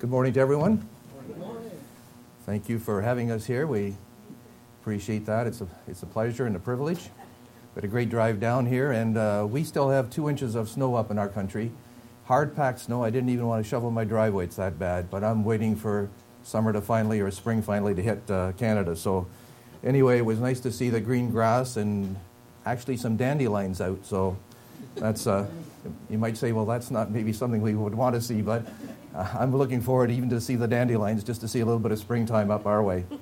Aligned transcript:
Good 0.00 0.10
morning 0.10 0.32
to 0.34 0.38
everyone. 0.38 0.88
Thank 2.46 2.68
you 2.68 2.78
for 2.78 3.02
having 3.02 3.32
us 3.32 3.44
here. 3.44 3.66
We 3.66 3.96
appreciate 4.80 5.26
that. 5.26 5.48
It's 5.48 5.60
a, 5.60 5.66
it's 5.88 6.04
a 6.04 6.06
pleasure 6.06 6.46
and 6.46 6.54
a 6.54 6.60
privilege. 6.60 7.10
We 7.74 7.80
had 7.80 7.84
a 7.84 7.88
great 7.88 8.08
drive 8.08 8.38
down 8.38 8.66
here, 8.66 8.92
and 8.92 9.18
uh, 9.18 9.44
we 9.50 9.64
still 9.64 9.90
have 9.90 10.08
two 10.08 10.28
inches 10.28 10.54
of 10.54 10.68
snow 10.68 10.94
up 10.94 11.10
in 11.10 11.18
our 11.18 11.28
country. 11.28 11.72
Hard 12.26 12.54
packed 12.54 12.78
snow. 12.78 13.02
I 13.02 13.10
didn't 13.10 13.30
even 13.30 13.48
want 13.48 13.64
to 13.64 13.68
shovel 13.68 13.90
my 13.90 14.04
driveway, 14.04 14.44
it's 14.44 14.54
that 14.54 14.78
bad. 14.78 15.10
But 15.10 15.24
I'm 15.24 15.42
waiting 15.42 15.74
for 15.74 16.08
summer 16.44 16.72
to 16.72 16.80
finally, 16.80 17.18
or 17.18 17.32
spring 17.32 17.60
finally, 17.60 17.92
to 17.96 18.00
hit 18.00 18.30
uh, 18.30 18.52
Canada. 18.52 18.94
So, 18.94 19.26
anyway, 19.82 20.18
it 20.18 20.24
was 20.24 20.38
nice 20.38 20.60
to 20.60 20.70
see 20.70 20.90
the 20.90 21.00
green 21.00 21.32
grass 21.32 21.76
and 21.76 22.14
actually 22.64 22.98
some 22.98 23.16
dandelions 23.16 23.80
out. 23.80 24.06
So, 24.06 24.36
that's, 24.94 25.26
uh, 25.26 25.48
you 26.08 26.18
might 26.18 26.36
say, 26.36 26.52
well, 26.52 26.66
that's 26.66 26.92
not 26.92 27.10
maybe 27.10 27.32
something 27.32 27.60
we 27.60 27.74
would 27.74 27.96
want 27.96 28.14
to 28.14 28.20
see, 28.20 28.42
but 28.42 28.64
uh, 29.14 29.28
I'm 29.38 29.54
looking 29.54 29.80
forward 29.80 30.10
even 30.10 30.28
to 30.30 30.40
see 30.40 30.56
the 30.56 30.68
dandelions, 30.68 31.24
just 31.24 31.40
to 31.42 31.48
see 31.48 31.60
a 31.60 31.64
little 31.64 31.80
bit 31.80 31.92
of 31.92 31.98
springtime 31.98 32.50
up 32.50 32.66
our 32.66 32.82
way. 32.82 33.04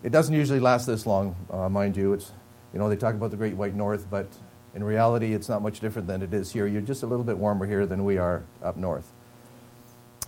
It 0.00 0.12
doesn't 0.12 0.32
usually 0.32 0.60
last 0.60 0.86
this 0.86 1.06
long, 1.06 1.34
uh, 1.50 1.68
mind 1.68 1.96
you. 1.96 2.12
It's, 2.12 2.30
you 2.72 2.78
know, 2.78 2.88
they 2.88 2.94
talk 2.94 3.16
about 3.16 3.32
the 3.32 3.36
Great 3.36 3.56
White 3.56 3.74
North, 3.74 4.06
but 4.08 4.28
in 4.72 4.84
reality, 4.84 5.34
it's 5.34 5.48
not 5.48 5.60
much 5.60 5.80
different 5.80 6.06
than 6.06 6.22
it 6.22 6.32
is 6.32 6.52
here. 6.52 6.68
You're 6.68 6.82
just 6.82 7.02
a 7.02 7.06
little 7.06 7.24
bit 7.24 7.36
warmer 7.36 7.66
here 7.66 7.84
than 7.84 8.04
we 8.04 8.16
are 8.16 8.44
up 8.62 8.76
north. 8.76 9.10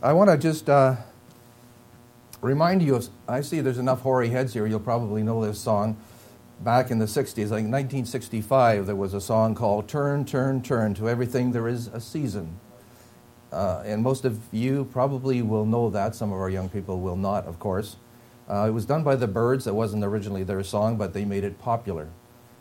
I 0.03 0.13
want 0.13 0.29
to 0.29 0.37
just 0.37 0.69
uh, 0.69 0.97
remind 2.41 2.83
you 2.83 2.97
of, 2.97 3.09
I 3.29 3.43
see 3.43 3.61
there's 3.61 3.79
enough 3.79 4.01
hoary 4.01 4.31
heads 4.31 4.53
here, 4.55 4.67
you'll 4.67 4.81
probably 4.81 5.23
know 5.23 5.45
this 5.45 5.61
song. 5.61 5.97
Back 6.61 6.91
in 6.91 6.99
the 6.99 7.07
60s, 7.07 7.39
like 7.45 7.65
1965, 7.65 8.87
there 8.87 8.97
was 8.97 9.15
a 9.15 9.21
song 9.21 9.55
called 9.55 9.89
Turn, 9.89 10.25
Turn, 10.25 10.63
Turn. 10.63 10.95
To 10.95 11.09
everything 11.09 11.53
there 11.53 11.69
is 11.69 11.87
a 11.87 12.01
season. 12.01 12.59
Uh, 13.53 13.83
and 13.85 14.03
most 14.03 14.25
of 14.25 14.39
you 14.53 14.85
probably 14.93 15.43
will 15.43 15.65
know 15.65 15.91
that. 15.91 16.15
Some 16.15 16.33
of 16.33 16.39
our 16.39 16.51
young 16.51 16.69
people 16.69 17.01
will 17.01 17.17
not, 17.17 17.47
of 17.47 17.59
course. 17.59 17.97
Uh, 18.49 18.67
it 18.69 18.73
was 18.73 18.85
done 18.85 19.03
by 19.03 19.17
the 19.17 19.29
Byrds. 19.29 19.65
That 19.65 19.75
wasn't 19.75 20.05
originally 20.05 20.45
their 20.45 20.63
song, 20.63 20.97
but 20.97 21.13
they 21.13 21.25
made 21.25 21.45
it 21.45 21.59
popular. 21.59 22.09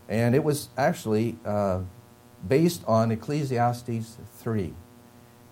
And 0.07 0.35
it 0.35 0.43
was 0.43 0.69
actually 0.77 1.37
uh, 1.45 1.81
based 2.47 2.83
on 2.87 3.11
Ecclesiastes 3.11 4.17
3. 4.37 4.73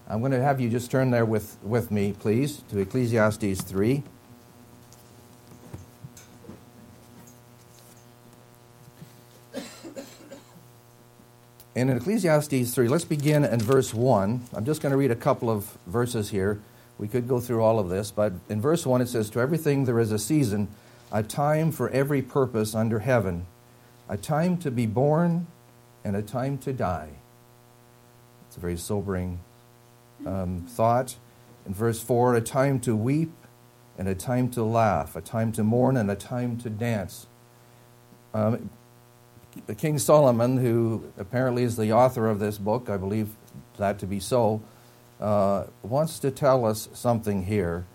I'm 0.08 0.20
going 0.20 0.32
to 0.32 0.42
have 0.42 0.62
you 0.62 0.70
just 0.70 0.90
turn 0.90 1.12
there 1.12 1.26
with, 1.26 1.58
with 1.62 1.92
me, 1.92 2.14
please, 2.14 2.64
to 2.70 2.80
Ecclesiastes 2.80 3.62
3. 3.62 4.04
And 11.78 11.92
in 11.92 11.98
Ecclesiastes 11.98 12.74
3, 12.74 12.88
let's 12.88 13.06
begin 13.06 13.46
in 13.46 13.60
verse 13.60 13.94
1. 13.94 14.46
I'm 14.56 14.66
just 14.66 14.82
going 14.82 14.90
to 14.90 14.98
read 14.98 15.12
a 15.12 15.16
couple 15.16 15.48
of 15.48 15.78
verses 15.86 16.32
here. 16.32 16.60
We 16.98 17.08
could 17.08 17.28
go 17.28 17.40
through 17.40 17.62
all 17.62 17.78
of 17.78 17.88
this, 17.88 18.10
but 18.10 18.34
in 18.50 18.60
verse 18.60 18.84
1 18.84 19.00
it 19.02 19.10
says, 19.10 19.30
To 19.30 19.40
everything 19.42 19.86
there 19.86 20.00
is 20.00 20.12
a 20.12 20.18
season, 20.18 20.70
a 21.12 21.22
time 21.22 21.72
for 21.72 21.88
every 21.92 22.24
purpose 22.24 22.74
under 22.74 22.98
heaven, 22.98 23.46
a 24.10 24.18
time 24.18 24.58
to 24.58 24.72
be 24.72 24.88
born 24.88 25.46
and 26.04 26.16
a 26.16 26.24
time 26.24 26.58
to 26.58 26.74
die. 26.74 27.10
It's 28.48 28.58
a 28.58 28.60
very 28.60 28.78
sobering 28.78 29.40
um, 30.26 30.66
thought. 30.68 31.18
In 31.68 31.76
verse 31.76 32.02
4, 32.02 32.38
a 32.38 32.42
time 32.42 32.80
to 32.80 32.96
weep 32.96 33.34
and 34.00 34.08
a 34.08 34.16
time 34.16 34.50
to 34.54 34.64
laugh, 34.64 35.16
a 35.16 35.22
time 35.22 35.52
to 35.52 35.64
mourn 35.64 35.96
and 35.96 36.10
a 36.10 36.16
time 36.16 36.58
to 36.58 36.72
dance. 36.72 37.28
Um, 38.34 38.67
King 39.76 40.00
Solomon, 40.00 40.58
who 40.58 41.12
apparently 41.18 41.64
is 41.64 41.76
the 41.76 41.92
author 41.92 42.28
of 42.28 42.40
this 42.40 42.58
book, 42.58 42.90
I 42.90 42.98
believe 42.98 43.30
that 43.78 44.00
to 44.00 44.08
be 44.08 44.20
so, 44.20 44.62
uh, 45.20 45.66
wants 45.84 46.20
to 46.20 46.32
tell 46.32 46.66
us 46.66 46.88
something 46.94 47.44
here 47.44 47.86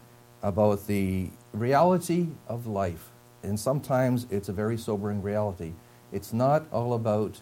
about 0.43 0.87
the 0.87 1.31
reality 1.53 2.29
of 2.47 2.67
life. 2.67 3.11
And 3.43 3.59
sometimes 3.59 4.27
it's 4.31 4.49
a 4.49 4.53
very 4.53 4.77
sobering 4.77 5.23
reality. 5.23 5.73
It's 6.13 6.33
not 6.33 6.67
all 6.73 6.95
about 6.95 7.41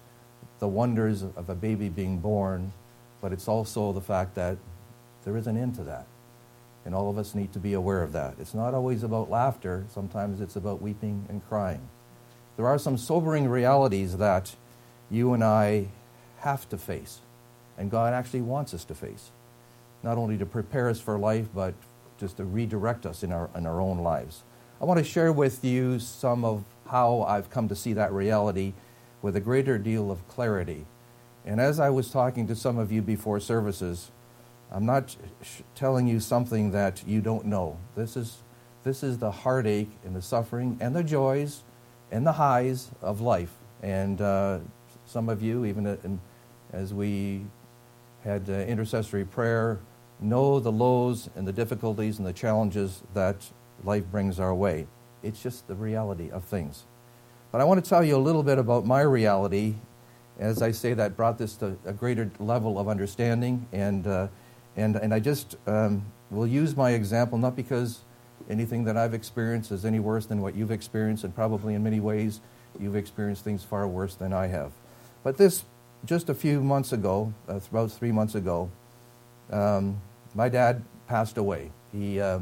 the 0.60 0.68
wonders 0.68 1.22
of 1.22 1.48
a 1.48 1.54
baby 1.54 1.88
being 1.88 2.18
born, 2.18 2.72
but 3.20 3.32
it's 3.32 3.48
also 3.48 3.92
the 3.92 4.00
fact 4.00 4.34
that 4.36 4.58
there 5.24 5.36
is 5.36 5.46
an 5.46 5.56
end 5.56 5.74
to 5.76 5.84
that. 5.84 6.06
And 6.84 6.94
all 6.94 7.10
of 7.10 7.18
us 7.18 7.34
need 7.34 7.52
to 7.52 7.58
be 7.58 7.72
aware 7.72 8.02
of 8.02 8.12
that. 8.12 8.34
It's 8.38 8.54
not 8.54 8.74
always 8.74 9.02
about 9.02 9.28
laughter, 9.28 9.86
sometimes 9.92 10.40
it's 10.40 10.56
about 10.56 10.80
weeping 10.80 11.26
and 11.28 11.46
crying. 11.48 11.88
There 12.60 12.68
are 12.68 12.78
some 12.78 12.98
sobering 12.98 13.48
realities 13.48 14.18
that 14.18 14.54
you 15.10 15.32
and 15.32 15.42
I 15.42 15.86
have 16.40 16.68
to 16.68 16.76
face, 16.76 17.20
and 17.78 17.90
God 17.90 18.12
actually 18.12 18.42
wants 18.42 18.74
us 18.74 18.84
to 18.84 18.94
face, 18.94 19.30
not 20.02 20.18
only 20.18 20.36
to 20.36 20.44
prepare 20.44 20.90
us 20.90 21.00
for 21.00 21.18
life, 21.18 21.46
but 21.54 21.72
just 22.18 22.36
to 22.36 22.44
redirect 22.44 23.06
us 23.06 23.22
in 23.22 23.32
our, 23.32 23.48
in 23.56 23.64
our 23.64 23.80
own 23.80 24.00
lives. 24.00 24.42
I 24.78 24.84
want 24.84 24.98
to 24.98 25.04
share 25.04 25.32
with 25.32 25.64
you 25.64 25.98
some 26.00 26.44
of 26.44 26.64
how 26.88 27.22
I've 27.22 27.48
come 27.48 27.66
to 27.68 27.74
see 27.74 27.94
that 27.94 28.12
reality 28.12 28.74
with 29.22 29.36
a 29.36 29.40
greater 29.40 29.78
deal 29.78 30.10
of 30.10 30.28
clarity. 30.28 30.84
And 31.46 31.62
as 31.62 31.80
I 31.80 31.88
was 31.88 32.10
talking 32.10 32.46
to 32.48 32.54
some 32.54 32.76
of 32.76 32.92
you 32.92 33.00
before 33.00 33.40
services, 33.40 34.10
I'm 34.70 34.84
not 34.84 35.16
sh- 35.40 35.62
telling 35.74 36.06
you 36.06 36.20
something 36.20 36.72
that 36.72 37.04
you 37.06 37.22
don't 37.22 37.46
know. 37.46 37.78
This 37.96 38.18
is, 38.18 38.42
this 38.84 39.02
is 39.02 39.16
the 39.16 39.30
heartache 39.30 39.92
and 40.04 40.14
the 40.14 40.20
suffering 40.20 40.76
and 40.78 40.94
the 40.94 41.02
joys 41.02 41.62
and 42.10 42.26
the 42.26 42.32
highs 42.32 42.90
of 43.02 43.20
life. 43.20 43.52
And 43.82 44.20
uh, 44.20 44.58
some 45.06 45.28
of 45.28 45.42
you, 45.42 45.64
even 45.64 46.20
as 46.72 46.94
we 46.94 47.46
had 48.24 48.48
uh, 48.48 48.52
intercessory 48.52 49.24
prayer, 49.24 49.80
know 50.20 50.60
the 50.60 50.72
lows 50.72 51.30
and 51.34 51.46
the 51.46 51.52
difficulties 51.52 52.18
and 52.18 52.26
the 52.26 52.32
challenges 52.32 53.02
that 53.14 53.36
life 53.84 54.04
brings 54.10 54.38
our 54.38 54.54
way. 54.54 54.86
It's 55.22 55.42
just 55.42 55.66
the 55.66 55.74
reality 55.74 56.30
of 56.30 56.44
things. 56.44 56.84
But 57.52 57.60
I 57.60 57.64
want 57.64 57.82
to 57.82 57.88
tell 57.88 58.04
you 58.04 58.16
a 58.16 58.18
little 58.18 58.42
bit 58.42 58.58
about 58.58 58.86
my 58.86 59.00
reality. 59.00 59.74
As 60.38 60.62
I 60.62 60.70
say, 60.70 60.94
that 60.94 61.16
brought 61.16 61.38
this 61.38 61.54
to 61.56 61.76
a 61.84 61.92
greater 61.92 62.30
level 62.38 62.78
of 62.78 62.88
understanding. 62.88 63.66
And, 63.72 64.06
uh, 64.06 64.28
and, 64.76 64.96
and 64.96 65.12
I 65.12 65.20
just 65.20 65.56
um, 65.66 66.04
will 66.30 66.46
use 66.46 66.76
my 66.76 66.90
example, 66.90 67.38
not 67.38 67.56
because 67.56 68.00
anything 68.50 68.84
that 68.84 68.96
I've 68.96 69.14
experienced 69.14 69.70
is 69.70 69.84
any 69.84 70.00
worse 70.00 70.26
than 70.26 70.42
what 70.42 70.54
you've 70.54 70.70
experienced, 70.70 71.24
and 71.24 71.34
probably 71.34 71.74
in 71.74 71.82
many 71.82 72.00
ways 72.00 72.40
you've 72.78 72.96
experienced 72.96 73.44
things 73.44 73.62
far 73.62 73.86
worse 73.86 74.14
than 74.14 74.32
I 74.32 74.48
have. 74.48 74.72
But 75.22 75.36
this, 75.36 75.64
just 76.04 76.28
a 76.28 76.34
few 76.34 76.60
months 76.60 76.92
ago, 76.92 77.32
uh, 77.48 77.60
about 77.70 77.92
three 77.92 78.12
months 78.12 78.34
ago, 78.34 78.70
um, 79.50 80.00
my 80.34 80.48
dad 80.48 80.82
passed 81.08 81.38
away. 81.38 81.70
He, 81.92 82.20
uh, 82.20 82.40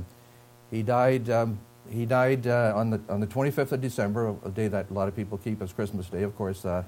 he 0.70 0.82
died, 0.82 1.30
um, 1.30 1.58
he 1.91 2.06
died 2.06 2.46
uh, 2.46 2.72
on, 2.75 2.90
the, 2.90 3.00
on 3.08 3.20
the 3.20 3.26
25th 3.26 3.72
of 3.72 3.80
December, 3.80 4.34
a 4.44 4.50
day 4.50 4.69
that 4.69 4.90
a 4.90 4.92
lot 4.92 5.08
of 5.08 5.16
people 5.16 5.38
keep 5.38 5.62
as 5.62 5.72
Christmas 5.72 6.06
Day. 6.08 6.22
Of 6.22 6.36
course, 6.36 6.64
uh, 6.64 6.82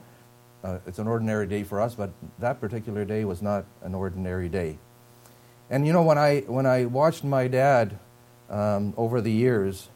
uh, 0.62 0.78
it's 0.86 0.98
an 0.98 1.08
ordinary 1.08 1.46
day 1.46 1.62
for 1.62 1.80
us, 1.80 1.94
but 1.94 2.10
that 2.38 2.60
particular 2.60 3.04
day 3.04 3.24
was 3.24 3.40
not 3.40 3.64
an 3.82 3.94
ordinary 3.94 4.48
day. 4.48 4.78
And 5.70 5.86
you 5.86 5.92
know, 5.92 6.02
when 6.02 6.18
I, 6.18 6.40
when 6.40 6.66
I 6.66 6.84
watched 6.84 7.24
my 7.24 7.48
dad 7.48 7.98
um, 8.50 8.92
over 8.96 9.20
the 9.20 9.32
years, 9.32 9.88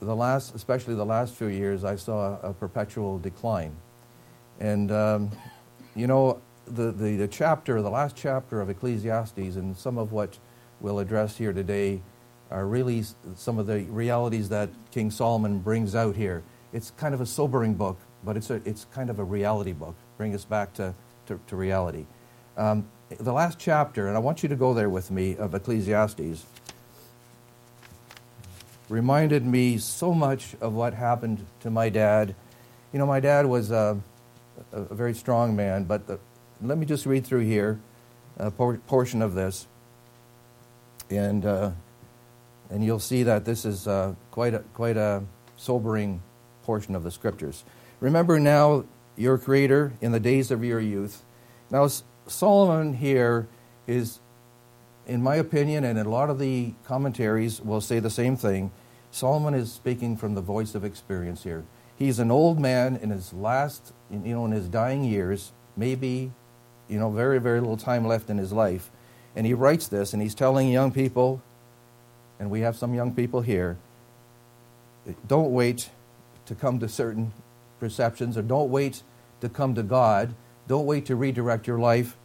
the 0.00 0.14
last, 0.14 0.54
especially 0.54 0.94
the 0.94 1.06
last 1.06 1.34
few 1.34 1.46
years, 1.46 1.84
I 1.84 1.96
saw 1.96 2.38
a, 2.42 2.52
perpetual 2.52 3.18
decline. 3.18 3.74
And, 4.60 4.90
um, 4.92 5.30
you 5.94 6.06
know, 6.06 6.40
the, 6.66 6.90
the, 6.92 7.16
the, 7.16 7.28
chapter, 7.28 7.80
the 7.80 7.90
last 7.90 8.16
chapter 8.16 8.60
of 8.60 8.68
Ecclesiastes, 8.68 9.56
and 9.56 9.76
some 9.76 9.96
of 9.98 10.12
what 10.12 10.38
we'll 10.80 10.98
address 10.98 11.36
here 11.36 11.52
today 11.52 12.00
are 12.50 12.66
really 12.66 13.04
some 13.34 13.58
of 13.58 13.66
the 13.66 13.82
realities 13.84 14.48
that 14.50 14.68
King 14.90 15.10
Solomon 15.10 15.60
brings 15.60 15.94
out 15.94 16.16
here. 16.16 16.42
It's 16.72 16.90
kind 16.90 17.14
of 17.14 17.20
a 17.20 17.26
sobering 17.26 17.74
book, 17.74 17.98
but 18.24 18.36
it's, 18.36 18.50
a, 18.50 18.60
it's 18.64 18.86
kind 18.92 19.10
of 19.10 19.18
a 19.18 19.24
reality 19.24 19.72
book, 19.72 19.94
bring 20.16 20.34
us 20.34 20.44
back 20.44 20.74
to, 20.74 20.94
to, 21.26 21.40
to 21.46 21.56
reality. 21.56 22.06
Um, 22.56 22.88
the 23.20 23.32
last 23.32 23.58
chapter, 23.58 24.08
and 24.08 24.16
I 24.16 24.20
want 24.20 24.42
you 24.42 24.48
to 24.48 24.56
go 24.56 24.74
there 24.74 24.90
with 24.90 25.10
me, 25.10 25.36
of 25.36 25.54
Ecclesiastes 25.54 26.44
reminded 28.88 29.44
me 29.44 29.78
so 29.78 30.14
much 30.14 30.54
of 30.60 30.72
what 30.72 30.94
happened 30.94 31.44
to 31.60 31.70
my 31.70 31.88
dad. 31.88 32.34
You 32.92 32.98
know, 32.98 33.06
my 33.06 33.20
dad 33.20 33.46
was 33.46 33.70
a, 33.70 34.00
a 34.72 34.94
very 34.94 35.14
strong 35.14 35.56
man, 35.56 35.84
but 35.84 36.06
the, 36.06 36.18
let 36.62 36.78
me 36.78 36.86
just 36.86 37.06
read 37.06 37.26
through 37.26 37.44
here 37.44 37.80
a 38.36 38.50
por- 38.50 38.78
portion 38.86 39.22
of 39.22 39.34
this, 39.34 39.66
and 41.10 41.44
uh, 41.44 41.70
and 42.70 42.84
you'll 42.84 42.98
see 42.98 43.22
that 43.22 43.44
this 43.44 43.64
is 43.64 43.86
uh, 43.86 44.14
quite 44.30 44.54
a, 44.54 44.60
quite 44.74 44.96
a 44.96 45.22
sobering 45.56 46.22
portion 46.62 46.94
of 46.94 47.02
the 47.02 47.10
scriptures. 47.10 47.64
Remember 48.00 48.40
now 48.40 48.84
your 49.16 49.38
Creator 49.38 49.92
in 50.00 50.12
the 50.12 50.20
days 50.20 50.50
of 50.50 50.64
your 50.64 50.80
youth. 50.80 51.22
Now 51.70 51.88
Solomon 52.26 52.94
here 52.94 53.48
is 53.86 54.18
in 55.06 55.22
my 55.22 55.36
opinion, 55.36 55.84
and 55.84 55.98
a 55.98 56.08
lot 56.08 56.30
of 56.30 56.38
the 56.38 56.74
commentaries 56.84 57.60
will 57.60 57.80
say 57.80 58.00
the 58.00 58.10
same 58.10 58.36
thing, 58.36 58.70
Solomon 59.10 59.54
is 59.54 59.72
speaking 59.72 60.16
from 60.16 60.34
the 60.34 60.40
voice 60.40 60.74
of 60.74 60.84
experience 60.84 61.44
here. 61.44 61.64
He's 61.96 62.18
an 62.18 62.30
old 62.30 62.60
man 62.60 62.96
in 62.96 63.10
his 63.10 63.32
last, 63.32 63.92
you 64.10 64.18
know, 64.18 64.44
in 64.44 64.52
his 64.52 64.68
dying 64.68 65.04
years, 65.04 65.52
maybe, 65.76 66.32
you 66.88 66.98
know, 66.98 67.10
very, 67.10 67.38
very 67.38 67.60
little 67.60 67.76
time 67.76 68.06
left 68.06 68.28
in 68.28 68.36
his 68.36 68.52
life. 68.52 68.90
And 69.34 69.46
he 69.46 69.54
writes 69.54 69.88
this, 69.88 70.12
and 70.12 70.22
he's 70.22 70.34
telling 70.34 70.68
young 70.68 70.92
people, 70.92 71.40
and 72.38 72.50
we 72.50 72.60
have 72.60 72.76
some 72.76 72.92
young 72.94 73.14
people 73.14 73.40
here, 73.40 73.78
don't 75.26 75.52
wait 75.52 75.90
to 76.46 76.54
come 76.54 76.78
to 76.80 76.88
certain 76.88 77.32
perceptions 77.80 78.36
or 78.36 78.42
don't 78.42 78.70
wait 78.70 79.02
to 79.40 79.48
come 79.48 79.74
to 79.74 79.82
God. 79.82 80.34
Don't 80.68 80.86
wait 80.86 81.06
to 81.06 81.16
redirect 81.16 81.66
your 81.66 81.78
life. 81.78 82.16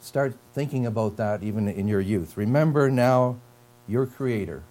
Start 0.00 0.36
thinking 0.54 0.86
about 0.86 1.16
that 1.16 1.42
even 1.42 1.68
in 1.68 1.88
your 1.88 2.00
youth. 2.00 2.36
Remember 2.36 2.90
now 2.90 3.36
your 3.88 4.06
Creator 4.06 4.62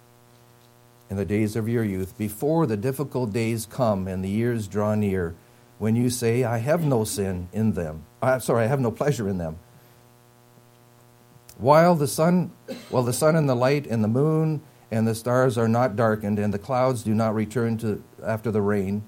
in 1.12 1.18
the 1.18 1.26
days 1.26 1.58
of 1.58 1.68
your 1.68 1.84
youth, 1.84 2.18
before 2.18 2.66
the 2.66 2.78
difficult 2.78 3.34
days 3.34 3.66
come 3.66 4.08
and 4.08 4.24
the 4.24 4.30
years 4.30 4.66
draw 4.66 4.96
near, 4.96 5.36
when 5.78 5.94
you 5.94 6.10
say, 6.10 6.46
I 6.46 6.60
have 6.60 6.86
no 6.86 7.04
sin 7.04 7.50
in 7.52 7.74
them. 7.74 8.04
Uh, 8.24 8.28
I'm 8.28 8.40
sorry, 8.40 8.64
I 8.64 8.68
have 8.68 8.80
no 8.80 8.92
pleasure 8.92 9.28
in 9.28 9.38
them. 9.38 9.60
While 11.58 11.96
the 11.96 12.08
sun, 12.08 12.52
while 12.90 13.04
the 13.04 13.12
sun 13.12 13.36
and 13.36 13.50
the 13.50 13.56
light 13.56 13.88
and 13.88 14.02
the 14.02 14.08
moon 14.08 14.62
and 14.90 15.06
the 15.06 15.14
stars 15.14 15.58
are 15.58 15.68
not 15.68 15.98
darkened, 15.98 16.40
and 16.40 16.54
the 16.54 16.60
clouds 16.60 17.04
do 17.04 17.14
not 17.14 17.36
return 17.36 17.78
to 17.80 18.02
after 18.24 18.50
the 18.50 18.62
rain, 18.62 19.04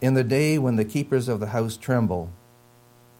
in 0.00 0.14
the 0.14 0.24
day 0.24 0.56
when 0.56 0.76
the 0.76 0.84
keepers 0.84 1.28
of 1.28 1.40
the 1.40 1.48
house 1.48 1.76
tremble. 1.76 2.32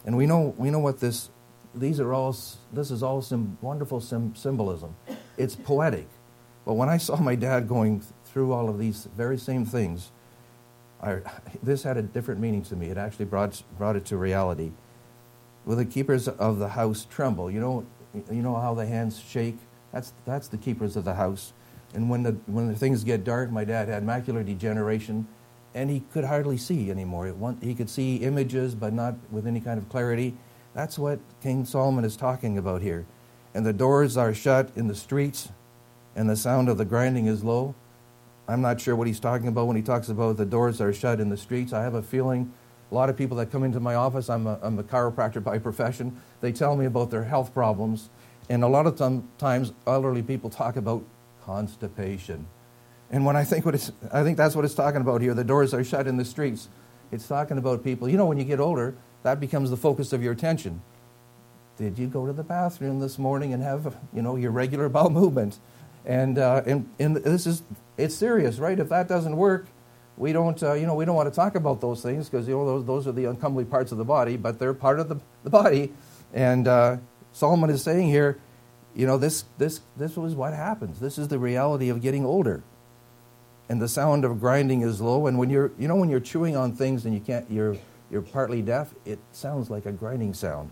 And 0.06 0.16
we 0.16 0.24
know 0.24 0.54
we 0.56 0.70
know 0.70 0.78
what 0.78 1.00
this 1.00 1.28
these 1.74 2.00
are 2.00 2.12
all 2.12 2.36
this 2.72 2.90
is 2.90 3.02
all 3.02 3.22
some 3.22 3.58
wonderful 3.60 4.00
sim, 4.00 4.34
symbolism. 4.34 4.96
It's 5.36 5.54
poetic. 5.54 6.08
But 6.64 6.74
when 6.74 6.88
I 6.88 6.98
saw 6.98 7.16
my 7.16 7.34
dad 7.34 7.68
going 7.68 8.02
through 8.26 8.52
all 8.52 8.68
of 8.68 8.78
these 8.78 9.08
very 9.16 9.38
same 9.38 9.64
things, 9.64 10.12
I, 11.02 11.20
this 11.62 11.82
had 11.82 11.96
a 11.96 12.02
different 12.02 12.40
meaning 12.40 12.62
to 12.64 12.76
me. 12.76 12.88
It 12.88 12.98
actually 12.98 13.24
brought, 13.24 13.62
brought 13.78 13.96
it 13.96 14.04
to 14.06 14.16
reality. 14.16 14.72
Will 15.64 15.76
the 15.76 15.84
keepers 15.84 16.28
of 16.28 16.58
the 16.58 16.68
house 16.68 17.06
tremble? 17.08 17.50
You 17.50 17.60
know, 17.60 17.86
you 18.30 18.42
know 18.42 18.56
how 18.56 18.74
the 18.74 18.86
hands 18.86 19.18
shake? 19.18 19.56
That's, 19.92 20.12
that's 20.26 20.48
the 20.48 20.58
keepers 20.58 20.96
of 20.96 21.04
the 21.04 21.14
house. 21.14 21.52
And 21.94 22.10
when 22.10 22.22
the, 22.22 22.32
when 22.46 22.68
the 22.68 22.74
things 22.74 23.04
get 23.04 23.24
dark, 23.24 23.50
my 23.50 23.64
dad 23.64 23.88
had 23.88 24.04
macular 24.04 24.44
degeneration, 24.44 25.26
and 25.74 25.88
he 25.88 26.00
could 26.12 26.24
hardly 26.24 26.56
see 26.56 26.90
anymore. 26.90 27.34
he 27.62 27.74
could 27.74 27.88
see 27.88 28.16
images, 28.16 28.74
but 28.74 28.92
not 28.92 29.14
with 29.30 29.46
any 29.46 29.60
kind 29.60 29.78
of 29.78 29.88
clarity. 29.88 30.34
That's 30.78 30.96
what 30.96 31.18
King 31.42 31.64
Solomon 31.64 32.04
is 32.04 32.14
talking 32.14 32.56
about 32.56 32.82
here. 32.82 33.04
And 33.52 33.66
the 33.66 33.72
doors 33.72 34.16
are 34.16 34.32
shut 34.32 34.70
in 34.76 34.86
the 34.86 34.94
streets, 34.94 35.48
and 36.14 36.30
the 36.30 36.36
sound 36.36 36.68
of 36.68 36.78
the 36.78 36.84
grinding 36.84 37.26
is 37.26 37.42
low. 37.42 37.74
I'm 38.46 38.62
not 38.62 38.80
sure 38.80 38.94
what 38.94 39.08
he's 39.08 39.18
talking 39.18 39.48
about 39.48 39.66
when 39.66 39.74
he 39.74 39.82
talks 39.82 40.08
about 40.08 40.36
the 40.36 40.46
doors 40.46 40.80
are 40.80 40.92
shut 40.92 41.18
in 41.18 41.30
the 41.30 41.36
streets. 41.36 41.72
I 41.72 41.82
have 41.82 41.94
a 41.94 42.02
feeling 42.02 42.52
a 42.92 42.94
lot 42.94 43.10
of 43.10 43.16
people 43.16 43.36
that 43.38 43.50
come 43.50 43.64
into 43.64 43.80
my 43.80 43.96
office, 43.96 44.30
I'm 44.30 44.46
a, 44.46 44.56
I'm 44.62 44.78
a 44.78 44.84
chiropractor 44.84 45.42
by 45.42 45.58
profession, 45.68 46.16
they 46.42 46.52
tell 46.52 46.76
me 46.76 46.86
about 46.86 47.10
their 47.10 47.24
health 47.24 47.52
problems. 47.52 48.08
And 48.48 48.62
a 48.62 48.68
lot 48.68 48.86
of 48.86 48.96
times, 49.36 49.72
elderly 49.84 50.22
people 50.22 50.48
talk 50.48 50.76
about 50.76 51.02
constipation. 51.44 52.46
And 53.10 53.26
when 53.26 53.34
I 53.34 53.42
think 53.42 53.64
what 53.64 53.74
it's, 53.74 53.90
I 54.12 54.22
think 54.22 54.36
that's 54.36 54.54
what 54.54 54.64
it's 54.64 54.74
talking 54.74 55.00
about 55.00 55.22
here. 55.22 55.34
The 55.34 55.42
doors 55.42 55.74
are 55.74 55.82
shut 55.82 56.06
in 56.06 56.18
the 56.18 56.24
streets. 56.24 56.68
It's 57.10 57.26
talking 57.26 57.58
about 57.58 57.82
people. 57.82 58.08
You 58.08 58.16
know, 58.16 58.26
when 58.26 58.38
you 58.38 58.44
get 58.44 58.60
older, 58.60 58.94
that 59.28 59.40
becomes 59.40 59.68
the 59.68 59.76
focus 59.76 60.14
of 60.14 60.22
your 60.22 60.32
attention. 60.32 60.80
Did 61.76 61.98
you 61.98 62.06
go 62.06 62.26
to 62.26 62.32
the 62.32 62.42
bathroom 62.42 62.98
this 62.98 63.18
morning 63.18 63.52
and 63.52 63.62
have, 63.62 63.94
you 64.14 64.22
know, 64.22 64.36
your 64.36 64.50
regular 64.50 64.88
bowel 64.88 65.10
movement? 65.10 65.58
And, 66.06 66.38
uh, 66.38 66.62
and, 66.64 66.88
and 66.98 67.16
this 67.16 67.46
is, 67.46 67.62
it's 67.98 68.14
serious, 68.14 68.58
right? 68.58 68.78
If 68.78 68.88
that 68.88 69.06
doesn't 69.06 69.36
work, 69.36 69.66
we 70.16 70.32
don't, 70.32 70.60
uh, 70.62 70.72
you 70.72 70.86
know, 70.86 70.94
we 70.94 71.04
don't 71.04 71.14
want 71.14 71.28
to 71.28 71.36
talk 71.36 71.56
about 71.56 71.82
those 71.82 72.00
things 72.02 72.28
because, 72.30 72.48
you 72.48 72.54
know, 72.54 72.64
those, 72.64 72.86
those 72.86 73.06
are 73.06 73.12
the 73.12 73.26
uncomely 73.26 73.66
parts 73.66 73.92
of 73.92 73.98
the 73.98 74.04
body, 74.04 74.38
but 74.38 74.58
they're 74.58 74.72
part 74.72 74.98
of 74.98 75.10
the, 75.10 75.20
the 75.44 75.50
body. 75.50 75.92
And 76.32 76.66
uh, 76.66 76.96
Solomon 77.32 77.68
is 77.68 77.82
saying 77.82 78.08
here, 78.08 78.38
you 78.96 79.06
know, 79.06 79.18
this, 79.18 79.44
this, 79.58 79.82
this 79.98 80.16
was 80.16 80.34
what 80.34 80.54
happens. 80.54 81.00
This 81.00 81.18
is 81.18 81.28
the 81.28 81.38
reality 81.38 81.90
of 81.90 82.00
getting 82.00 82.24
older. 82.24 82.62
And 83.68 83.82
the 83.82 83.88
sound 83.88 84.24
of 84.24 84.40
grinding 84.40 84.80
is 84.80 85.02
low. 85.02 85.26
And 85.26 85.38
when 85.38 85.50
you're, 85.50 85.70
you 85.78 85.86
know, 85.86 85.96
when 85.96 86.08
you're 86.08 86.18
chewing 86.18 86.56
on 86.56 86.72
things 86.72 87.04
and 87.04 87.12
you 87.12 87.20
can't, 87.20 87.44
you're, 87.50 87.76
you're 88.10 88.22
partly 88.22 88.62
deaf, 88.62 88.94
it 89.04 89.18
sounds 89.32 89.70
like 89.70 89.86
a 89.86 89.92
grinding 89.92 90.34
sound. 90.34 90.70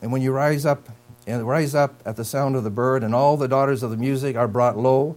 And 0.00 0.10
when 0.10 0.22
you 0.22 0.32
rise 0.32 0.66
up 0.66 0.88
and 1.26 1.46
rise 1.46 1.74
up 1.74 1.94
at 2.04 2.16
the 2.16 2.24
sound 2.24 2.56
of 2.56 2.64
the 2.64 2.70
bird, 2.70 3.04
and 3.04 3.14
all 3.14 3.36
the 3.36 3.48
daughters 3.48 3.82
of 3.82 3.90
the 3.90 3.96
music 3.96 4.36
are 4.36 4.48
brought 4.48 4.76
low. 4.76 5.16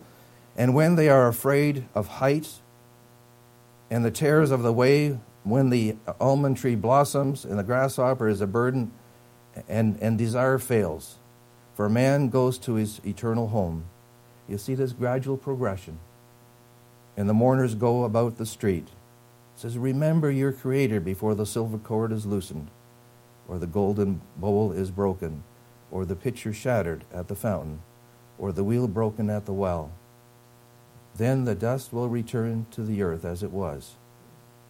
And 0.55 0.75
when 0.75 0.95
they 0.95 1.09
are 1.09 1.27
afraid 1.27 1.85
of 1.95 2.07
heights 2.07 2.61
and 3.89 4.05
the 4.05 4.11
terrors 4.11 4.51
of 4.51 4.63
the 4.63 4.73
way, 4.73 5.19
when 5.43 5.69
the 5.69 5.95
almond 6.19 6.57
tree 6.57 6.75
blossoms 6.75 7.45
and 7.45 7.57
the 7.59 7.63
grasshopper 7.63 8.27
is 8.27 8.41
a 8.41 8.47
burden, 8.47 8.91
and, 9.69 9.97
and 10.01 10.17
desire 10.17 10.57
fails, 10.57 11.15
for 11.75 11.87
man 11.87 12.29
goes 12.29 12.57
to 12.59 12.73
his 12.73 12.99
eternal 13.05 13.47
home. 13.47 13.85
You 14.47 14.57
see 14.57 14.75
this 14.75 14.91
gradual 14.91 15.37
progression. 15.37 15.99
And 17.17 17.29
the 17.29 17.33
mourners 17.33 17.75
go 17.75 18.03
about 18.03 18.37
the 18.37 18.45
street. 18.45 18.87
It 19.55 19.61
says, 19.61 19.77
Remember 19.77 20.29
your 20.31 20.51
Creator 20.51 20.99
before 20.99 21.35
the 21.35 21.45
silver 21.45 21.77
cord 21.77 22.11
is 22.11 22.25
loosened, 22.25 22.69
or 23.47 23.57
the 23.57 23.67
golden 23.67 24.21
bowl 24.37 24.71
is 24.71 24.91
broken 24.91 25.43
or 25.95 26.05
the 26.05 26.15
pitcher 26.15 26.53
shattered 26.53 27.05
at 27.13 27.29
the 27.29 27.35
fountain, 27.35 27.79
or 28.37 28.51
the 28.51 28.63
wheel 28.63 28.87
broken 28.87 29.29
at 29.29 29.45
the 29.45 29.53
well. 29.53 29.91
Then 31.15 31.45
the 31.45 31.55
dust 31.55 31.93
will 31.93 32.09
return 32.09 32.65
to 32.71 32.83
the 32.83 33.01
earth 33.01 33.23
as 33.23 33.43
it 33.43 33.51
was, 33.51 33.95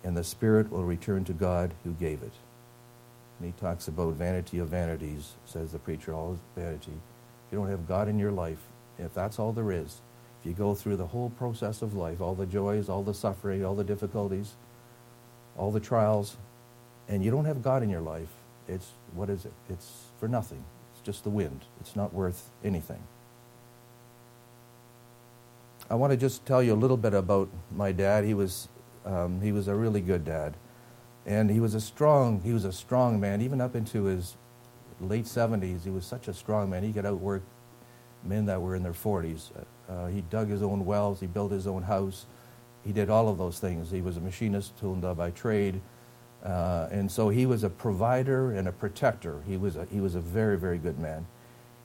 and 0.04 0.16
the 0.16 0.24
spirit 0.24 0.72
will 0.72 0.84
return 0.84 1.24
to 1.26 1.34
God 1.34 1.74
who 1.84 1.94
gave 1.94 2.22
it. 2.22 2.34
And 3.40 3.48
he 3.52 3.60
talks 3.60 3.88
about 3.88 4.14
vanity 4.14 4.60
of 4.60 4.70
vanities, 4.70 5.34
says 5.46 5.72
the 5.72 5.80
preacher, 5.80 6.14
all 6.14 6.34
is 6.34 6.40
vanity. 6.56 6.92
If 6.92 7.52
you 7.52 7.58
don't 7.58 7.70
have 7.70 7.88
God 7.88 8.08
in 8.08 8.20
your 8.20 8.32
life, 8.32 8.62
if 9.00 9.14
that's 9.14 9.40
all 9.40 9.52
there 9.52 9.72
is, 9.72 10.02
if 10.40 10.46
you 10.46 10.54
go 10.54 10.76
through 10.76 10.98
the 10.98 11.08
whole 11.08 11.32
process 11.32 11.82
of 11.82 11.96
life, 11.96 12.22
all 12.22 12.36
the 12.36 12.46
joys, 12.46 12.88
all 12.88 13.02
the 13.02 13.14
suffering, 13.16 13.66
all 13.66 13.76
the 13.76 13.84
difficulties, 13.84 14.54
all 15.58 15.72
the 15.72 15.80
trials, 15.80 16.38
and 17.08 17.24
you 17.24 17.32
don't 17.32 17.46
have 17.46 17.62
God 17.62 17.84
in 17.84 17.90
your 17.90 18.02
life, 18.02 18.30
it's, 18.68 18.92
what 19.14 19.30
is 19.30 19.46
it? 19.46 19.54
It's 19.70 20.06
for 20.20 20.28
nothing 20.28 20.64
It's 20.94 21.02
just 21.06 21.24
the 21.24 21.30
wind. 21.30 21.62
It's 21.82 21.96
not 21.96 22.14
worth 22.14 22.50
anything. 22.64 23.02
I 25.90 25.96
want 25.96 26.12
to 26.12 26.18
just 26.18 26.46
tell 26.46 26.64
you 26.64 26.74
a 26.74 26.76
little 26.76 26.98
bit 26.98 27.14
about 27.14 27.50
my 27.76 27.92
dad. 27.92 28.24
He 28.24 28.34
was, 28.34 28.70
um, 29.06 29.42
he 29.42 29.52
was 29.52 29.68
a 29.68 29.76
really 29.76 30.02
good 30.02 30.26
dad. 30.26 30.56
And 31.28 31.50
he 31.50 31.60
was 31.60 31.76
a 31.76 31.82
strong, 31.82 32.42
he 32.42 32.54
was 32.54 32.66
a 32.66 32.72
strong 32.72 33.20
man, 33.20 33.42
even 33.42 33.62
up 33.62 33.76
into 33.76 34.06
his 34.06 34.36
late 35.00 35.26
70s. 35.26 35.84
He 35.84 35.92
was 35.92 36.06
such 36.06 36.28
a 36.28 36.34
strong 36.34 36.70
man. 36.70 36.84
He 36.84 36.92
could 36.92 37.06
outwork 37.06 37.44
men 38.24 38.46
that 38.48 38.62
were 38.62 38.76
in 38.76 38.82
their 38.84 38.94
40s. 38.94 39.52
Uh, 39.88 40.08
he 40.08 40.22
dug 40.22 40.50
his 40.50 40.64
own 40.64 40.86
wells. 40.86 41.20
He 41.20 41.28
built 41.28 41.52
his 41.52 41.68
own 41.68 41.84
house. 41.84 42.26
He 42.86 42.94
did 42.94 43.10
all 43.10 43.28
of 43.28 43.38
those 43.38 43.60
things. 43.60 43.90
He 43.90 44.02
was 44.02 44.18
a 44.18 44.22
machinist, 44.22 44.74
and 44.82 45.18
by 45.18 45.32
trade. 45.32 45.82
Uh, 46.44 46.88
and 46.92 47.12
so 47.12 47.30
he 47.30 47.46
was 47.46 47.64
a 47.64 47.70
provider 47.70 48.52
and 48.52 48.68
a 48.68 48.72
protector. 48.72 49.42
He 49.48 49.58
was 49.58 49.76
a, 49.76 49.86
he 49.86 50.00
was 50.00 50.14
a 50.14 50.20
very, 50.20 50.58
very 50.58 50.78
good 50.78 51.00
man. 51.00 51.26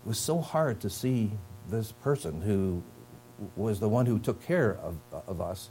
It 0.05 0.09
was 0.09 0.19
so 0.19 0.39
hard 0.39 0.81
to 0.81 0.91
see 0.91 1.31
this 1.71 1.93
person 1.93 2.43
who 2.43 2.83
was 3.57 3.81
the 3.81 3.89
one 3.89 4.05
who 4.05 4.19
took 4.19 4.43
care 4.45 4.79
of, 4.83 4.99
of 5.27 5.41
us 5.41 5.71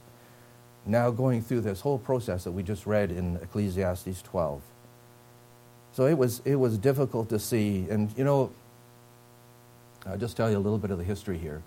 now 0.86 1.10
going 1.10 1.42
through 1.42 1.60
this 1.60 1.80
whole 1.80 1.98
process 1.98 2.44
that 2.44 2.52
we 2.52 2.62
just 2.62 2.86
read 2.86 3.12
in 3.12 3.36
Ecclesiastes 3.36 4.22
12. 4.22 4.62
So 5.92 6.06
it 6.06 6.16
was, 6.16 6.40
it 6.44 6.56
was 6.56 6.78
difficult 6.78 7.28
to 7.28 7.38
see. 7.38 7.86
And, 7.90 8.16
you 8.16 8.24
know, 8.24 8.50
I'll 10.06 10.16
just 10.16 10.36
tell 10.36 10.50
you 10.50 10.56
a 10.56 10.58
little 10.58 10.78
bit 10.78 10.90
of 10.90 10.98
the 10.98 11.04
history 11.04 11.38
here. 11.38 11.62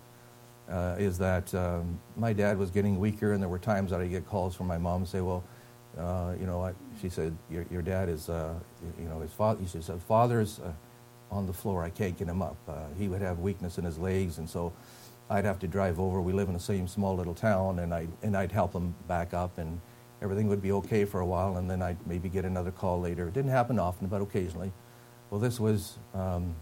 Uh, 0.70 0.96
is 0.98 1.18
that 1.18 1.54
um, 1.54 2.00
my 2.16 2.32
dad 2.32 2.58
was 2.58 2.72
getting 2.72 2.98
weaker, 2.98 3.34
and 3.34 3.42
there 3.42 3.50
were 3.50 3.60
times 3.60 3.92
that 3.92 4.00
I'd 4.00 4.10
get 4.10 4.26
calls 4.26 4.56
from 4.56 4.68
my 4.68 4.78
mom 4.78 5.02
and 5.02 5.08
say, 5.08 5.20
well, 5.20 5.44
uh, 5.98 6.34
you 6.40 6.46
know, 6.46 6.64
I, 6.64 6.74
she 7.02 7.10
said, 7.10 7.36
your, 7.50 7.66
your 7.70 7.82
dad 7.82 8.10
is, 8.10 8.30
uh, 8.30 8.54
you 8.98 9.08
know, 9.10 9.20
his 9.20 9.32
father, 9.32 9.60
she 9.68 9.82
said, 9.82 10.02
father's 10.02 10.60
uh, 10.60 10.72
on 11.30 11.46
the 11.46 11.54
floor. 11.54 11.84
I 11.84 11.90
can't 11.90 12.18
get 12.18 12.28
him 12.28 12.42
up. 12.42 12.56
Uh, 12.68 12.86
he 12.98 13.08
would 13.10 13.22
have 13.22 13.40
weakness 13.40 13.78
in 13.78 13.84
his 13.84 13.98
legs, 13.98 14.38
and 14.38 14.50
so 14.50 14.72
I'd 15.30 15.46
have 15.46 15.60
to 15.60 15.68
drive 15.68 16.00
over. 16.00 16.22
We 16.22 16.34
live 16.34 16.48
in 16.48 16.54
the 16.54 16.60
same 16.60 16.88
small 16.88 17.16
little 17.16 17.36
town, 17.36 17.80
and, 17.80 17.94
I, 17.94 18.08
and 18.22 18.36
I'd 18.36 18.52
help 18.52 18.74
him 18.74 18.96
back 19.08 19.34
up, 19.34 19.58
and 19.58 19.80
everything 20.22 20.48
would 20.48 20.62
be 20.62 20.72
okay 20.72 21.04
for 21.04 21.20
a 21.20 21.26
while, 21.26 21.58
and 21.58 21.70
then 21.70 21.82
I'd 21.82 21.98
maybe 22.08 22.30
get 22.30 22.46
another 22.46 22.72
call 22.72 23.02
later. 23.02 23.28
It 23.28 23.34
didn't 23.34 23.52
happen 23.52 23.78
often, 23.80 24.08
but 24.08 24.22
occasionally. 24.22 24.72
Well, 25.30 25.42
this 25.42 25.60
was 25.60 25.98
um, 26.14 26.56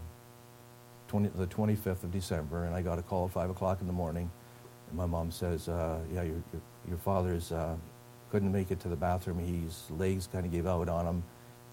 20, 1.12 1.30
the 1.36 1.46
25th 1.46 2.04
of 2.04 2.10
December, 2.10 2.64
and 2.64 2.74
I 2.74 2.80
got 2.80 2.98
a 2.98 3.02
call 3.02 3.26
at 3.26 3.32
5 3.32 3.50
o'clock 3.50 3.82
in 3.82 3.86
the 3.86 3.92
morning, 3.92 4.30
and 4.88 4.96
my 4.96 5.04
mom 5.04 5.30
says, 5.30 5.68
uh, 5.68 5.98
yeah, 6.10 6.22
your, 6.22 6.42
your, 6.52 6.62
your 6.88 6.96
father's 6.96 7.52
uh, 7.52 7.76
couldn't 8.30 8.50
make 8.50 8.70
it 8.70 8.80
to 8.80 8.88
the 8.88 8.96
bathroom. 8.96 9.38
His 9.38 9.90
legs 9.90 10.26
kind 10.32 10.46
of 10.46 10.52
gave 10.52 10.66
out 10.66 10.88
on 10.88 11.06
him, 11.06 11.22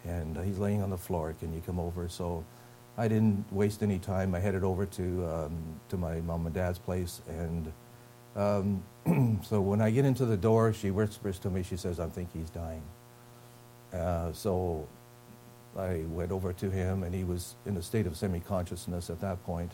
and 0.04 0.38
uh, 0.38 0.42
he's 0.42 0.58
laying 0.58 0.84
on 0.84 0.90
the 0.90 0.98
floor. 0.98 1.34
Can 1.40 1.54
you 1.54 1.62
come 1.66 1.80
over? 1.80 2.10
So 2.10 2.44
I 2.98 3.08
didn't 3.08 3.46
waste 3.50 3.82
any 3.82 3.98
time. 3.98 4.36
I 4.36 4.40
headed 4.40 4.66
over 4.66 4.86
to 4.86 5.26
um, 5.26 5.80
to 5.88 5.96
my 5.96 6.20
mom 6.20 6.46
and 6.46 6.54
dad's 6.54 6.78
place, 6.78 7.22
and 7.30 7.72
um, 8.36 9.40
so 9.46 9.62
when 9.62 9.80
I 9.80 9.90
get 9.90 10.04
into 10.04 10.26
the 10.26 10.36
door, 10.36 10.74
she 10.74 10.92
whispers 10.92 11.40
to 11.40 11.50
me. 11.50 11.64
She 11.64 11.78
says, 11.78 12.02
"I 12.02 12.10
think 12.10 12.28
he's 12.34 12.50
dying." 12.50 12.84
Uh, 13.94 14.34
so 14.34 14.86
I 15.78 16.04
went 16.08 16.32
over 16.32 16.54
to 16.54 16.70
him, 16.70 17.04
and 17.04 17.14
he 17.14 17.24
was 17.24 17.56
in 17.66 17.78
a 17.78 17.82
state 17.82 18.08
of 18.08 18.18
semi-consciousness 18.18 19.10
at 19.10 19.22
that 19.22 19.44
point. 19.44 19.72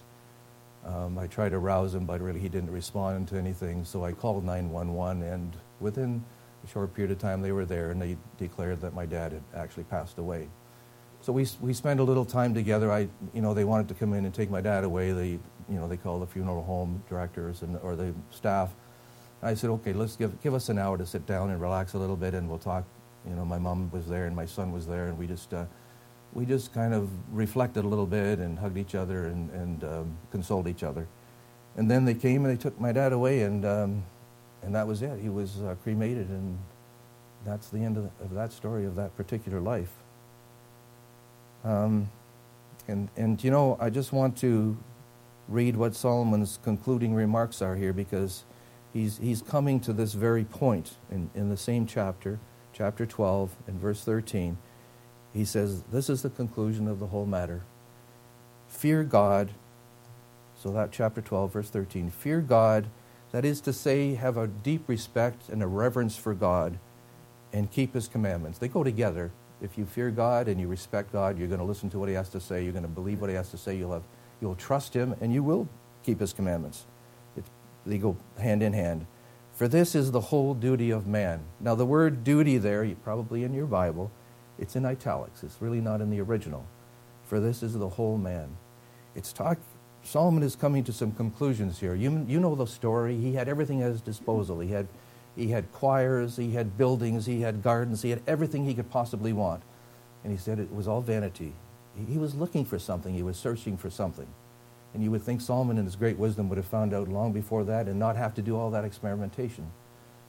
Um, 0.85 1.17
I 1.17 1.27
tried 1.27 1.49
to 1.49 1.59
rouse 1.59 1.95
him, 1.95 2.05
but 2.05 2.21
really 2.21 2.39
he 2.39 2.49
didn't 2.49 2.71
respond 2.71 3.27
to 3.29 3.37
anything. 3.37 3.85
So 3.85 4.03
I 4.03 4.11
called 4.11 4.43
911, 4.43 5.23
and 5.23 5.55
within 5.79 6.23
a 6.63 6.67
short 6.67 6.93
period 6.93 7.11
of 7.11 7.19
time, 7.19 7.41
they 7.41 7.51
were 7.51 7.65
there, 7.65 7.91
and 7.91 8.01
they 8.01 8.17
declared 8.37 8.81
that 8.81 8.93
my 8.93 9.05
dad 9.05 9.31
had 9.31 9.43
actually 9.55 9.85
passed 9.85 10.17
away. 10.17 10.47
So 11.21 11.33
we 11.33 11.47
we 11.59 11.73
spent 11.73 11.99
a 11.99 12.03
little 12.03 12.25
time 12.25 12.53
together. 12.53 12.91
I 12.91 13.07
you 13.33 13.41
know 13.41 13.55
they 13.55 13.63
wanted 13.63 13.87
to 13.87 13.95
come 13.95 14.13
in 14.13 14.25
and 14.25 14.33
take 14.33 14.51
my 14.51 14.61
dad 14.61 14.83
away. 14.83 15.11
They 15.11 15.29
you 15.29 15.79
know 15.79 15.87
they 15.87 15.97
called 15.97 16.21
the 16.21 16.27
funeral 16.27 16.61
home 16.61 17.03
directors 17.09 17.63
and 17.63 17.79
or 17.81 17.95
the 17.95 18.13
staff. 18.29 18.75
And 19.41 19.49
I 19.49 19.55
said, 19.55 19.71
okay, 19.71 19.91
let's 19.93 20.15
give 20.15 20.39
give 20.43 20.53
us 20.53 20.69
an 20.69 20.77
hour 20.77 20.99
to 20.99 21.05
sit 21.05 21.25
down 21.25 21.49
and 21.49 21.59
relax 21.59 21.93
a 21.93 21.97
little 21.97 22.15
bit, 22.15 22.35
and 22.35 22.47
we'll 22.47 22.59
talk. 22.59 22.85
You 23.27 23.33
know, 23.35 23.43
my 23.43 23.57
mom 23.57 23.89
was 23.89 24.05
there 24.07 24.27
and 24.27 24.35
my 24.35 24.45
son 24.45 24.71
was 24.71 24.85
there, 24.85 25.07
and 25.07 25.17
we 25.17 25.25
just. 25.25 25.51
Uh, 25.51 25.65
we 26.35 26.45
just 26.45 26.73
kind 26.73 26.93
of 26.93 27.09
reflected 27.31 27.85
a 27.85 27.87
little 27.87 28.05
bit 28.05 28.39
and 28.39 28.59
hugged 28.59 28.77
each 28.77 28.93
other 28.93 29.27
and, 29.27 29.49
and 29.51 29.83
um, 29.85 30.17
consoled 30.31 30.67
each 30.67 30.83
other. 30.83 31.07
And 31.77 31.89
then 31.89 32.03
they 32.03 32.13
came 32.13 32.45
and 32.45 32.55
they 32.55 32.61
took 32.61 32.79
my 32.79 32.91
dad 32.91 33.13
away, 33.13 33.43
and, 33.43 33.65
um, 33.65 34.03
and 34.61 34.75
that 34.75 34.85
was 34.85 35.01
it. 35.01 35.19
He 35.21 35.29
was 35.29 35.61
uh, 35.61 35.75
cremated, 35.81 36.29
and 36.29 36.59
that's 37.45 37.69
the 37.69 37.79
end 37.79 37.97
of, 37.97 38.05
of, 38.21 38.33
that 38.33 38.51
story 38.51 38.85
of 38.85 38.95
that 38.95 39.15
particular 39.15 39.61
life. 39.61 39.91
Um, 41.63 42.09
and, 42.87 43.09
and, 43.15 43.41
you 43.43 43.49
know, 43.49 43.77
I 43.79 43.89
just 43.89 44.11
want 44.11 44.37
to 44.37 44.77
read 45.47 45.77
what 45.77 45.95
Solomon's 45.95 46.59
concluding 46.63 47.13
remarks 47.13 47.61
are 47.61 47.75
here 47.75 47.93
because 47.93 48.43
he's, 48.93 49.17
he's 49.19 49.41
coming 49.41 49.79
to 49.81 49.93
this 49.93 50.13
very 50.13 50.43
point 50.43 50.95
in, 51.09 51.29
in 51.33 51.49
the 51.49 51.57
same 51.57 51.87
chapter, 51.87 52.39
chapter 52.73 53.05
12, 53.05 53.55
and 53.67 53.79
verse 53.79 54.01
13 54.03 54.57
he 55.35 55.45
says, 55.45 55.83
This 55.91 56.09
is 56.09 56.21
the 56.21 56.29
conclusion 56.29 56.87
of 56.87 56.99
the 56.99 57.07
whole 57.07 57.25
matter. 57.25 57.61
Fear 58.69 59.03
God. 59.03 59.51
So 60.57 60.71
that 60.71 60.91
chapter 60.91 61.21
12, 61.21 61.51
verse 61.51 61.69
13. 61.69 62.09
Fear 62.09 62.41
God, 62.41 62.87
that 63.31 63.43
is 63.43 63.59
to 63.61 63.73
say, 63.73 64.15
have 64.15 64.37
a 64.37 64.47
deep 64.47 64.87
respect 64.87 65.49
and 65.49 65.61
a 65.61 65.67
reverence 65.67 66.15
for 66.15 66.33
God 66.33 66.79
and 67.51 67.69
keep 67.69 67.93
his 67.93 68.07
commandments. 68.07 68.57
They 68.57 68.69
go 68.69 68.83
together. 68.83 69.31
If 69.61 69.77
you 69.77 69.85
fear 69.85 70.09
God 70.09 70.47
and 70.47 70.59
you 70.59 70.67
respect 70.67 71.11
God, 71.11 71.37
you're 71.37 71.47
going 71.47 71.59
to 71.59 71.65
listen 71.65 71.89
to 71.91 71.99
what 71.99 72.09
he 72.09 72.15
has 72.15 72.29
to 72.29 72.39
say, 72.39 72.63
you're 72.63 72.73
going 72.73 72.83
to 72.83 72.89
believe 72.89 73.21
what 73.21 73.29
he 73.29 73.35
has 73.35 73.49
to 73.51 73.57
say, 73.57 73.75
you'll, 73.75 73.93
have, 73.93 74.03
you'll 74.41 74.55
trust 74.55 74.93
him, 74.93 75.15
and 75.21 75.33
you 75.33 75.43
will 75.43 75.67
keep 76.03 76.19
his 76.19 76.33
commandments. 76.33 76.85
They 77.85 77.97
go 77.97 78.17
hand 78.39 78.63
in 78.63 78.73
hand. 78.73 79.05
For 79.53 79.67
this 79.67 79.95
is 79.95 80.11
the 80.11 80.19
whole 80.19 80.53
duty 80.53 80.89
of 80.89 81.07
man. 81.07 81.41
Now, 81.59 81.75
the 81.75 81.85
word 81.85 82.23
duty 82.23 82.57
there, 82.57 82.89
probably 83.03 83.43
in 83.43 83.53
your 83.53 83.67
Bible, 83.67 84.11
it's 84.57 84.75
in 84.75 84.85
italics. 84.85 85.43
It's 85.43 85.62
really 85.62 85.81
not 85.81 86.01
in 86.01 86.09
the 86.09 86.21
original. 86.21 86.65
For 87.24 87.39
this 87.39 87.63
is 87.63 87.74
the 87.74 87.89
whole 87.89 88.17
man. 88.17 88.55
It's 89.15 89.33
talk. 89.33 89.57
Solomon 90.03 90.43
is 90.43 90.55
coming 90.55 90.83
to 90.83 90.93
some 90.93 91.12
conclusions 91.12 91.79
here. 91.79 91.95
You, 91.95 92.25
you 92.27 92.39
know 92.39 92.55
the 92.55 92.67
story. 92.67 93.17
He 93.17 93.33
had 93.33 93.50
everything 93.50 93.81
at 93.81 93.91
his 93.91 94.01
disposal. 94.01 94.59
He 94.59 94.71
had, 94.71 94.88
he 95.35 95.47
had 95.47 95.71
choirs, 95.71 96.38
he 96.38 96.51
had 96.51 96.77
buildings, 96.77 97.25
he 97.25 97.41
had 97.41 97.63
gardens, 97.63 98.03
he 98.03 98.12
had 98.12 98.21
everything 98.27 98.65
he 98.65 98.75
could 98.75 98.89
possibly 98.91 99.33
want. 99.33 99.63
And 100.24 100.31
he 100.31 100.38
said 100.38 100.59
it 100.59 100.74
was 100.74 100.88
all 100.88 101.01
vanity. 101.01 101.53
He, 101.97 102.13
he 102.13 102.17
was 102.19 102.35
looking 102.35 102.65
for 102.65 102.77
something, 102.77 103.15
he 103.15 103.24
was 103.24 103.38
searching 103.38 103.77
for 103.77 103.89
something. 103.89 104.27
And 104.93 105.03
you 105.03 105.12
would 105.12 105.24
think 105.24 105.41
Solomon, 105.41 105.77
in 105.77 105.85
his 105.85 105.95
great 105.95 106.17
wisdom, 106.17 106.47
would 106.50 106.57
have 106.57 106.67
found 106.67 106.93
out 106.93 107.09
long 107.09 107.33
before 107.33 107.63
that 107.65 107.88
and 107.88 108.00
not 108.00 108.15
have 108.15 108.33
to 108.35 108.41
do 108.41 108.55
all 108.55 108.69
that 108.71 108.85
experimentation. 108.85 109.71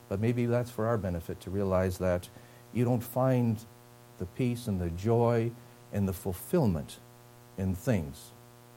But 0.09 0.19
maybe 0.19 0.45
that's 0.45 0.71
for 0.71 0.87
our 0.87 0.97
benefit 0.97 1.39
to 1.41 1.49
realize 1.49 1.99
that 1.99 2.27
you 2.73 2.83
don't 2.83 3.03
find 3.03 3.63
the 4.19 4.25
peace 4.25 4.67
and 4.67 4.79
the 4.79 4.89
joy 4.89 5.51
and 5.93 6.07
the 6.07 6.13
fulfillment 6.13 6.97
in 7.57 7.75
things, 7.75 8.31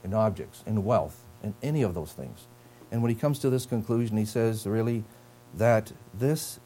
in 0.04 0.14
objects, 0.14 0.62
in 0.66 0.84
wealth, 0.84 1.24
in 1.42 1.54
any 1.62 1.82
of 1.82 1.94
those 1.94 2.12
things. 2.12 2.46
And 2.90 3.02
when 3.02 3.10
he 3.10 3.14
comes 3.14 3.38
to 3.40 3.50
this 3.50 3.66
conclusion, 3.66 4.16
he 4.16 4.24
says 4.24 4.66
really 4.66 5.04
that 5.56 5.92
this 6.14 6.60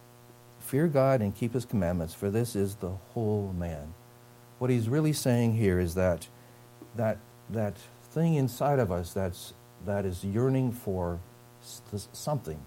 fear 0.60 0.88
God 0.88 1.20
and 1.20 1.34
keep 1.34 1.52
his 1.54 1.64
commandments, 1.64 2.14
for 2.14 2.30
this 2.30 2.56
is 2.56 2.76
the 2.76 2.90
whole 3.12 3.54
man. 3.56 3.94
What 4.58 4.70
he's 4.70 4.88
really 4.88 5.12
saying 5.12 5.54
here 5.54 5.78
is 5.78 5.94
that 5.94 6.28
that 6.96 7.18
that 7.50 7.76
thing 8.10 8.34
inside 8.34 8.78
of 8.78 8.90
us 8.90 9.12
that's 9.12 9.52
that 9.84 10.04
is 10.04 10.24
yearning 10.24 10.72
for 10.72 11.18
something 12.12 12.60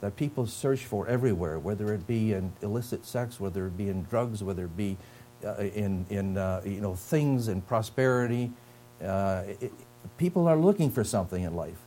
that 0.00 0.16
people 0.16 0.46
search 0.46 0.84
for 0.84 1.06
everywhere, 1.06 1.58
whether 1.58 1.92
it 1.92 2.06
be 2.06 2.32
in 2.32 2.52
illicit 2.62 3.04
sex, 3.04 3.38
whether 3.38 3.66
it 3.66 3.76
be 3.76 3.88
in 3.88 4.02
drugs, 4.04 4.42
whether 4.42 4.64
it 4.64 4.76
be 4.76 4.96
in, 5.42 6.06
in 6.10 6.36
uh, 6.36 6.60
you 6.64 6.80
know, 6.80 6.94
things 6.94 7.48
and 7.48 7.66
prosperity. 7.66 8.50
Uh, 9.02 9.42
it, 9.60 9.72
people 10.18 10.46
are 10.46 10.56
looking 10.56 10.90
for 10.90 11.04
something 11.04 11.42
in 11.42 11.54
life. 11.54 11.78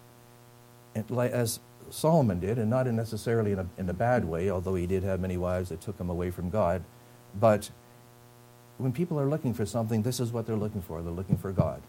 And 0.96 1.10
as 1.12 1.60
Solomon 1.90 2.40
did, 2.40 2.58
and 2.58 2.70
not 2.70 2.88
necessarily 2.88 3.52
in 3.52 3.60
a, 3.60 3.68
in 3.78 3.90
a 3.90 3.94
bad 3.94 4.26
way, 4.26 4.50
although 4.50 4.76
he 4.76 4.88
did 4.88 5.04
have 5.04 5.20
many 5.20 5.38
wives 5.38 5.70
that 5.70 5.82
took 5.82 6.00
him 6.00 6.10
away 6.10 6.32
from 6.32 6.50
God. 6.50 6.84
But 7.40 7.70
when 8.78 8.92
people 8.92 9.20
are 9.20 9.28
looking 9.28 9.54
for 9.54 9.66
something, 9.66 10.02
this 10.02 10.20
is 10.20 10.32
what 10.32 10.46
they're 10.46 10.56
looking 10.56 10.82
for. 10.82 11.02
They're 11.02 11.12
looking 11.12 11.38
for 11.38 11.52
God. 11.52 11.82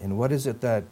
And 0.00 0.18
what 0.18 0.32
is 0.32 0.46
it 0.46 0.60
that 0.60 0.84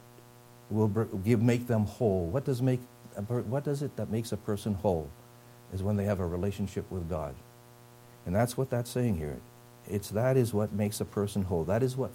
will 0.70 0.88
give, 0.88 1.42
make 1.42 1.66
them 1.66 1.84
whole? 1.86 2.26
What 2.26 2.44
does, 2.44 2.62
make, 2.62 2.80
what 3.26 3.64
does 3.64 3.82
it 3.82 3.96
that 3.96 4.10
makes 4.10 4.32
a 4.32 4.36
person 4.36 4.74
whole? 4.74 5.08
Is 5.72 5.82
when 5.82 5.96
they 5.96 6.04
have 6.04 6.20
a 6.20 6.26
relationship 6.26 6.90
with 6.90 7.08
God. 7.08 7.34
And 8.26 8.34
that's 8.34 8.56
what 8.56 8.70
that's 8.70 8.90
saying 8.90 9.16
here. 9.16 9.38
It's 9.88 10.10
that 10.10 10.36
is 10.36 10.54
what 10.54 10.72
makes 10.72 11.00
a 11.00 11.04
person 11.04 11.42
whole. 11.42 11.64
That 11.64 11.82
is 11.82 11.96
what 11.96 12.10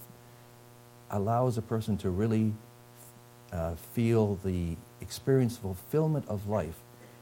allows 1.10 1.58
a 1.58 1.62
person 1.62 1.96
to 1.98 2.10
really 2.10 2.52
uh, 3.52 3.74
feel 3.94 4.36
the 4.44 4.76
experience 5.00 5.56
fulfillment 5.56 6.24
of 6.28 6.48
life 6.48 6.76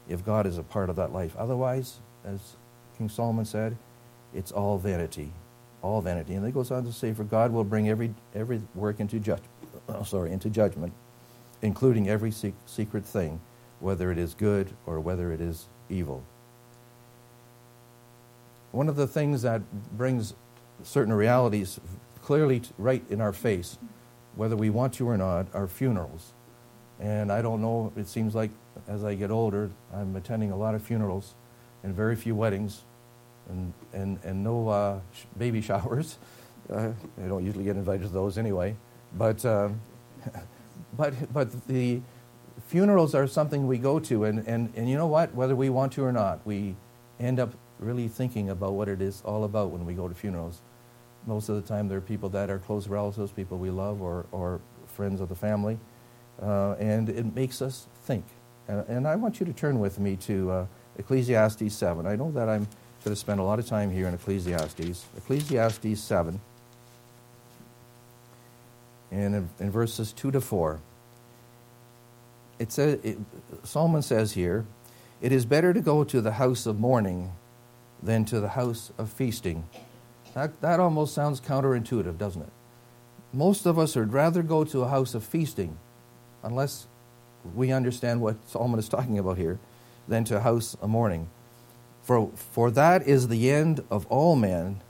if 0.07 0.25
God 0.25 0.45
is 0.45 0.57
a 0.57 0.63
part 0.63 0.89
of 0.89 0.95
that 0.95 1.13
life. 1.13 1.35
Otherwise, 1.37 1.99
as 2.25 2.55
King 2.97 3.09
Solomon 3.09 3.45
said, 3.45 3.77
it's 4.33 4.51
all 4.51 4.77
vanity, 4.77 5.31
all 5.81 6.01
vanity. 6.01 6.33
And 6.35 6.45
he 6.45 6.51
goes 6.51 6.71
on 6.71 6.83
to 6.85 6.91
say, 6.91 7.13
"For 7.13 7.23
God 7.23 7.51
will 7.51 7.63
bring 7.63 7.89
every 7.89 8.13
every 8.35 8.61
work 8.75 8.99
into 8.99 9.19
judge, 9.19 9.41
oh, 9.87 10.03
sorry, 10.03 10.31
into 10.31 10.49
judgment, 10.49 10.93
including 11.61 12.09
every 12.09 12.31
secret 12.31 13.05
thing, 13.05 13.39
whether 13.79 14.11
it 14.11 14.17
is 14.17 14.33
good 14.33 14.71
or 14.85 14.99
whether 14.99 15.31
it 15.31 15.41
is 15.41 15.67
evil." 15.89 16.23
One 18.71 18.87
of 18.87 18.95
the 18.95 19.07
things 19.07 19.41
that 19.41 19.61
brings 19.97 20.33
certain 20.83 21.13
realities 21.13 21.79
clearly 22.21 22.61
right 22.77 23.03
in 23.09 23.21
our 23.21 23.33
face, 23.33 23.77
whether 24.35 24.55
we 24.55 24.69
want 24.69 24.93
to 24.93 25.07
or 25.07 25.17
not, 25.17 25.47
are 25.53 25.67
funerals. 25.67 26.33
And 26.99 27.31
I 27.31 27.41
don't 27.41 27.61
know, 27.61 27.91
it 27.95 28.07
seems 28.07 28.35
like 28.35 28.51
as 28.87 29.03
I 29.03 29.15
get 29.15 29.31
older, 29.31 29.69
I'm 29.93 30.15
attending 30.15 30.51
a 30.51 30.57
lot 30.57 30.75
of 30.75 30.81
funerals 30.81 31.33
and 31.83 31.95
very 31.95 32.15
few 32.15 32.35
weddings 32.35 32.83
and, 33.49 33.73
and, 33.93 34.19
and 34.23 34.43
no 34.43 34.69
uh, 34.69 34.99
sh- 35.13 35.25
baby 35.37 35.61
showers. 35.69 36.17
Uh, 36.69 36.91
I 37.23 37.27
don't 37.27 37.43
usually 37.43 37.63
get 37.63 37.75
invited 37.75 38.03
to 38.03 38.09
those 38.09 38.37
anyway. 38.37 38.75
But, 39.17 39.43
uh, 39.43 39.69
but, 40.97 41.33
but 41.33 41.67
the 41.67 42.01
funerals 42.67 43.15
are 43.15 43.27
something 43.27 43.65
we 43.67 43.77
go 43.77 43.99
to, 44.01 44.25
and, 44.25 44.47
and, 44.47 44.71
and 44.75 44.89
you 44.89 44.97
know 44.97 45.07
what? 45.07 45.33
Whether 45.33 45.55
we 45.55 45.69
want 45.69 45.93
to 45.93 46.03
or 46.03 46.11
not, 46.11 46.45
we 46.45 46.75
end 47.19 47.39
up 47.39 47.53
really 47.79 48.07
thinking 48.07 48.49
about 48.49 48.73
what 48.73 48.87
it 48.87 49.01
is 49.01 49.21
all 49.25 49.43
about 49.43 49.71
when 49.71 49.85
we 49.85 49.93
go 49.93 50.07
to 50.07 50.13
funerals. 50.13 50.61
Most 51.25 51.49
of 51.49 51.55
the 51.55 51.61
time, 51.61 51.87
there 51.87 51.97
are 51.97 52.01
people 52.01 52.29
that 52.29 52.49
are 52.49 52.59
close 52.59 52.87
relatives, 52.87 53.31
people 53.31 53.57
we 53.57 53.69
love, 53.69 54.01
or, 54.01 54.25
or 54.31 54.59
friends 54.87 55.21
of 55.21 55.29
the 55.29 55.35
family. 55.35 55.79
Uh, 56.41 56.73
and 56.73 57.09
it 57.09 57.35
makes 57.35 57.61
us 57.61 57.87
think. 58.03 58.25
And, 58.67 58.85
and, 58.87 59.07
I 59.07 59.15
want 59.15 59.39
you 59.39 59.45
to 59.45 59.53
turn 59.53 59.79
with 59.79 59.99
me 59.99 60.15
to 60.17 60.51
uh, 60.51 60.65
Ecclesiastes 60.97 61.73
7. 61.73 62.05
I 62.05 62.15
know 62.15 62.31
that 62.31 62.47
I'm 62.47 62.67
going 63.03 63.13
to 63.13 63.15
spend 63.15 63.39
a 63.39 63.43
lot 63.43 63.59
of 63.59 63.65
time 63.65 63.91
here 63.91 64.07
in 64.07 64.13
Ecclesiastes. 64.13 65.05
Ecclesiastes 65.17 65.99
7, 65.99 66.39
and 69.11 69.35
in, 69.35 69.49
in 69.59 69.71
verses 69.71 70.13
2 70.13 70.31
to 70.31 70.41
4. 70.41 70.79
It 72.59 72.71
says, 72.71 72.99
it, 73.03 73.17
Solomon 73.63 74.01
says 74.01 74.33
here, 74.33 74.65
It 75.21 75.31
is 75.31 75.45
better 75.45 75.73
to 75.73 75.81
go 75.81 76.03
to 76.03 76.21
the 76.21 76.33
house 76.33 76.65
of 76.65 76.79
mourning 76.79 77.31
than 78.01 78.25
to 78.25 78.39
the 78.39 78.49
house 78.49 78.91
of 78.97 79.09
feasting. 79.11 79.67
That, 80.33 80.61
that 80.61 80.79
almost 80.79 81.13
sounds 81.13 81.41
counterintuitive, 81.41 82.17
doesn't 82.17 82.41
it? 82.41 82.49
Most 83.33 83.65
of 83.65 83.77
us 83.77 83.95
would 83.95 84.13
rather 84.13 84.41
go 84.41 84.63
to 84.63 84.81
a 84.81 84.89
house 84.89 85.13
of 85.13 85.23
feasting, 85.23 85.77
unless 86.43 86.87
we 87.55 87.71
understand 87.71 88.21
what 88.21 88.37
Solomon 88.47 88.79
is 88.79 88.89
talking 88.89 89.19
about 89.19 89.37
here, 89.37 89.59
than 90.07 90.23
to 90.25 90.37
a 90.37 90.39
house 90.39 90.75
of 90.81 90.89
mourning. 90.89 91.29
For, 92.01 92.31
for 92.35 92.71
that 92.71 93.07
is 93.07 93.27
the 93.27 93.51
end 93.51 93.83
of 93.91 94.07
all 94.07 94.35
men. 94.35 94.81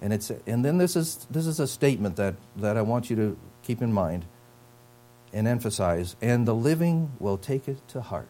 And, 0.00 0.12
it's, 0.12 0.30
and 0.46 0.64
then 0.64 0.78
this 0.78 0.96
is, 0.96 1.26
this 1.30 1.46
is 1.46 1.60
a 1.60 1.66
statement 1.66 2.16
that, 2.16 2.34
that 2.56 2.76
I 2.76 2.82
want 2.82 3.08
you 3.08 3.16
to 3.16 3.38
keep 3.62 3.80
in 3.80 3.92
mind 3.92 4.24
and 5.32 5.46
emphasize. 5.46 6.16
And 6.20 6.46
the 6.46 6.54
living 6.54 7.12
will 7.18 7.38
take 7.38 7.68
it 7.68 7.86
to 7.88 8.00
heart. 8.00 8.28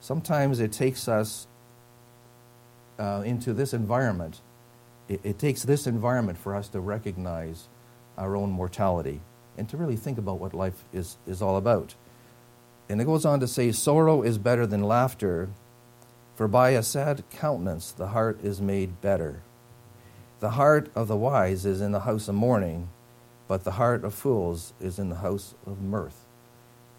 Sometimes 0.00 0.60
it 0.60 0.72
takes 0.72 1.08
us 1.08 1.48
uh, 2.98 3.22
into 3.24 3.52
this 3.52 3.72
environment, 3.72 4.40
it, 5.08 5.20
it 5.22 5.38
takes 5.38 5.62
this 5.62 5.86
environment 5.86 6.38
for 6.38 6.54
us 6.54 6.68
to 6.68 6.80
recognize 6.80 7.68
our 8.18 8.36
own 8.36 8.50
mortality 8.50 9.20
and 9.56 9.68
to 9.68 9.76
really 9.76 9.96
think 9.96 10.18
about 10.18 10.38
what 10.38 10.54
life 10.54 10.84
is, 10.92 11.16
is 11.26 11.40
all 11.40 11.56
about. 11.56 11.94
And 12.88 13.00
it 13.00 13.04
goes 13.04 13.24
on 13.24 13.40
to 13.40 13.48
say, 13.48 13.72
Sorrow 13.72 14.22
is 14.22 14.38
better 14.38 14.66
than 14.66 14.82
laughter, 14.82 15.48
for 16.34 16.46
by 16.46 16.70
a 16.70 16.82
sad 16.82 17.24
countenance 17.30 17.90
the 17.92 18.08
heart 18.08 18.38
is 18.42 18.60
made 18.60 19.00
better. 19.00 19.42
The 20.40 20.50
heart 20.50 20.90
of 20.94 21.08
the 21.08 21.16
wise 21.16 21.64
is 21.64 21.80
in 21.80 21.92
the 21.92 22.00
house 22.00 22.28
of 22.28 22.34
mourning, 22.34 22.88
but 23.48 23.64
the 23.64 23.72
heart 23.72 24.04
of 24.04 24.12
fools 24.12 24.74
is 24.80 24.98
in 24.98 25.08
the 25.08 25.16
house 25.16 25.54
of 25.66 25.80
mirth. 25.80 26.26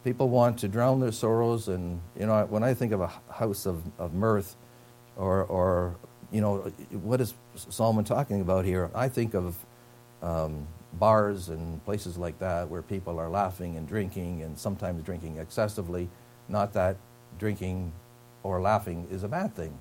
People 0.03 0.29
want 0.29 0.57
to 0.59 0.67
drown 0.67 0.99
their 0.99 1.11
sorrows, 1.11 1.67
and 1.67 2.01
you 2.17 2.25
know, 2.25 2.45
when 2.49 2.63
I 2.63 2.73
think 2.73 2.91
of 2.91 3.01
a 3.01 3.11
house 3.29 3.65
of, 3.65 3.83
of 3.99 4.13
mirth, 4.13 4.55
or, 5.17 5.43
or 5.43 5.95
you 6.31 6.41
know, 6.41 6.71
what 6.91 7.19
is 7.19 7.33
Solomon 7.55 8.05
talking 8.05 8.41
about 8.41 8.65
here? 8.65 8.89
I 8.95 9.09
think 9.09 9.33
of 9.33 9.57
um, 10.21 10.67
bars 10.93 11.49
and 11.49 11.83
places 11.85 12.17
like 12.17 12.39
that 12.39 12.69
where 12.69 12.81
people 12.81 13.19
are 13.19 13.29
laughing 13.29 13.77
and 13.77 13.87
drinking 13.87 14.43
and 14.43 14.57
sometimes 14.57 15.03
drinking 15.03 15.37
excessively. 15.37 16.09
Not 16.47 16.73
that 16.73 16.97
drinking 17.39 17.91
or 18.43 18.61
laughing 18.61 19.07
is 19.11 19.23
a 19.23 19.27
bad 19.27 19.55
thing, 19.55 19.77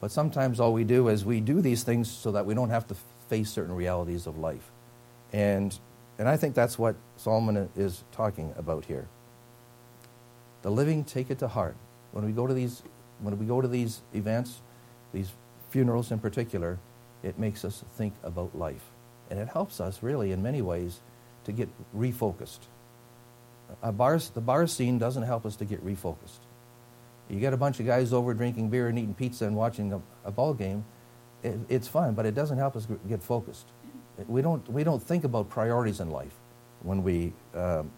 but 0.00 0.10
sometimes 0.10 0.60
all 0.60 0.72
we 0.72 0.84
do 0.84 1.08
is 1.08 1.24
we 1.24 1.40
do 1.40 1.60
these 1.60 1.82
things 1.82 2.10
so 2.10 2.32
that 2.32 2.46
we 2.46 2.54
don't 2.54 2.70
have 2.70 2.86
to 2.88 2.96
face 3.28 3.50
certain 3.50 3.74
realities 3.74 4.26
of 4.26 4.38
life. 4.38 4.70
And, 5.32 5.78
and 6.18 6.28
I 6.28 6.36
think 6.36 6.54
that's 6.54 6.78
what 6.78 6.96
Solomon 7.16 7.68
is 7.76 8.04
talking 8.12 8.52
about 8.56 8.84
here. 8.84 9.08
The 10.62 10.70
living 10.70 11.04
take 11.04 11.30
it 11.30 11.38
to 11.38 11.48
heart. 11.48 11.76
When 12.12 12.24
we 12.24 12.32
go 12.32 12.46
to 12.46 12.52
these, 12.52 12.82
when 13.20 13.38
we 13.38 13.46
go 13.46 13.60
to 13.60 13.68
these 13.68 14.00
events, 14.12 14.60
these 15.12 15.32
funerals 15.70 16.10
in 16.10 16.18
particular, 16.18 16.78
it 17.22 17.38
makes 17.38 17.64
us 17.64 17.84
think 17.96 18.14
about 18.22 18.56
life. 18.56 18.84
And 19.30 19.38
it 19.38 19.48
helps 19.48 19.80
us, 19.80 20.02
really, 20.02 20.32
in 20.32 20.42
many 20.42 20.62
ways, 20.62 21.00
to 21.44 21.52
get 21.52 21.68
refocused. 21.96 22.60
Bar, 23.92 24.18
the 24.34 24.40
bar 24.40 24.66
scene 24.66 24.98
doesn't 24.98 25.22
help 25.22 25.46
us 25.46 25.56
to 25.56 25.64
get 25.64 25.84
refocused. 25.84 26.40
You 27.28 27.38
get 27.38 27.52
a 27.52 27.56
bunch 27.56 27.78
of 27.78 27.86
guys 27.86 28.12
over 28.12 28.34
drinking 28.34 28.70
beer 28.70 28.88
and 28.88 28.98
eating 28.98 29.14
pizza 29.14 29.46
and 29.46 29.54
watching 29.54 29.92
a, 29.92 30.00
a 30.24 30.32
ball 30.32 30.52
game, 30.52 30.84
it, 31.44 31.58
it's 31.68 31.86
fun, 31.86 32.14
but 32.14 32.26
it 32.26 32.34
doesn't 32.34 32.58
help 32.58 32.74
us 32.74 32.88
get 33.08 33.22
focused. 33.22 33.66
We 34.26 34.42
don't, 34.42 34.68
we 34.68 34.82
don't 34.82 35.02
think 35.02 35.24
about 35.24 35.48
priorities 35.48 36.00
in 36.00 36.10
life 36.10 36.34
when 36.82 37.04
we 37.04 37.32
um, 37.54 37.90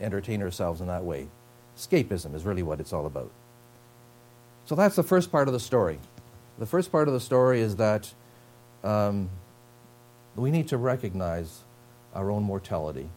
entertain 0.00 0.42
ourselves 0.42 0.80
in 0.80 0.86
that 0.86 1.04
way. 1.04 1.28
Escapism 1.76 2.34
is 2.34 2.44
really 2.44 2.62
what 2.62 2.80
it's 2.80 2.92
all 2.92 3.06
about. 3.06 3.30
So 4.68 4.74
that's 4.74 4.96
the 4.96 5.02
first 5.02 5.32
part 5.32 5.48
of 5.48 5.54
the 5.54 5.60
story. 5.60 5.98
The 6.58 6.66
first 6.66 6.92
part 6.92 7.08
of 7.08 7.14
the 7.14 7.20
story 7.20 7.62
is 7.62 7.76
that 7.76 8.12
um, 8.84 9.30
we 10.36 10.50
need 10.50 10.68
to 10.68 10.76
recognize 10.76 11.60
our 12.14 12.30
own 12.30 12.42
mortality, 12.42 13.08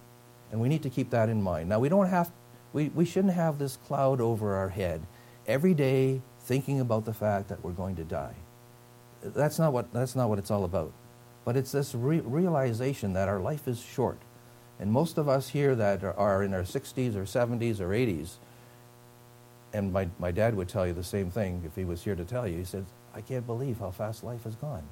and 0.49 0.61
we 0.61 0.69
need 0.69 0.81
to 0.83 0.89
keep 0.89 1.09
that 1.09 1.27
in 1.27 1.41
mind. 1.41 1.67
Now, 1.67 1.79
we 1.79 1.89
don't 1.89 2.07
have, 2.07 2.31
we, 2.71 2.87
we 2.95 3.03
shouldn't 3.03 3.33
have 3.33 3.59
this 3.59 3.75
cloud 3.75 4.21
over 4.21 4.55
our 4.55 4.69
head 4.69 5.01
every 5.45 5.73
day 5.73 6.21
thinking 6.39 6.79
about 6.79 7.03
the 7.03 7.13
fact 7.13 7.49
that 7.49 7.61
we're 7.65 7.71
going 7.71 7.97
to 7.97 8.05
die. 8.05 8.35
That's 9.21 9.59
not 9.59 9.73
what, 9.73 9.91
that's 9.91 10.15
not 10.15 10.29
what 10.29 10.39
it's 10.39 10.51
all 10.51 10.63
about. 10.63 10.93
But 11.43 11.57
it's 11.57 11.73
this 11.73 11.93
re- 11.93 12.21
realization 12.21 13.11
that 13.11 13.27
our 13.27 13.41
life 13.41 13.67
is 13.67 13.81
short. 13.81 14.19
And 14.79 14.89
most 14.89 15.17
of 15.17 15.27
us 15.27 15.49
here 15.49 15.75
that 15.75 16.01
are, 16.01 16.17
are 16.17 16.43
in 16.43 16.53
our 16.53 16.63
60s 16.63 17.13
or 17.13 17.23
70s 17.23 17.81
or 17.81 17.89
80s, 17.89 18.37
and 19.73 19.93
my, 19.93 20.07
my 20.19 20.31
dad 20.31 20.55
would 20.55 20.69
tell 20.69 20.85
you 20.85 20.93
the 20.93 21.03
same 21.03 21.29
thing 21.29 21.63
if 21.65 21.75
he 21.75 21.85
was 21.85 22.03
here 22.03 22.15
to 22.15 22.25
tell 22.25 22.47
you. 22.47 22.57
He 22.57 22.63
said, 22.63 22.85
I 23.13 23.21
can't 23.21 23.45
believe 23.45 23.79
how 23.79 23.91
fast 23.91 24.23
life 24.23 24.43
has 24.43 24.55
gone. 24.55 24.83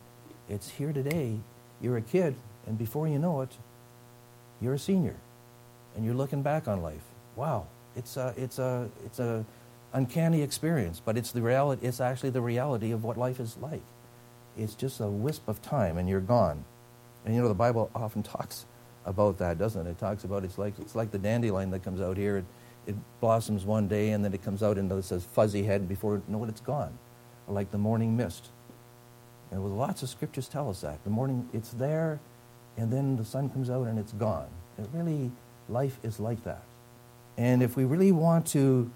It's 0.47 0.69
here 0.69 0.93
today. 0.93 1.39
You're 1.81 1.97
a 1.97 2.01
kid, 2.01 2.35
and 2.67 2.77
before 2.77 3.07
you 3.07 3.19
know 3.19 3.41
it, 3.41 3.51
you're 4.61 4.73
a 4.73 4.79
senior, 4.79 5.15
and 5.95 6.05
you're 6.05 6.15
looking 6.15 6.41
back 6.41 6.67
on 6.67 6.81
life. 6.81 7.03
Wow, 7.35 7.67
it's 7.95 8.17
a, 8.17 8.33
it's 8.37 8.59
a, 8.59 8.89
it's 9.05 9.19
a 9.19 9.45
uncanny 9.93 10.41
experience, 10.41 11.01
but 11.03 11.17
it's 11.17 11.31
the 11.31 11.41
reality. 11.41 11.85
It's 11.85 12.01
actually 12.01 12.31
the 12.31 12.41
reality 12.41 12.91
of 12.91 13.03
what 13.03 13.17
life 13.17 13.39
is 13.39 13.57
like. 13.57 13.83
It's 14.57 14.75
just 14.75 14.99
a 14.99 15.07
wisp 15.07 15.47
of 15.47 15.61
time, 15.61 15.97
and 15.97 16.09
you're 16.09 16.19
gone. 16.19 16.65
And 17.25 17.35
you 17.35 17.41
know 17.41 17.47
the 17.47 17.53
Bible 17.53 17.89
often 17.95 18.23
talks 18.37 18.65
about 19.05 19.37
that, 19.37 19.57
doesn't 19.57 19.87
it? 19.87 19.91
It 19.91 19.97
talks 19.99 20.23
about 20.23 20.43
it's 20.43 20.57
like 20.57 20.73
it's 20.79 20.95
like 20.95 21.11
the 21.11 21.17
dandelion 21.17 21.71
that 21.71 21.83
comes 21.83 22.01
out 22.01 22.17
here. 22.17 22.43
It 22.89 22.95
blossoms 23.21 23.65
one 23.65 23.87
day, 23.87 24.11
and 24.11 24.25
then 24.25 24.33
it 24.33 24.43
comes 24.43 24.61
out 24.61 24.77
into 24.77 24.95
this 24.95 25.11
fuzzy 25.33 25.63
head 25.63 25.87
before 25.87 26.15
you 26.15 26.23
know 26.27 26.43
it, 26.43 26.49
it's 26.49 26.61
gone 26.61 26.97
like 27.49 27.71
the 27.71 27.77
morning 27.77 28.15
mist. 28.15 28.49
And 29.51 29.77
lots 29.77 30.03
of 30.03 30.09
scriptures 30.09 30.47
tell 30.47 30.69
us 30.69 30.81
that. 30.81 31.03
The 31.03 31.09
morning, 31.09 31.49
it's 31.53 31.71
there, 31.71 32.19
and 32.77 32.91
then 32.91 33.17
the 33.17 33.25
sun 33.25 33.49
comes 33.49 33.69
out 33.69 33.87
and 33.87 33.97
it's 33.97 34.13
gone. 34.13 34.47
It 34.77 34.87
really, 34.93 35.31
life 35.67 35.99
is 36.03 36.19
like 36.19 36.43
that. 36.43 36.63
And 37.37 37.63
if 37.63 37.75
we 37.75 37.85
really 37.85 38.11
want 38.11 38.45
to 38.47 38.91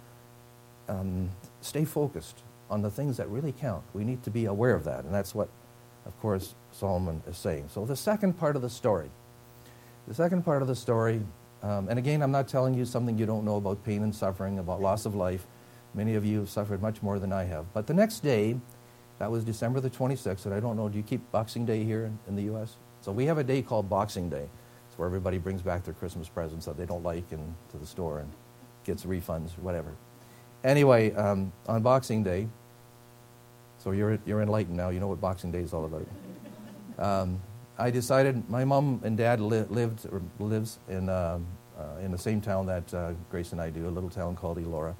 um, 0.87 1.29
stay 1.61 1.85
focused 1.85 2.39
on 2.69 2.81
the 2.81 2.91
things 2.91 3.17
that 3.17 3.27
really 3.29 3.51
count, 3.51 3.83
we 3.93 4.03
need 4.03 4.21
to 4.23 4.29
be 4.29 4.45
aware 4.45 4.75
of 4.75 4.83
that. 4.83 5.05
And 5.05 5.13
that's 5.13 5.33
what, 5.33 5.49
of 6.05 6.19
course, 6.21 6.53
Solomon 6.71 7.23
is 7.27 7.37
saying. 7.37 7.69
So 7.73 7.85
the 7.85 7.95
second 7.95 8.33
part 8.37 8.55
of 8.55 8.61
the 8.61 8.69
story. 8.69 9.09
The 10.07 10.13
second 10.13 10.43
part 10.43 10.61
of 10.61 10.67
the 10.67 10.75
story, 10.75 11.21
um, 11.63 11.87
and 11.87 11.97
again, 11.97 12.21
I'm 12.21 12.31
not 12.31 12.47
telling 12.49 12.73
you 12.73 12.83
something 12.83 13.17
you 13.17 13.25
don't 13.25 13.45
know 13.45 13.55
about 13.55 13.83
pain 13.85 14.03
and 14.03 14.13
suffering, 14.13 14.59
about 14.59 14.81
loss 14.81 15.05
of 15.05 15.15
life. 15.15 15.47
Many 15.93 16.15
of 16.15 16.25
you 16.25 16.39
have 16.39 16.49
suffered 16.49 16.81
much 16.81 17.01
more 17.01 17.19
than 17.19 17.31
I 17.31 17.45
have. 17.45 17.73
But 17.73 17.87
the 17.87 17.93
next 17.93 18.19
day, 18.19 18.59
that 19.19 19.31
was 19.31 19.45
December 19.45 19.79
the 19.79 19.89
26th, 19.89 20.45
and 20.45 20.53
I 20.53 20.59
don't 20.59 20.75
know, 20.75 20.89
do 20.89 20.97
you 20.97 21.03
keep 21.03 21.31
Boxing 21.31 21.65
Day 21.65 21.85
here 21.85 22.05
in, 22.05 22.19
in 22.27 22.35
the 22.35 22.43
U.S.? 22.43 22.75
So 22.99 23.11
we 23.13 23.25
have 23.25 23.37
a 23.37 23.43
day 23.43 23.61
called 23.61 23.89
Boxing 23.89 24.29
Day. 24.29 24.49
It's 24.89 24.97
where 24.97 25.07
everybody 25.07 25.37
brings 25.37 25.61
back 25.61 25.85
their 25.85 25.93
Christmas 25.93 26.27
presents 26.27 26.65
that 26.65 26.77
they 26.77 26.85
don't 26.85 27.03
like 27.03 27.31
and 27.31 27.55
to 27.71 27.77
the 27.77 27.85
store 27.85 28.19
and 28.19 28.29
gets 28.83 29.05
refunds, 29.05 29.51
whatever. 29.59 29.93
Anyway, 30.65 31.13
um, 31.13 31.53
on 31.67 31.81
Boxing 31.81 32.23
Day, 32.23 32.47
so 33.77 33.91
you're, 33.91 34.19
you're 34.25 34.41
enlightened 34.41 34.75
now, 34.75 34.89
you 34.89 34.99
know 34.99 35.07
what 35.07 35.21
Boxing 35.21 35.51
Day 35.51 35.59
is 35.59 35.73
all 35.73 35.85
about. 35.85 36.07
Um, 36.99 37.41
I 37.83 37.91
decided 37.91 38.49
my 38.49 38.63
mom 38.63 39.01
and 39.03 39.17
dad 39.17 39.41
li- 39.41 39.65
lived 39.69 40.05
or 40.09 40.21
lives 40.39 40.79
in, 40.87 41.09
um, 41.09 41.45
uh, 41.77 41.99
in 42.01 42.11
the 42.11 42.17
same 42.17 42.39
town 42.39 42.65
that 42.67 42.93
uh, 42.93 43.11
Grace 43.29 43.51
and 43.51 43.59
I 43.59 43.71
do, 43.71 43.89
a 43.89 43.91
little 43.91 44.09
town 44.09 44.37
called 44.37 44.57
Elora 44.57 44.95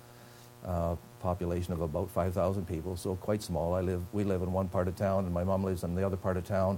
uh, 0.66 0.98
population 1.22 1.72
of 1.72 1.80
about 1.80 2.12
5,000 2.12 2.68
people, 2.68 2.98
so 2.98 3.16
quite 3.16 3.42
small. 3.42 3.74
I 3.74 3.80
live, 3.80 4.04
we 4.12 4.26
live 4.26 4.42
in 4.42 4.52
one 4.52 4.68
part 4.68 4.90
of 4.90 4.98
town, 4.98 5.24
and 5.24 5.34
my 5.34 5.46
mom 5.46 5.64
lives 5.64 5.86
in 5.86 5.96
the 5.96 6.06
other 6.06 6.18
part 6.18 6.36
of 6.36 6.44
town. 6.44 6.78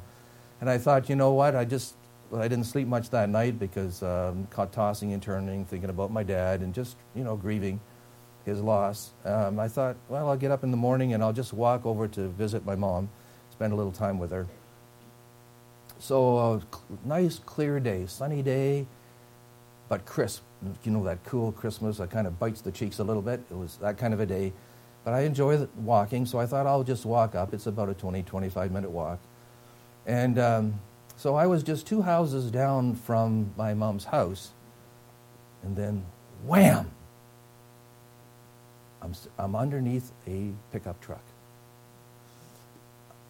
And 0.62 0.70
I 0.70 0.78
thought, 0.78 1.10
you 1.10 1.16
know 1.16 1.34
what? 1.34 1.56
I 1.56 1.66
just, 1.66 1.96
I 2.32 2.48
didn't 2.48 2.66
sleep 2.66 2.88
much 2.88 3.10
that 3.10 3.28
night 3.28 3.58
because 3.58 4.04
um, 4.04 4.46
caught 4.52 4.72
tossing 4.72 5.12
and 5.12 5.24
turning, 5.24 5.66
thinking 5.66 5.90
about 5.90 6.12
my 6.12 6.22
dad, 6.22 6.62
and 6.62 6.72
just, 6.72 6.98
you 7.16 7.24
know, 7.24 7.36
grieving 7.36 7.80
his 8.46 8.62
loss. 8.62 9.10
Um, 9.24 9.60
I 9.60 9.68
thought, 9.68 9.96
well, 10.08 10.30
I'll 10.30 10.38
get 10.38 10.52
up 10.52 10.64
in 10.64 10.70
the 10.70 10.78
morning 10.78 11.14
and 11.14 11.24
I'll 11.24 11.34
just 11.34 11.52
walk 11.52 11.84
over 11.84 12.08
to 12.10 12.28
visit 12.28 12.64
my 12.64 12.76
mom, 12.76 13.10
spend 13.50 13.74
a 13.74 13.76
little 13.76 13.92
time 13.92 14.20
with 14.20 14.30
her. 14.30 14.46
So, 16.00 16.38
uh, 16.38 16.60
nice, 17.04 17.40
clear 17.40 17.80
day, 17.80 18.06
sunny 18.06 18.42
day, 18.42 18.86
but 19.90 20.06
crisp 20.06 20.44
you 20.84 20.92
know, 20.92 21.04
that 21.04 21.24
cool 21.26 21.52
Christmas 21.52 21.98
that 21.98 22.10
kind 22.10 22.28
of 22.28 22.40
bites 22.40 22.62
the 22.62 22.72
cheeks 22.72 23.00
a 23.00 23.04
little 23.04 23.22
bit. 23.22 23.42
It 23.50 23.56
was 23.56 23.78
that 23.78 23.98
kind 23.98 24.14
of 24.14 24.20
a 24.20 24.26
day. 24.26 24.54
But 25.04 25.14
I 25.14 25.22
enjoy 25.22 25.68
walking, 25.78 26.26
so 26.26 26.40
I 26.40 26.46
thought 26.46 26.66
I'll 26.66 26.84
just 26.84 27.06
walk 27.06 27.36
up. 27.36 27.54
It's 27.54 27.68
about 27.68 27.90
a 27.90 27.94
20, 27.94 28.24
25 28.24 28.72
minute 28.72 28.90
walk. 28.90 29.20
And 30.08 30.40
um, 30.40 30.80
so 31.16 31.36
I 31.36 31.46
was 31.46 31.62
just 31.64 31.86
two 31.86 32.02
houses 32.02 32.50
down 32.50 32.96
from 32.96 33.54
my 33.56 33.74
mom's 33.74 34.06
house. 34.06 34.52
And 35.64 35.76
then, 35.76 36.06
wham! 36.44 36.92
I'm, 39.02 39.14
I'm 39.38 39.56
underneath 39.56 40.12
a 40.28 40.52
pickup 40.72 41.00
truck. 41.02 41.24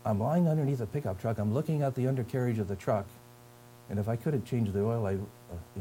I'm 0.06 0.20
lying 0.20 0.48
underneath 0.48 0.82
a 0.82 0.86
pickup 0.86 1.20
truck. 1.20 1.40
I'm 1.40 1.52
looking 1.52 1.82
at 1.82 1.96
the 1.96 2.08
undercarriage 2.08 2.60
of 2.60 2.68
the 2.68 2.76
truck. 2.76 3.08
And 3.90 3.98
if 3.98 4.08
I 4.08 4.16
could 4.16 4.34
have 4.34 4.46
changed 4.46 4.72
the 4.74 4.84
oil, 4.84 5.06
I, 5.06 5.16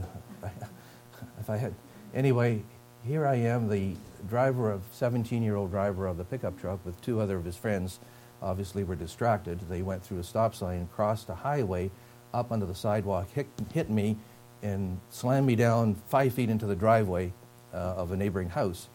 uh, 0.03 0.49
if 1.41 1.51
I 1.51 1.59
had. 1.59 1.75
Anyway, 2.15 2.63
here 3.07 3.27
I 3.27 3.35
am, 3.35 3.69
the 3.69 3.97
driver 4.29 4.71
of 4.71 4.81
17-year-old 4.93 5.71
driver 5.71 6.07
of 6.07 6.17
the 6.17 6.25
pickup 6.25 6.59
truck 6.59 6.85
with 6.87 7.01
two 7.03 7.21
other 7.21 7.37
of 7.37 7.45
his 7.45 7.57
friends. 7.57 8.01
Obviously, 8.43 8.83
were 8.83 8.95
distracted. 8.95 9.61
They 9.69 9.83
went 9.83 10.03
through 10.03 10.21
a 10.21 10.25
stop 10.25 10.55
sign, 10.55 10.89
crossed 10.95 11.29
a 11.29 11.35
highway, 11.35 11.91
up 12.33 12.51
onto 12.51 12.67
the 12.67 12.75
sidewalk, 12.75 13.29
hit, 13.35 13.47
hit 13.73 13.91
me, 13.91 14.17
and 14.63 14.99
slammed 15.11 15.47
me 15.47 15.55
down 15.55 15.95
five 16.09 16.33
feet 16.33 16.49
into 16.49 16.67
the 16.67 16.75
driveway 16.75 17.33
uh, 17.73 17.77
of 17.77 18.11
a 18.11 18.17
neighboring 18.17 18.49
house. 18.49 18.89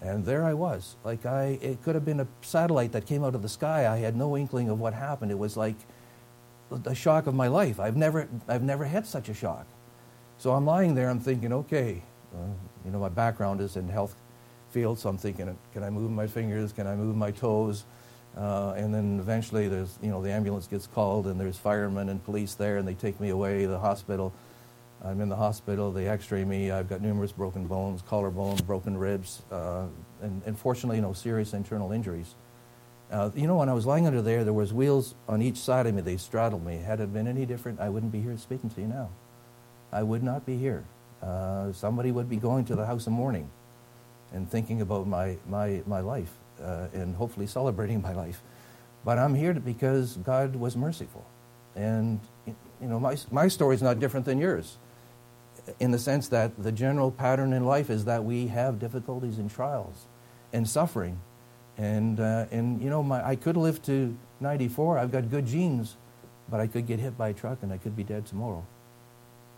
And 0.00 0.24
there 0.24 0.44
I 0.44 0.54
was. 0.54 0.96
Like 1.04 1.26
I, 1.26 1.58
it 1.60 1.82
could 1.82 1.94
have 1.94 2.04
been 2.04 2.20
a 2.20 2.26
satellite 2.40 2.92
that 2.92 3.06
came 3.06 3.24
out 3.24 3.34
of 3.34 3.42
the 3.42 3.48
sky. 3.48 3.92
I 3.92 3.98
had 3.98 4.16
no 4.16 4.36
inkling 4.36 4.68
of 4.68 4.78
what 4.78 4.94
happened. 4.94 5.30
It 5.30 5.38
was 5.38 5.56
like 5.56 5.76
the 6.70 6.94
shock 6.94 7.26
of 7.26 7.34
my 7.34 7.48
life. 7.48 7.80
I've 7.80 7.96
never, 7.96 8.28
I've 8.46 8.62
never 8.62 8.84
had 8.84 9.06
such 9.06 9.28
a 9.28 9.34
shock. 9.34 9.66
So 10.38 10.52
I'm 10.52 10.64
lying 10.64 10.94
there, 10.94 11.10
I'm 11.10 11.18
thinking, 11.18 11.52
okay, 11.52 12.02
uh, 12.32 12.46
you 12.84 12.92
know, 12.92 13.00
my 13.00 13.08
background 13.08 13.60
is 13.60 13.76
in 13.76 13.88
health 13.88 14.14
field, 14.70 14.98
so 14.98 15.08
I'm 15.08 15.18
thinking, 15.18 15.56
can 15.72 15.82
I 15.82 15.90
move 15.90 16.10
my 16.12 16.28
fingers? 16.28 16.72
Can 16.72 16.86
I 16.86 16.94
move 16.94 17.16
my 17.16 17.32
toes? 17.32 17.84
Uh, 18.36 18.74
and 18.76 18.94
then 18.94 19.18
eventually 19.18 19.66
there's, 19.66 19.98
you 20.00 20.10
know, 20.10 20.22
the 20.22 20.30
ambulance 20.30 20.68
gets 20.68 20.86
called 20.86 21.26
and 21.26 21.40
there's 21.40 21.56
firemen 21.56 22.08
and 22.08 22.22
police 22.24 22.54
there 22.54 22.76
and 22.76 22.86
they 22.86 22.94
take 22.94 23.18
me 23.18 23.30
away 23.30 23.62
to 23.62 23.68
the 23.68 23.78
hospital. 23.78 24.32
I'm 25.04 25.20
in 25.20 25.28
the 25.28 25.36
hospital. 25.36 25.92
They 25.92 26.08
X-ray 26.08 26.44
me. 26.44 26.70
I've 26.70 26.88
got 26.88 27.00
numerous 27.00 27.30
broken 27.30 27.66
bones, 27.66 28.02
collarbone, 28.02 28.56
broken 28.66 28.96
ribs, 28.96 29.42
uh, 29.52 29.86
and, 30.20 30.42
and 30.44 30.58
fortunately, 30.58 31.00
no 31.00 31.12
serious 31.12 31.54
internal 31.54 31.92
injuries. 31.92 32.34
Uh, 33.10 33.30
you 33.34 33.46
know, 33.46 33.56
when 33.56 33.68
I 33.68 33.74
was 33.74 33.86
lying 33.86 34.06
under 34.06 34.20
there, 34.20 34.44
there 34.44 34.52
was 34.52 34.72
wheels 34.72 35.14
on 35.28 35.40
each 35.40 35.56
side 35.56 35.86
of 35.86 35.94
me. 35.94 36.02
They 36.02 36.16
straddled 36.16 36.66
me. 36.66 36.78
Had 36.78 37.00
it 37.00 37.12
been 37.12 37.28
any 37.28 37.46
different, 37.46 37.80
I 37.80 37.88
wouldn't 37.88 38.12
be 38.12 38.20
here 38.20 38.36
speaking 38.36 38.70
to 38.70 38.80
you 38.80 38.88
now. 38.88 39.10
I 39.92 40.02
would 40.02 40.22
not 40.22 40.44
be 40.44 40.58
here. 40.58 40.84
Uh, 41.22 41.72
somebody 41.72 42.10
would 42.10 42.28
be 42.28 42.36
going 42.36 42.64
to 42.66 42.76
the 42.76 42.84
house 42.84 43.06
of 43.06 43.12
mourning 43.12 43.48
and 44.32 44.50
thinking 44.50 44.82
about 44.82 45.06
my, 45.06 45.36
my, 45.48 45.80
my 45.86 46.00
life 46.00 46.32
uh, 46.62 46.88
and 46.92 47.16
hopefully 47.16 47.46
celebrating 47.46 48.02
my 48.08 48.12
life. 48.12 48.42
But 49.04 49.18
I'm 49.18 49.34
here 49.34 49.54
because 49.54 50.16
God 50.16 50.56
was 50.56 50.76
merciful. 50.76 51.24
And, 51.76 52.20
you 52.46 52.88
know, 52.88 52.98
my, 52.98 53.16
my 53.30 53.46
story 53.46 53.76
is 53.76 53.82
not 53.82 54.00
different 54.00 54.26
than 54.26 54.38
yours 54.38 54.76
in 55.80 55.90
the 55.90 55.98
sense 55.98 56.28
that 56.28 56.62
the 56.62 56.72
general 56.72 57.10
pattern 57.10 57.52
in 57.52 57.64
life 57.64 57.90
is 57.90 58.04
that 58.04 58.24
we 58.24 58.48
have 58.48 58.78
difficulties 58.78 59.38
and 59.38 59.50
trials 59.50 60.06
and 60.52 60.68
suffering 60.68 61.20
and, 61.78 62.18
uh, 62.18 62.46
and 62.50 62.82
you 62.82 62.90
know, 62.90 63.02
my, 63.02 63.24
I 63.24 63.36
could 63.36 63.56
live 63.56 63.80
to 63.84 64.16
94. 64.40 64.98
I've 64.98 65.12
got 65.12 65.30
good 65.30 65.46
genes, 65.46 65.96
but 66.50 66.58
I 66.58 66.66
could 66.66 66.86
get 66.86 66.98
hit 66.98 67.16
by 67.16 67.28
a 67.28 67.32
truck 67.32 67.58
and 67.62 67.72
I 67.72 67.78
could 67.78 67.96
be 67.96 68.02
dead 68.02 68.26
tomorrow. 68.26 68.66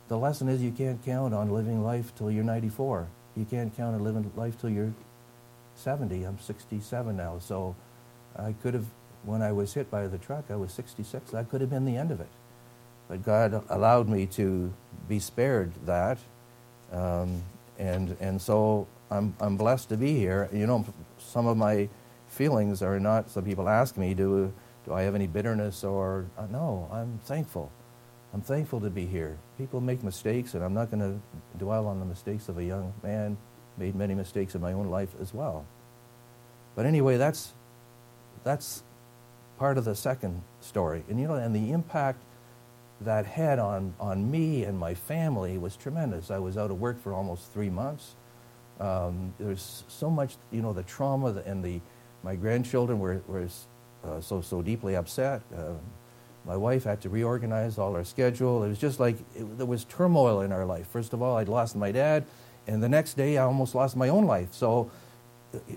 The 0.09 0.19
lesson 0.19 0.49
is 0.49 0.61
you 0.61 0.71
can't 0.71 1.03
count 1.03 1.33
on 1.33 1.51
living 1.51 1.83
life 1.83 2.15
till 2.15 2.31
you're 2.31 2.45
94. 2.45 3.09
You 3.37 3.47
can't 3.47 3.75
count 3.75 3.95
on 3.95 4.05
living 4.05 4.31
life 4.37 4.61
till 4.61 4.69
you're 4.69 4.93
70. 5.77 6.25
I'm 6.25 6.39
67 6.39 7.17
now. 7.17 7.39
So 7.39 7.75
I 8.37 8.53
could 8.53 8.75
have, 8.75 8.87
when 9.25 9.41
I 9.41 9.53
was 9.53 9.73
hit 9.73 9.91
by 9.91 10.07
the 10.07 10.19
truck, 10.19 10.45
I 10.51 10.57
was 10.57 10.73
66. 10.73 11.31
That 11.31 11.49
could 11.49 11.63
have 11.63 11.71
been 11.71 11.87
the 11.87 11.97
end 11.97 12.11
of 12.11 12.21
it. 12.21 12.29
But 13.11 13.25
God 13.25 13.65
allowed 13.69 14.09
me 14.09 14.27
to 14.27 14.73
be 15.09 15.19
spared 15.19 15.73
that. 15.85 16.19
Um, 16.93 17.43
and, 17.77 18.17
and 18.21 18.41
so 18.41 18.87
I'm, 19.11 19.35
I'm 19.41 19.57
blessed 19.57 19.89
to 19.89 19.97
be 19.97 20.17
here. 20.17 20.49
You 20.53 20.69
know, 20.69 20.87
some 21.19 21.49
of 21.49 21.57
my 21.57 21.89
feelings 22.29 22.83
are 22.83 23.01
not, 23.01 23.29
some 23.29 23.45
people 23.45 23.69
ask 23.69 23.97
me, 23.97 24.15
do, 24.15 24.53
do 24.87 24.95
I 24.95 25.03
have 25.03 25.17
any 25.17 25.27
bitterness 25.27 25.83
or, 25.83 26.27
uh, 26.39 26.47
no, 26.53 26.89
I'm 26.93 27.19
thankful. 27.25 27.73
I'm 28.33 28.43
thankful 28.43 28.81
to 28.83 28.91
be 28.91 29.07
here. 29.07 29.37
People 29.59 29.81
make 29.81 30.05
mistakes, 30.05 30.55
and 30.55 30.63
I'm 30.63 30.73
not 30.73 30.93
going 30.93 31.01
to 31.01 31.59
dwell 31.59 31.89
on 31.89 31.99
the 31.99 32.07
mistakes 32.07 32.49
of 32.49 32.59
a 32.59 32.65
young 32.65 32.93
man. 33.03 33.37
Made 33.77 33.97
many 33.97 34.15
mistakes 34.15 34.55
in 34.55 34.61
my 34.61 34.73
own 34.73 34.87
life 34.87 35.17
as 35.21 35.35
well. 35.35 35.67
But 36.77 36.87
anyway, 36.87 37.17
that's, 37.17 37.55
that's 38.45 38.85
part 39.59 39.79
of 39.79 39.85
the 39.85 39.97
second 39.97 40.43
story. 40.61 41.03
And 41.09 41.19
you 41.19 41.27
know, 41.27 41.35
and 41.35 41.53
the 41.57 41.73
impact 41.73 42.23
that 43.01 43.27
had 43.27 43.59
on, 43.59 43.95
on 43.99 44.31
me 44.31 44.65
and 44.65 44.79
my 44.79 44.95
family 44.95 45.59
was 45.59 45.77
tremendous. 45.77 46.31
I 46.31 46.39
was 46.39 46.57
out 46.57 46.71
of 46.71 46.81
work 46.81 47.01
for 47.03 47.15
almost 47.15 47.53
three 47.53 47.71
months. 47.71 48.15
Um, 48.79 49.35
there's 49.39 49.85
so 49.89 50.11
much, 50.11 50.37
you 50.51 50.63
know, 50.63 50.73
the 50.73 50.83
trauma 50.83 51.43
and 51.47 51.65
the, 51.65 51.81
my 52.23 52.37
grandchildren 52.37 52.99
were, 52.99 53.23
were 53.27 53.49
uh, 54.05 54.21
so, 54.21 54.41
so 54.41 54.63
deeply 54.63 54.97
upset. 54.97 55.43
Uh, 55.57 55.73
my 56.47 56.57
wife 56.57 56.85
had 56.85 57.01
to 57.03 57.09
reorganize 57.09 57.79
all 57.79 57.95
our 57.95 58.05
schedule. 58.05 58.65
It 58.65 58.69
was 58.69 58.79
just 58.79 58.99
like 58.99 59.17
it, 59.35 59.59
there 59.59 59.67
was 59.67 59.85
turmoil 59.85 60.41
in 60.41 60.53
our 60.53 60.65
life. 60.65 60.87
First 60.89 61.13
of 61.13 61.21
all, 61.21 61.37
I'd 61.37 61.49
lost 61.49 61.77
my 61.77 61.93
dad, 61.93 62.25
and 62.67 62.83
the 62.83 62.89
next 62.89 63.15
day 63.15 63.37
I 63.37 63.45
almost 63.45 63.75
lost 63.75 63.97
my 63.97 64.09
own 64.09 64.25
life. 64.25 64.55
So, 64.55 64.91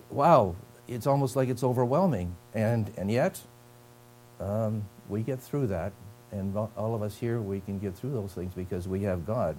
wow, 0.09 0.55
it's 0.87 1.05
almost 1.05 1.35
like 1.35 1.49
it's 1.49 1.63
overwhelming. 1.63 2.35
And, 2.53 2.91
and 2.97 3.11
yet, 3.11 3.41
um, 4.39 4.85
we 5.09 5.21
get 5.21 5.41
through 5.41 5.67
that. 5.67 5.91
And 6.33 6.57
all 6.57 6.95
of 6.95 7.03
us 7.03 7.17
here, 7.17 7.39
we 7.39 7.59
can 7.59 7.79
get 7.79 7.95
through 7.95 8.11
those 8.11 8.33
things 8.33 8.53
because 8.53 8.87
we 8.87 9.03
have 9.03 9.25
God. 9.25 9.55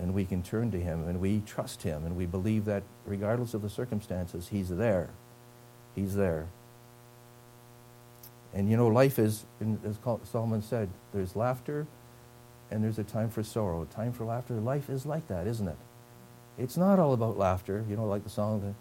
And 0.00 0.14
we 0.14 0.24
can 0.24 0.42
turn 0.42 0.70
to 0.70 0.80
Him, 0.80 1.06
and 1.06 1.20
we 1.20 1.42
trust 1.44 1.82
Him, 1.82 2.06
and 2.06 2.16
we 2.16 2.24
believe 2.24 2.64
that 2.64 2.84
regardless 3.04 3.52
of 3.52 3.60
the 3.60 3.68
circumstances, 3.68 4.48
He's 4.48 4.70
there. 4.70 5.10
He's 5.94 6.14
there. 6.14 6.46
And 8.54 8.70
you 8.70 8.76
know, 8.76 8.88
life 8.88 9.18
is, 9.18 9.44
as 9.84 9.98
Solomon 10.24 10.62
said, 10.62 10.88
there's 11.12 11.36
laughter 11.36 11.86
and 12.70 12.82
there's 12.82 12.98
a 12.98 13.04
time 13.04 13.28
for 13.28 13.42
sorrow, 13.42 13.82
a 13.82 13.86
time 13.86 14.12
for 14.12 14.24
laughter. 14.24 14.54
Life 14.54 14.90
is 14.90 15.06
like 15.06 15.26
that, 15.28 15.46
isn't 15.46 15.68
it? 15.68 15.76
It's 16.58 16.76
not 16.76 16.98
all 16.98 17.12
about 17.12 17.38
laughter, 17.38 17.84
you 17.88 17.96
know, 17.96 18.06
like 18.06 18.24
the 18.24 18.30
song, 18.30 18.74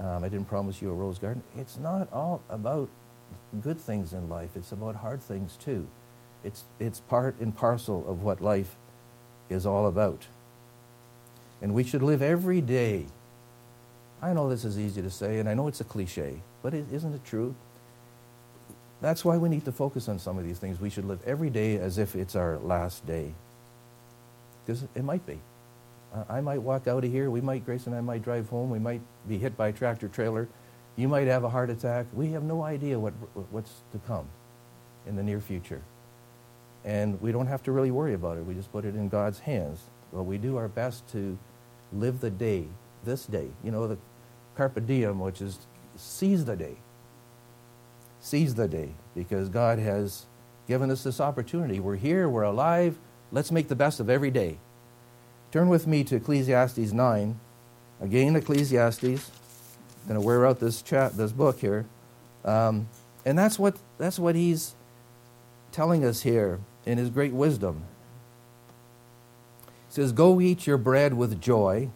um, 0.00 0.24
I 0.24 0.28
didn't 0.28 0.48
promise 0.48 0.80
you 0.82 0.90
a 0.90 0.94
rose 0.94 1.18
garden. 1.18 1.42
It's 1.56 1.78
not 1.78 2.12
all 2.12 2.42
about 2.48 2.88
good 3.60 3.80
things 3.80 4.12
in 4.12 4.28
life. 4.28 4.50
It's 4.56 4.72
about 4.72 4.96
hard 4.96 5.22
things 5.22 5.56
too. 5.56 5.86
It's, 6.44 6.64
it's 6.78 7.00
part 7.00 7.38
and 7.40 7.56
parcel 7.56 8.04
of 8.08 8.22
what 8.22 8.40
life 8.40 8.76
is 9.48 9.66
all 9.66 9.86
about. 9.86 10.26
And 11.62 11.74
we 11.74 11.84
should 11.84 12.02
live 12.02 12.22
every 12.22 12.60
day 12.60 13.06
I 14.24 14.32
know 14.32 14.48
this 14.48 14.64
is 14.64 14.78
easy 14.78 15.02
to 15.02 15.10
say, 15.10 15.38
and 15.38 15.48
I 15.50 15.52
know 15.52 15.68
it's 15.68 15.82
a 15.82 15.84
cliche, 15.84 16.40
but 16.62 16.72
is 16.72 16.86
isn't 16.90 17.12
it 17.12 17.24
true? 17.26 17.54
That's 19.02 19.22
why 19.22 19.36
we 19.36 19.50
need 19.50 19.66
to 19.66 19.72
focus 19.72 20.08
on 20.08 20.18
some 20.18 20.38
of 20.38 20.44
these 20.44 20.58
things. 20.58 20.80
We 20.80 20.88
should 20.88 21.04
live 21.04 21.20
every 21.26 21.50
day 21.50 21.76
as 21.76 21.98
if 21.98 22.16
it's 22.16 22.34
our 22.34 22.56
last 22.58 23.06
day. 23.06 23.34
Because 24.64 24.84
it 24.94 25.04
might 25.04 25.26
be. 25.26 25.40
I 26.30 26.40
might 26.40 26.62
walk 26.62 26.88
out 26.88 27.04
of 27.04 27.10
here. 27.10 27.28
We 27.28 27.42
might, 27.42 27.66
Grace 27.66 27.86
and 27.86 27.94
I 27.94 28.00
might 28.00 28.22
drive 28.22 28.48
home. 28.48 28.70
We 28.70 28.78
might 28.78 29.02
be 29.28 29.36
hit 29.36 29.58
by 29.58 29.68
a 29.68 29.72
tractor 29.72 30.08
trailer. 30.08 30.48
You 30.96 31.08
might 31.08 31.26
have 31.26 31.44
a 31.44 31.50
heart 31.50 31.68
attack. 31.68 32.06
We 32.14 32.28
have 32.28 32.44
no 32.44 32.62
idea 32.62 32.98
what, 32.98 33.12
what's 33.50 33.82
to 33.92 33.98
come 34.06 34.26
in 35.06 35.16
the 35.16 35.22
near 35.22 35.40
future. 35.42 35.82
And 36.84 37.20
we 37.20 37.32
don't 37.32 37.46
have 37.46 37.62
to 37.64 37.72
really 37.72 37.90
worry 37.90 38.14
about 38.14 38.36
it. 38.36 38.44
We 38.44 38.54
just 38.54 38.70
put 38.70 38.84
it 38.84 38.94
in 38.94 39.08
God's 39.08 39.38
hands. 39.38 39.80
Well, 40.12 40.24
we 40.24 40.36
do 40.36 40.56
our 40.56 40.68
best 40.68 41.08
to 41.12 41.38
live 41.92 42.20
the 42.20 42.30
day, 42.30 42.66
this 43.04 43.24
day. 43.24 43.48
You 43.62 43.70
know, 43.70 43.88
the 43.88 43.98
carpe 44.54 44.84
diem, 44.86 45.18
which 45.18 45.40
is 45.40 45.58
seize 45.96 46.44
the 46.44 46.56
day. 46.56 46.76
Seize 48.20 48.54
the 48.54 48.68
day 48.68 48.90
because 49.14 49.48
God 49.48 49.78
has 49.78 50.26
given 50.68 50.90
us 50.90 51.02
this 51.02 51.20
opportunity. 51.20 51.80
We're 51.80 51.96
here, 51.96 52.28
we're 52.28 52.42
alive. 52.42 52.96
Let's 53.32 53.50
make 53.50 53.68
the 53.68 53.76
best 53.76 53.98
of 53.98 54.10
every 54.10 54.30
day. 54.30 54.58
Turn 55.52 55.68
with 55.68 55.86
me 55.86 56.04
to 56.04 56.16
Ecclesiastes 56.16 56.92
9. 56.92 57.40
Again, 58.00 58.36
Ecclesiastes. 58.36 59.30
Going 60.06 60.20
to 60.20 60.26
wear 60.26 60.46
out 60.46 60.60
this 60.60 60.82
chat, 60.82 61.16
this 61.16 61.32
book 61.32 61.60
here. 61.60 61.86
Um, 62.44 62.88
and 63.24 63.38
that's 63.38 63.58
what, 63.58 63.76
that's 63.96 64.18
what 64.18 64.34
he's 64.34 64.74
telling 65.72 66.04
us 66.04 66.22
here 66.22 66.60
in 66.86 66.98
his 66.98 67.10
great 67.10 67.32
wisdom. 67.32 67.82
He 69.88 69.94
says, 69.94 70.12
Go 70.12 70.40
eat 70.40 70.66
your 70.66 70.78
bread 70.78 71.14
with 71.14 71.40
joy 71.40 71.90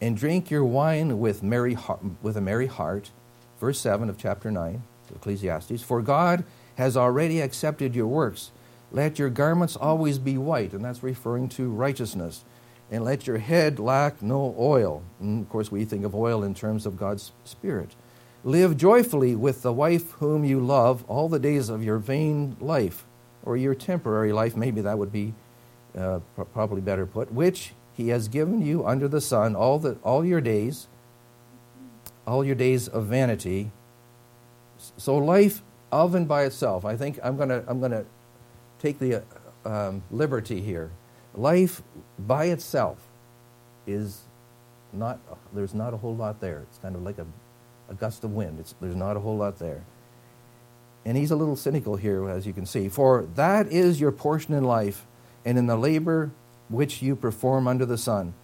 and 0.00 0.16
drink 0.16 0.50
your 0.50 0.64
wine 0.64 1.18
with, 1.18 1.42
merry 1.42 1.76
with 2.22 2.36
a 2.36 2.40
merry 2.40 2.66
heart. 2.66 3.10
Verse 3.60 3.78
7 3.78 4.08
of 4.08 4.16
chapter 4.16 4.50
9, 4.50 4.82
Ecclesiastes. 5.14 5.82
For 5.82 6.00
God 6.00 6.44
has 6.76 6.96
already 6.96 7.40
accepted 7.40 7.94
your 7.94 8.06
works. 8.06 8.50
Let 8.90 9.18
your 9.18 9.30
garments 9.30 9.76
always 9.76 10.18
be 10.18 10.38
white, 10.38 10.72
and 10.72 10.84
that's 10.84 11.02
referring 11.02 11.48
to 11.50 11.68
righteousness. 11.68 12.44
And 12.90 13.04
let 13.04 13.26
your 13.26 13.38
head 13.38 13.78
lack 13.78 14.20
no 14.20 14.54
oil. 14.58 15.02
And 15.20 15.42
of 15.42 15.48
course, 15.48 15.70
we 15.70 15.84
think 15.84 16.04
of 16.04 16.14
oil 16.14 16.42
in 16.42 16.54
terms 16.54 16.86
of 16.86 16.96
God's 16.96 17.32
Spirit. 17.44 17.94
Live 18.42 18.76
joyfully 18.76 19.36
with 19.36 19.62
the 19.62 19.72
wife 19.72 20.12
whom 20.12 20.44
you 20.44 20.58
love 20.58 21.04
all 21.06 21.28
the 21.28 21.38
days 21.38 21.68
of 21.68 21.84
your 21.84 21.98
vain 21.98 22.56
life, 22.58 23.04
or 23.44 23.56
your 23.56 23.74
temporary 23.74 24.32
life, 24.32 24.56
maybe 24.56 24.80
that 24.82 24.98
would 24.98 25.12
be 25.12 25.34
uh, 25.96 26.20
probably 26.52 26.80
better 26.80 27.06
put, 27.06 27.32
which 27.32 27.72
he 27.94 28.08
has 28.08 28.28
given 28.28 28.62
you 28.62 28.86
under 28.86 29.08
the 29.08 29.20
sun 29.20 29.56
all, 29.56 29.78
the, 29.78 29.98
all 30.02 30.24
your 30.24 30.40
days, 30.40 30.86
all 32.26 32.44
your 32.44 32.54
days 32.54 32.88
of 32.88 33.06
vanity. 33.06 33.70
So 34.96 35.16
life 35.16 35.62
of 35.92 36.14
and 36.14 36.28
by 36.28 36.44
itself, 36.44 36.84
I 36.84 36.96
think 36.96 37.18
I'm 37.22 37.36
going 37.36 37.48
to 37.48 37.64
I'm 37.66 37.80
to 37.80 38.04
take 38.78 38.98
the 38.98 39.22
um, 39.64 40.02
liberty 40.10 40.60
here. 40.60 40.90
Life 41.34 41.82
by 42.18 42.46
itself 42.46 42.98
is 43.86 44.22
not, 44.92 45.18
there's 45.52 45.74
not 45.74 45.94
a 45.94 45.96
whole 45.96 46.16
lot 46.16 46.40
there. 46.40 46.64
It's 46.68 46.78
kind 46.78 46.96
of 46.96 47.02
like 47.02 47.18
a, 47.18 47.26
a 47.88 47.94
gust 47.94 48.24
of 48.24 48.32
wind. 48.32 48.58
It's, 48.58 48.74
there's 48.80 48.96
not 48.96 49.16
a 49.16 49.20
whole 49.20 49.36
lot 49.36 49.58
there. 49.58 49.84
And 51.04 51.16
he's 51.16 51.30
a 51.30 51.36
little 51.36 51.56
cynical 51.56 51.96
here, 51.96 52.28
as 52.28 52.46
you 52.46 52.52
can 52.52 52.66
see. 52.66 52.88
For 52.88 53.26
that 53.34 53.68
is 53.68 54.00
your 54.00 54.12
portion 54.12 54.54
in 54.54 54.64
life, 54.64 55.06
and 55.44 55.56
in 55.58 55.66
the 55.66 55.76
labor 55.76 56.30
which 56.68 57.02
you 57.02 57.16
perform 57.16 57.66
under 57.66 57.86
the 57.86 57.98
sun. 57.98 58.34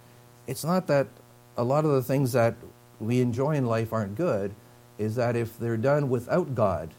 It's 0.47 0.63
not 0.63 0.87
that 0.87 1.07
a 1.55 1.63
lot 1.63 1.85
of 1.85 1.91
the 1.91 2.03
things 2.03 2.31
that 2.33 2.55
we 2.99 3.21
enjoy 3.21 3.55
in 3.55 3.65
life 3.65 3.93
aren't 3.93 4.15
good, 4.15 4.53
is 4.97 5.15
that 5.15 5.35
if 5.35 5.57
they're 5.59 5.77
done 5.77 6.09
without 6.09 6.55
God, 6.55 6.89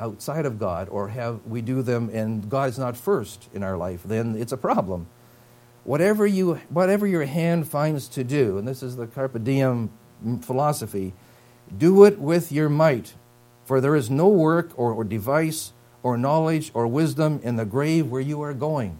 outside 0.00 0.44
of 0.44 0.58
God, 0.58 0.88
or 0.88 1.08
have 1.08 1.46
we 1.46 1.62
do 1.62 1.80
them 1.82 2.10
and 2.12 2.48
God 2.50 2.68
is 2.68 2.78
not 2.78 2.96
first 2.96 3.48
in 3.54 3.62
our 3.62 3.76
life, 3.76 4.02
then 4.04 4.34
it's 4.36 4.52
a 4.52 4.56
problem. 4.56 5.06
Whatever 5.84 6.26
you 6.26 6.54
whatever 6.68 7.06
your 7.06 7.24
hand 7.24 7.68
finds 7.68 8.08
to 8.08 8.24
do, 8.24 8.58
and 8.58 8.66
this 8.66 8.82
is 8.82 8.96
the 8.96 9.06
carpe 9.06 9.42
diem 9.44 9.90
philosophy, 10.40 11.12
do 11.76 12.04
it 12.04 12.18
with 12.18 12.50
your 12.50 12.68
might, 12.68 13.14
for 13.64 13.80
there 13.80 13.96
is 13.96 14.10
no 14.10 14.28
work 14.28 14.70
or, 14.76 14.92
or 14.92 15.04
device 15.04 15.72
or 16.02 16.16
knowledge 16.16 16.70
or 16.74 16.86
wisdom 16.86 17.40
in 17.42 17.56
the 17.56 17.64
grave 17.64 18.10
where 18.10 18.20
you 18.20 18.42
are 18.42 18.54
going. 18.54 18.98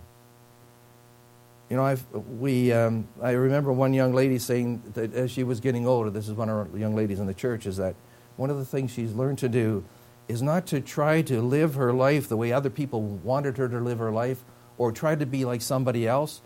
You 1.69 1.77
know, 1.77 1.85
I've, 1.85 2.05
we, 2.13 2.73
um, 2.73 3.09
I 3.23 3.31
remember 3.31 3.73
one 3.73 3.95
young 3.95 4.13
lady 4.13 4.39
saying 4.39 4.83
that 4.95 5.15
as 5.15 5.31
she 5.31 5.43
was 5.43 5.61
getting 5.61 5.87
older, 5.87 6.11
this 6.11 6.29
is 6.29 6.35
one 6.35 6.49
of 6.49 6.57
our 6.57 6.79
young 6.79 6.95
ladies 6.95 7.19
in 7.19 7.27
the 7.27 7.35
church, 7.35 7.67
is 7.67 7.79
that 7.79 7.95
one 8.37 8.51
of 8.51 8.59
the 8.59 8.65
things 8.65 8.91
she's 8.91 9.15
learned 9.15 9.39
to 9.39 9.49
do 9.49 9.85
is 10.29 10.43
not 10.43 10.67
to 10.67 10.81
try 10.81 11.23
to 11.23 11.41
live 11.41 11.75
her 11.75 11.93
life 11.93 12.29
the 12.29 12.37
way 12.37 12.53
other 12.53 12.71
people 12.71 13.03
wanted 13.03 13.57
her 13.57 13.69
to 13.69 13.81
live 13.81 13.99
her 13.99 14.11
life 14.11 14.45
or 14.79 14.93
try 14.93 15.15
to 15.15 15.27
be 15.27 15.45
like 15.45 15.63
somebody 15.63 16.07
else, 16.07 16.43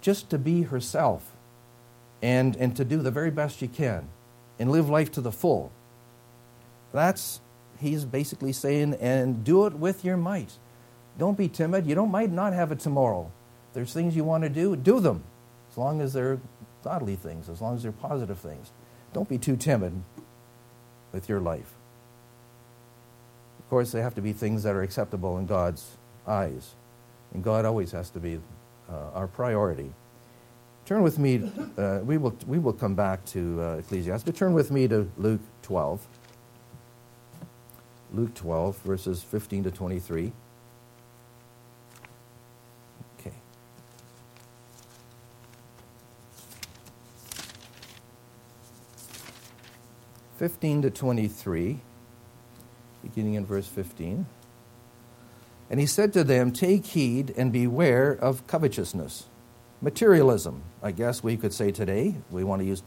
just 0.00 0.30
to 0.30 0.38
be 0.38 0.62
herself 0.62 1.32
and, 2.22 2.56
and 2.56 2.76
to 2.76 2.84
do 2.84 2.98
the 3.02 3.10
very 3.10 3.30
best 3.30 3.58
she 3.58 3.68
can 3.68 4.08
and 4.58 4.70
live 4.70 4.88
life 4.88 5.10
to 5.12 5.20
the 5.20 5.32
full. 5.32 5.72
That's, 6.92 7.40
he's 7.78 8.04
basically 8.04 8.52
saying, 8.52 8.94
and 8.94 9.44
do 9.44 9.66
it 9.66 9.74
with 9.74 10.04
your 10.04 10.16
might. 10.16 10.52
Don't 11.18 11.36
be 11.36 11.48
timid. 11.48 11.86
You 11.86 11.94
don't 11.94 12.10
might 12.10 12.30
not 12.30 12.52
have 12.52 12.72
it 12.72 12.80
tomorrow 12.80 13.30
there's 13.78 13.92
things 13.92 14.16
you 14.16 14.24
want 14.24 14.42
to 14.42 14.48
do, 14.48 14.74
do 14.74 14.98
them, 15.00 15.22
as 15.70 15.78
long 15.78 16.00
as 16.00 16.12
they're 16.12 16.40
godly 16.82 17.14
things, 17.16 17.48
as 17.48 17.60
long 17.60 17.76
as 17.76 17.84
they're 17.84 17.92
positive 17.92 18.38
things. 18.38 18.72
Don't 19.12 19.28
be 19.28 19.38
too 19.38 19.56
timid 19.56 20.02
with 21.12 21.28
your 21.28 21.40
life. 21.40 21.74
Of 23.60 23.70
course, 23.70 23.92
they 23.92 24.00
have 24.00 24.16
to 24.16 24.20
be 24.20 24.32
things 24.32 24.62
that 24.62 24.74
are 24.74 24.82
acceptable 24.82 25.38
in 25.38 25.46
God's 25.46 25.96
eyes. 26.26 26.74
And 27.32 27.44
God 27.44 27.64
always 27.64 27.92
has 27.92 28.10
to 28.10 28.18
be 28.18 28.40
uh, 28.90 29.10
our 29.14 29.28
priority. 29.28 29.92
Turn 30.86 31.02
with 31.02 31.18
me, 31.18 31.48
uh, 31.76 32.00
we, 32.02 32.16
will, 32.16 32.34
we 32.48 32.58
will 32.58 32.72
come 32.72 32.96
back 32.96 33.24
to 33.26 33.62
uh, 33.62 33.76
Ecclesiastes, 33.76 34.24
but 34.24 34.34
turn 34.34 34.54
with 34.54 34.70
me 34.70 34.88
to 34.88 35.08
Luke 35.18 35.42
12. 35.62 36.04
Luke 38.12 38.34
12, 38.34 38.78
verses 38.78 39.22
15 39.22 39.64
to 39.64 39.70
23. 39.70 40.32
15 50.38 50.82
to 50.82 50.90
23, 50.90 51.80
beginning 53.02 53.34
in 53.34 53.44
verse 53.44 53.66
15. 53.66 54.24
And 55.68 55.80
he 55.80 55.86
said 55.86 56.12
to 56.12 56.22
them, 56.22 56.52
Take 56.52 56.86
heed 56.86 57.34
and 57.36 57.52
beware 57.52 58.12
of 58.12 58.46
covetousness. 58.46 59.24
Materialism, 59.82 60.62
I 60.80 60.92
guess 60.92 61.24
we 61.24 61.36
could 61.36 61.52
say 61.52 61.72
today. 61.72 62.14
We 62.30 62.44
want 62.44 62.62
to 62.62 62.66
use 62.66 62.84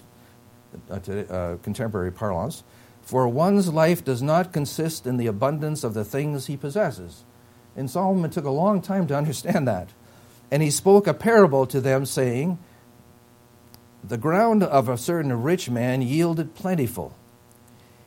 uh, 0.89 0.95
uh, 0.95 1.57
contemporary 1.57 2.11
parlance. 2.13 2.63
For 3.01 3.27
one's 3.27 3.69
life 3.69 4.03
does 4.03 4.21
not 4.21 4.53
consist 4.53 5.05
in 5.05 5.17
the 5.17 5.27
abundance 5.27 5.83
of 5.83 5.93
the 5.93 6.05
things 6.05 6.47
he 6.47 6.57
possesses. 6.57 7.23
And 7.75 7.89
Solomon 7.89 8.31
took 8.31 8.45
a 8.45 8.51
long 8.51 8.81
time 8.81 9.07
to 9.07 9.17
understand 9.17 9.67
that. 9.67 9.89
And 10.49 10.61
he 10.61 10.69
spoke 10.69 11.07
a 11.07 11.13
parable 11.13 11.65
to 11.67 11.79
them, 11.79 12.05
saying, 12.05 12.59
The 14.03 14.17
ground 14.17 14.63
of 14.63 14.89
a 14.89 14.97
certain 14.97 15.41
rich 15.41 15.69
man 15.69 16.01
yielded 16.01 16.53
plentiful. 16.55 17.15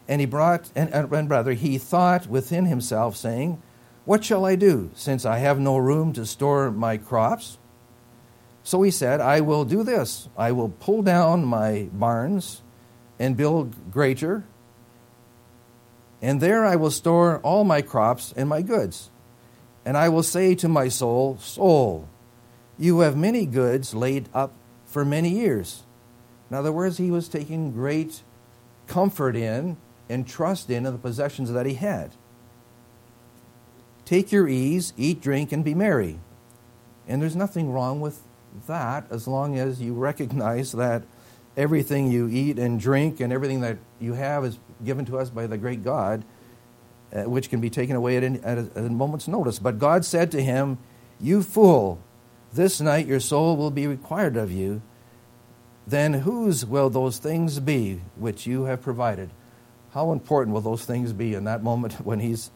And 0.06 0.20
he 0.20 0.26
brought, 0.26 0.70
and, 0.76 0.92
and 0.92 1.30
rather, 1.30 1.52
he 1.52 1.78
thought 1.78 2.26
within 2.26 2.66
himself, 2.66 3.16
saying, 3.16 3.62
What 4.04 4.24
shall 4.24 4.44
I 4.44 4.56
do, 4.56 4.90
since 4.94 5.24
I 5.24 5.38
have 5.38 5.58
no 5.58 5.78
room 5.78 6.12
to 6.12 6.26
store 6.26 6.70
my 6.70 6.98
crops? 6.98 7.58
So 8.62 8.82
he 8.82 8.90
said, 8.90 9.20
I 9.20 9.40
will 9.40 9.64
do 9.64 9.82
this. 9.82 10.28
I 10.36 10.52
will 10.52 10.70
pull 10.70 11.02
down 11.02 11.44
my 11.44 11.88
barns 11.92 12.62
and 13.18 13.36
build 13.36 13.90
greater, 13.90 14.44
and 16.24 16.40
there 16.40 16.64
I 16.64 16.76
will 16.76 16.90
store 16.90 17.38
all 17.40 17.64
my 17.64 17.82
crops 17.82 18.32
and 18.34 18.48
my 18.48 18.62
goods. 18.62 19.10
And 19.84 19.94
I 19.94 20.08
will 20.08 20.22
say 20.22 20.54
to 20.54 20.68
my 20.70 20.88
soul, 20.88 21.36
Soul, 21.36 22.08
you 22.78 23.00
have 23.00 23.14
many 23.14 23.44
goods 23.44 23.94
laid 23.94 24.30
up 24.32 24.54
for 24.86 25.04
many 25.04 25.28
years. 25.28 25.82
In 26.48 26.56
other 26.56 26.72
words, 26.72 26.96
he 26.96 27.10
was 27.10 27.28
taking 27.28 27.72
great 27.72 28.22
comfort 28.86 29.36
in 29.36 29.76
and 30.08 30.26
trust 30.26 30.70
in 30.70 30.84
the 30.84 30.92
possessions 30.92 31.52
that 31.52 31.66
he 31.66 31.74
had. 31.74 32.12
Take 34.06 34.32
your 34.32 34.48
ease, 34.48 34.94
eat, 34.96 35.20
drink, 35.20 35.52
and 35.52 35.62
be 35.62 35.74
merry. 35.74 36.20
And 37.06 37.20
there's 37.20 37.36
nothing 37.36 37.70
wrong 37.70 38.00
with 38.00 38.22
that 38.66 39.04
as 39.10 39.28
long 39.28 39.58
as 39.58 39.82
you 39.82 39.92
recognize 39.92 40.72
that 40.72 41.02
everything 41.54 42.10
you 42.10 42.28
eat 42.28 42.58
and 42.58 42.80
drink 42.80 43.20
and 43.20 43.30
everything 43.30 43.60
that 43.60 43.76
you 44.00 44.14
have 44.14 44.42
is 44.46 44.58
given 44.84 45.04
to 45.06 45.18
us 45.18 45.30
by 45.30 45.46
the 45.46 45.58
great 45.58 45.82
God, 45.82 46.24
uh, 47.12 47.22
which 47.22 47.50
can 47.50 47.60
be 47.60 47.70
taken 47.70 47.96
away 47.96 48.16
at, 48.16 48.24
any, 48.24 48.40
at, 48.40 48.58
a, 48.58 48.70
at 48.74 48.84
a 48.84 48.90
moment's 48.90 49.28
notice. 49.28 49.58
But 49.58 49.78
God 49.78 50.04
said 50.04 50.30
to 50.32 50.42
him, 50.42 50.78
You 51.20 51.42
fool, 51.42 52.00
this 52.52 52.80
night 52.80 53.06
your 53.06 53.20
soul 53.20 53.56
will 53.56 53.70
be 53.70 53.86
required 53.86 54.36
of 54.36 54.50
you. 54.50 54.82
Then 55.86 56.14
whose 56.14 56.64
will 56.64 56.88
those 56.88 57.18
things 57.18 57.60
be 57.60 58.00
which 58.16 58.46
you 58.46 58.64
have 58.64 58.80
provided? 58.80 59.30
How 59.92 60.12
important 60.12 60.54
will 60.54 60.60
those 60.60 60.84
things 60.84 61.12
be 61.12 61.34
in 61.34 61.44
that 61.44 61.62
moment 61.62 61.94
when 62.04 62.20
he's 62.20 62.50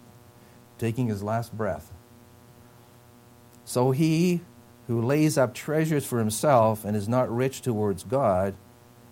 taking 0.79 1.09
his 1.09 1.23
last 1.23 1.57
breath? 1.57 1.93
So 3.65 3.91
he 3.91 4.41
who 4.87 5.03
lays 5.03 5.37
up 5.37 5.53
treasures 5.53 6.07
for 6.07 6.19
himself 6.19 6.85
and 6.85 6.97
is 6.97 7.09
not 7.09 7.31
rich 7.31 7.61
towards 7.61 8.03
God, 8.03 8.55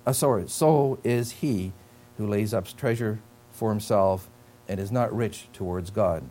uh, 0.06 0.12
sorry, 0.12 0.48
so 0.48 0.98
is 1.04 1.32
he 1.32 1.72
who 2.16 2.26
lays 2.26 2.55
up 2.55 2.66
treasure 2.76 3.20
for 3.50 3.70
himself 3.70 4.29
and 4.68 4.81
is 4.81 4.90
not 4.92 5.14
rich 5.14 5.48
towards 5.52 5.90
God. 5.90 6.24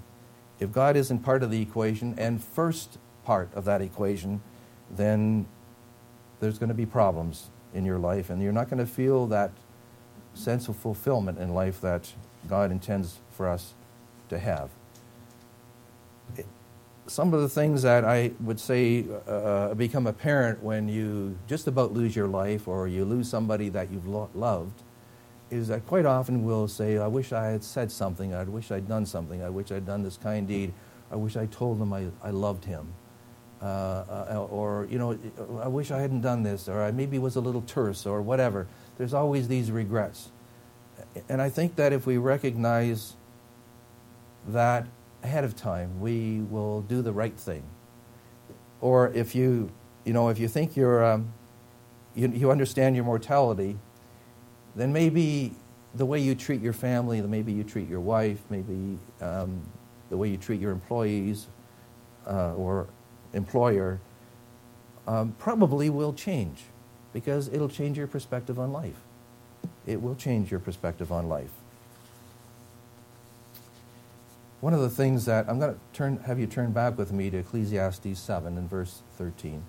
If 0.60 0.72
God 0.72 0.96
isn't 0.96 1.20
part 1.20 1.44
of 1.44 1.52
the 1.52 1.62
equation 1.62 2.16
and 2.18 2.44
first 2.44 2.98
part 3.24 3.50
of 3.54 3.66
that 3.66 3.82
equation, 3.82 4.42
then 4.90 5.48
there's 6.40 6.58
going 6.58 6.70
to 6.70 6.76
be 6.76 6.86
problems 6.86 7.50
in 7.74 7.86
your 7.86 8.00
life, 8.00 8.30
and 8.30 8.42
you're 8.42 8.54
not 8.54 8.70
going 8.70 8.80
to 8.80 8.86
feel 8.86 9.28
that 9.28 9.52
sense 10.34 10.68
of 10.68 10.76
fulfillment 10.76 11.38
in 11.40 11.54
life 11.54 11.82
that 11.82 12.14
God 12.48 12.72
intends 12.72 13.20
for 13.32 13.48
us 13.48 13.74
to 14.30 14.40
have. 14.40 14.70
some 17.08 17.34
of 17.34 17.42
the 17.42 17.50
things 17.50 17.84
that 17.84 18.04
I 18.04 18.32
would 18.40 18.60
say 18.60 19.06
uh, 19.28 19.76
become 19.76 20.08
apparent 20.08 20.64
when 20.64 20.90
you 20.90 21.38
just 21.48 21.68
about 21.68 21.94
lose 21.94 22.16
your 22.16 22.28
life 22.28 22.68
or 22.68 22.88
you 22.88 23.06
lose 23.06 23.30
somebody 23.30 23.70
that 23.70 23.92
you've 23.92 24.08
lo- 24.08 24.30
loved 24.34 24.82
is 25.52 25.68
that 25.68 25.86
quite 25.86 26.06
often 26.06 26.44
we'll 26.44 26.68
say, 26.68 26.98
I 26.98 27.08
wish 27.08 27.32
I 27.32 27.46
had 27.46 27.64
said 27.64 27.92
something, 27.92 28.34
I 28.34 28.44
wish 28.44 28.72
I'd 28.72 28.88
done 28.88 29.06
something, 29.06 29.44
I 29.44 29.50
wish 29.50 29.72
I'd 29.72 29.86
done 29.86 30.04
this 30.04 30.18
kind 30.18 30.48
deed, 30.48 30.74
I 31.12 31.16
wish 31.16 31.38
I 31.38 31.46
told 31.46 31.80
him 31.80 31.94
I, 31.94 32.08
I 32.24 32.32
loved 32.32 32.66
him. 32.66 32.94
Uh, 33.62 33.66
uh, 33.66 34.48
or, 34.52 34.86
you 34.92 35.00
know, 35.00 35.18
I 35.64 35.68
wish 35.68 35.90
I 35.90 36.00
hadn't 36.00 36.22
done 36.22 36.44
this, 36.44 36.68
or 36.68 36.84
I 36.84 36.92
maybe 36.92 37.18
was 37.20 37.36
a 37.36 37.40
little 37.40 37.62
terse, 37.62 38.06
or 38.06 38.22
whatever. 38.22 38.68
There's 38.98 39.14
always 39.14 39.48
these 39.48 39.72
regrets. 39.72 40.30
And 41.30 41.42
I 41.42 41.50
think 41.50 41.76
that 41.78 41.94
if 41.94 42.06
we 42.06 42.18
recognize 42.18 43.16
that 44.48 44.88
ahead 45.24 45.44
of 45.44 45.56
time, 45.56 46.00
we 46.00 46.42
will 46.42 46.82
do 46.82 47.02
the 47.02 47.14
right 47.14 47.36
thing. 47.38 47.64
Or 48.82 49.10
if 49.10 49.34
you, 49.34 49.72
you 50.04 50.14
know, 50.14 50.30
if 50.30 50.38
you 50.38 50.48
think 50.48 50.76
you're, 50.76 51.04
um, 51.04 51.34
you, 52.14 52.28
you 52.28 52.52
understand 52.52 52.96
your 52.96 53.06
mortality, 53.06 53.78
then 54.76 54.92
maybe 54.92 55.54
the 55.96 56.06
way 56.06 56.20
you 56.20 56.36
treat 56.36 56.62
your 56.62 56.74
family, 56.74 57.22
maybe 57.22 57.52
you 57.52 57.64
treat 57.64 57.88
your 57.88 58.02
wife, 58.02 58.40
maybe 58.50 58.98
um, 59.22 59.62
the 60.10 60.18
way 60.18 60.30
you 60.30 60.38
treat 60.38 60.60
your 60.60 60.72
employees 60.72 61.48
uh, 62.28 62.54
or 62.56 62.88
employer, 63.34 64.00
um, 65.08 65.34
probably 65.40 65.90
will 65.90 66.14
change 66.14 66.64
because 67.14 67.48
it'll 67.48 67.70
change 67.70 67.98
your 67.98 68.08
perspective 68.08 68.60
on 68.60 68.74
life. 68.74 69.00
It 69.86 70.02
will 70.02 70.16
change 70.16 70.52
your 70.52 70.60
perspective 70.60 71.12
on 71.12 71.30
life. 71.30 71.52
One 74.60 74.74
of 74.74 74.82
the 74.82 74.90
things 74.90 75.26
that 75.26 75.48
I'm 75.48 75.60
going 75.60 75.74
to 75.74 75.80
turn, 75.94 76.18
have 76.26 76.40
you 76.40 76.48
turn 76.48 76.72
back 76.72 76.98
with 76.98 77.12
me 77.12 77.30
to 77.30 77.38
Ecclesiastes 77.38 78.18
7 78.18 78.58
and 78.58 78.70
verse 78.70 79.02
13. 79.18 79.64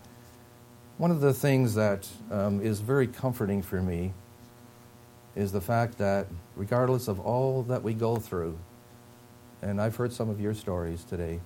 One 0.99 1.11
of 1.11 1.21
the 1.21 1.35
things 1.35 1.75
that 1.75 2.09
um, 2.31 2.61
is 2.61 2.81
very 2.81 3.07
comforting 3.07 3.63
for 3.63 3.83
me 3.83 4.13
is 5.37 5.53
the 5.53 5.61
fact 5.61 5.99
that 5.99 6.27
regardless 6.57 7.07
of 7.07 7.21
all 7.21 7.63
that 7.65 7.83
we 7.83 7.95
go 7.95 8.17
through, 8.17 8.59
and 9.63 9.81
I've 9.81 9.95
heard 9.97 10.13
some 10.13 10.31
of 10.31 10.41
your 10.41 10.55
stories 10.55 11.05
today, 11.05 11.41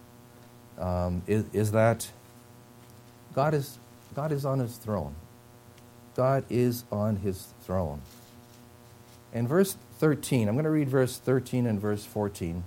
um, 0.78 1.22
is, 1.26 1.44
is 1.52 1.72
that 1.72 2.10
God 3.34 3.52
is, 3.52 3.78
God 4.14 4.32
is 4.32 4.46
on 4.46 4.60
his 4.60 4.76
throne. 4.76 5.14
God 6.14 6.44
is 6.48 6.84
on 6.90 7.16
his 7.16 7.52
throne. 7.62 8.00
In 9.32 9.46
verse 9.46 9.76
13, 9.98 10.48
I'm 10.48 10.54
going 10.54 10.64
to 10.64 10.70
read 10.70 10.88
verse 10.88 11.18
13 11.18 11.66
and 11.66 11.80
verse 11.80 12.04
14. 12.04 12.64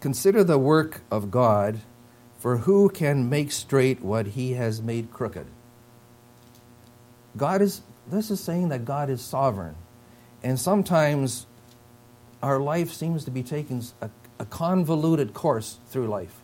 Consider 0.00 0.44
the 0.44 0.58
work 0.58 1.02
of 1.10 1.30
God, 1.30 1.80
for 2.38 2.58
who 2.58 2.88
can 2.88 3.28
make 3.28 3.52
straight 3.52 4.00
what 4.00 4.28
he 4.28 4.52
has 4.52 4.80
made 4.80 5.12
crooked? 5.12 5.46
God 7.36 7.60
is, 7.60 7.82
this 8.10 8.30
is 8.30 8.40
saying 8.40 8.68
that 8.68 8.84
God 8.84 9.10
is 9.10 9.20
sovereign. 9.20 9.76
And 10.42 10.58
sometimes 10.58 11.46
our 12.42 12.58
life 12.58 12.90
seems 12.90 13.24
to 13.24 13.30
be 13.30 13.42
taking 13.42 13.84
a, 14.00 14.10
a 14.38 14.44
convoluted 14.44 15.34
course 15.34 15.78
through 15.88 16.08
life. 16.08 16.40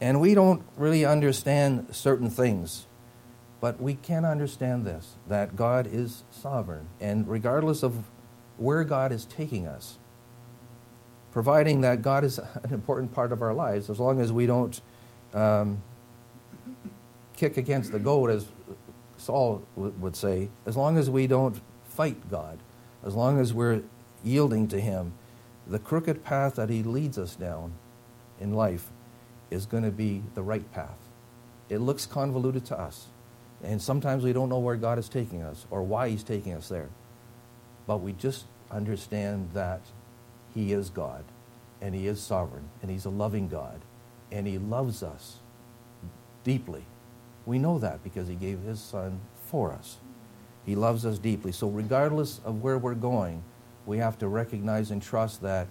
And 0.00 0.20
we 0.20 0.34
don't 0.34 0.62
really 0.76 1.04
understand 1.04 1.88
certain 1.90 2.30
things. 2.30 2.86
But 3.60 3.80
we 3.80 3.94
can 3.94 4.24
understand 4.24 4.84
this 4.84 5.14
that 5.28 5.56
God 5.56 5.88
is 5.90 6.24
sovereign. 6.30 6.88
And 7.00 7.26
regardless 7.26 7.82
of 7.82 8.04
where 8.58 8.84
God 8.84 9.12
is 9.12 9.24
taking 9.24 9.66
us, 9.66 9.98
providing 11.32 11.80
that 11.80 12.02
God 12.02 12.24
is 12.24 12.38
an 12.62 12.72
important 12.72 13.12
part 13.12 13.32
of 13.32 13.42
our 13.42 13.54
lives, 13.54 13.90
as 13.90 13.98
long 13.98 14.20
as 14.20 14.32
we 14.32 14.46
don't 14.46 14.80
um, 15.34 15.82
kick 17.36 17.56
against 17.56 17.92
the 17.92 17.98
goat, 17.98 18.30
as 18.30 18.46
Saul 19.18 19.62
would 19.76 20.16
say, 20.16 20.48
as 20.66 20.76
long 20.76 20.96
as 20.96 21.08
we 21.08 21.26
don't 21.26 21.60
fight 21.84 22.30
God, 22.30 22.58
as 23.04 23.14
long 23.14 23.38
as 23.38 23.54
we're 23.54 23.82
yielding 24.22 24.68
to 24.68 24.80
Him, 24.80 25.12
the 25.66 25.78
crooked 25.78 26.24
path 26.24 26.56
that 26.56 26.70
He 26.70 26.82
leads 26.82 27.18
us 27.18 27.34
down 27.34 27.72
in 28.40 28.54
life 28.54 28.90
is 29.50 29.66
going 29.66 29.84
to 29.84 29.90
be 29.90 30.22
the 30.34 30.42
right 30.42 30.70
path. 30.72 30.98
It 31.68 31.78
looks 31.78 32.06
convoluted 32.06 32.64
to 32.66 32.78
us, 32.78 33.06
and 33.62 33.80
sometimes 33.80 34.24
we 34.24 34.32
don't 34.32 34.48
know 34.48 34.58
where 34.58 34.76
God 34.76 34.98
is 34.98 35.08
taking 35.08 35.42
us 35.42 35.66
or 35.70 35.82
why 35.82 36.08
He's 36.10 36.22
taking 36.22 36.52
us 36.52 36.68
there. 36.68 36.88
But 37.86 37.98
we 37.98 38.12
just 38.12 38.44
understand 38.70 39.50
that 39.54 39.80
He 40.54 40.72
is 40.72 40.90
God, 40.90 41.24
and 41.80 41.94
He 41.94 42.06
is 42.06 42.20
sovereign, 42.20 42.68
and 42.82 42.90
He's 42.90 43.04
a 43.04 43.10
loving 43.10 43.48
God, 43.48 43.80
and 44.30 44.46
He 44.46 44.58
loves 44.58 45.02
us 45.02 45.38
deeply. 46.44 46.84
We 47.46 47.58
know 47.58 47.78
that 47.78 48.04
because 48.04 48.28
He 48.28 48.34
gave 48.34 48.60
His 48.60 48.80
Son 48.80 49.20
for 49.46 49.72
us. 49.72 49.98
He 50.66 50.74
loves 50.74 51.06
us 51.06 51.18
deeply. 51.18 51.52
So, 51.52 51.68
regardless 51.68 52.40
of 52.44 52.62
where 52.62 52.76
we're 52.76 52.94
going, 52.94 53.42
we 53.86 53.98
have 53.98 54.18
to 54.18 54.28
recognize 54.28 54.90
and 54.90 55.00
trust 55.00 55.40
that 55.42 55.68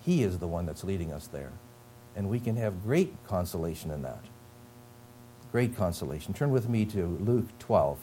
He 0.00 0.22
is 0.22 0.38
the 0.38 0.48
one 0.48 0.66
that's 0.66 0.84
leading 0.84 1.12
us 1.12 1.28
there. 1.28 1.52
And 2.16 2.28
we 2.28 2.40
can 2.40 2.56
have 2.56 2.82
great 2.82 3.14
consolation 3.26 3.90
in 3.92 4.02
that. 4.02 4.24
Great 5.52 5.76
consolation. 5.76 6.34
Turn 6.34 6.50
with 6.50 6.68
me 6.68 6.84
to 6.86 7.06
Luke 7.20 7.46
12. 7.60 7.98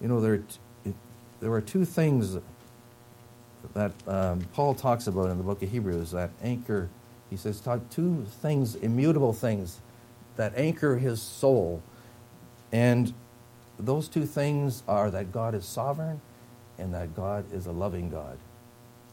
You 0.00 0.08
know, 0.08 0.20
there, 0.20 0.42
there 1.40 1.52
are 1.52 1.60
two 1.60 1.84
things 1.84 2.38
that 3.74 3.92
um, 4.06 4.40
Paul 4.54 4.74
talks 4.74 5.06
about 5.06 5.30
in 5.30 5.36
the 5.36 5.44
book 5.44 5.62
of 5.62 5.70
Hebrews 5.70 6.12
that 6.12 6.30
anchor, 6.42 6.88
he 7.30 7.36
says, 7.36 7.62
two 7.90 8.26
things, 8.42 8.74
immutable 8.74 9.32
things 9.32 9.78
that 10.36 10.52
anchor 10.56 10.98
his 10.98 11.22
soul. 11.22 11.80
And 12.72 13.14
those 13.78 14.08
two 14.08 14.26
things 14.26 14.82
are 14.88 15.10
that 15.10 15.32
God 15.32 15.54
is 15.54 15.64
sovereign 15.64 16.20
and 16.76 16.92
that 16.92 17.14
God 17.14 17.52
is 17.52 17.66
a 17.66 17.72
loving 17.72 18.10
God. 18.10 18.36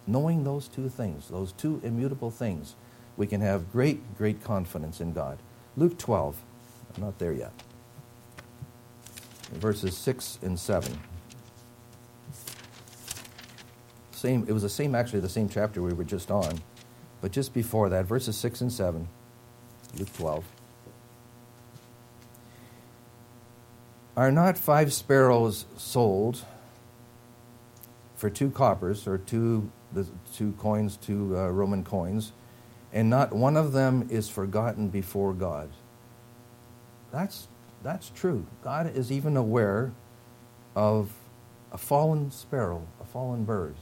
Knowing 0.08 0.44
those 0.44 0.68
two 0.68 0.90
things, 0.90 1.28
those 1.28 1.52
two 1.52 1.80
immutable 1.84 2.32
things, 2.32 2.76
we 3.18 3.28
can 3.28 3.42
have 3.42 3.72
great, 3.72 4.18
great 4.18 4.44
confidence 4.44 5.00
in 5.00 5.14
God. 5.14 5.38
Luke 5.76 5.98
12, 5.98 6.38
I'm 6.96 7.04
not 7.04 7.20
there 7.20 7.34
yet. 7.34 7.52
Verses 9.52 9.96
6 9.96 10.40
and 10.42 10.60
7. 10.60 11.00
Same, 14.12 14.46
it 14.48 14.52
was 14.52 14.64
the 14.64 14.70
same, 14.70 14.96
actually, 14.96 15.20
the 15.20 15.30
same 15.30 15.48
chapter 15.48 15.82
we 15.82 15.94
were 15.94 16.04
just 16.04 16.32
on. 16.32 16.60
But 17.22 17.32
just 17.32 17.54
before 17.54 17.90
that, 17.90 18.06
verses 18.06 18.38
6 18.38 18.62
and 18.62 18.72
7, 18.72 19.08
Luke 19.98 20.14
12. 20.14 20.46
Are 24.16 24.32
not 24.32 24.58
five 24.58 24.94
sparrows 24.94 25.66
sold 25.78 26.44
for 28.16 28.30
two 28.30 28.50
coppers, 28.50 29.08
or 29.08 29.20
two, 29.20 29.72
the 29.94 30.08
two 30.34 30.54
coins, 30.54 30.98
two 30.98 31.38
uh, 31.38 31.50
Roman 31.50 31.84
coins, 31.84 32.32
and 32.92 33.10
not 33.10 33.32
one 33.34 33.56
of 33.56 33.74
them 33.74 34.08
is 34.10 34.28
forgotten 34.28 34.90
before 34.90 35.34
God? 35.34 35.70
That's, 37.12 37.48
that's 37.84 38.10
true. 38.10 38.48
God 38.64 38.96
is 38.96 39.12
even 39.12 39.38
aware 39.38 39.92
of 40.76 41.12
a 41.72 41.78
fallen 41.78 42.32
sparrow, 42.32 42.88
a 43.00 43.06
fallen 43.06 43.44
bird. 43.44 43.76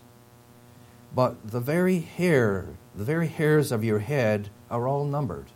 But 1.14 1.52
the 1.52 1.60
very 1.60 2.00
hair, 2.00 2.68
the 2.96 3.04
very 3.04 3.28
hairs 3.28 3.72
of 3.72 3.84
your 3.84 4.00
head 4.00 4.50
are 4.70 4.88
all 4.88 5.06
numbered. 5.06 5.48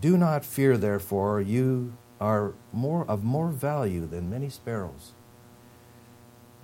Do 0.00 0.16
not 0.16 0.44
fear, 0.44 0.76
therefore, 0.76 1.40
you 1.40 1.92
are 2.20 2.54
more 2.72 3.04
of 3.06 3.24
more 3.24 3.48
value 3.48 4.06
than 4.06 4.30
many 4.30 4.48
sparrows. 4.48 5.12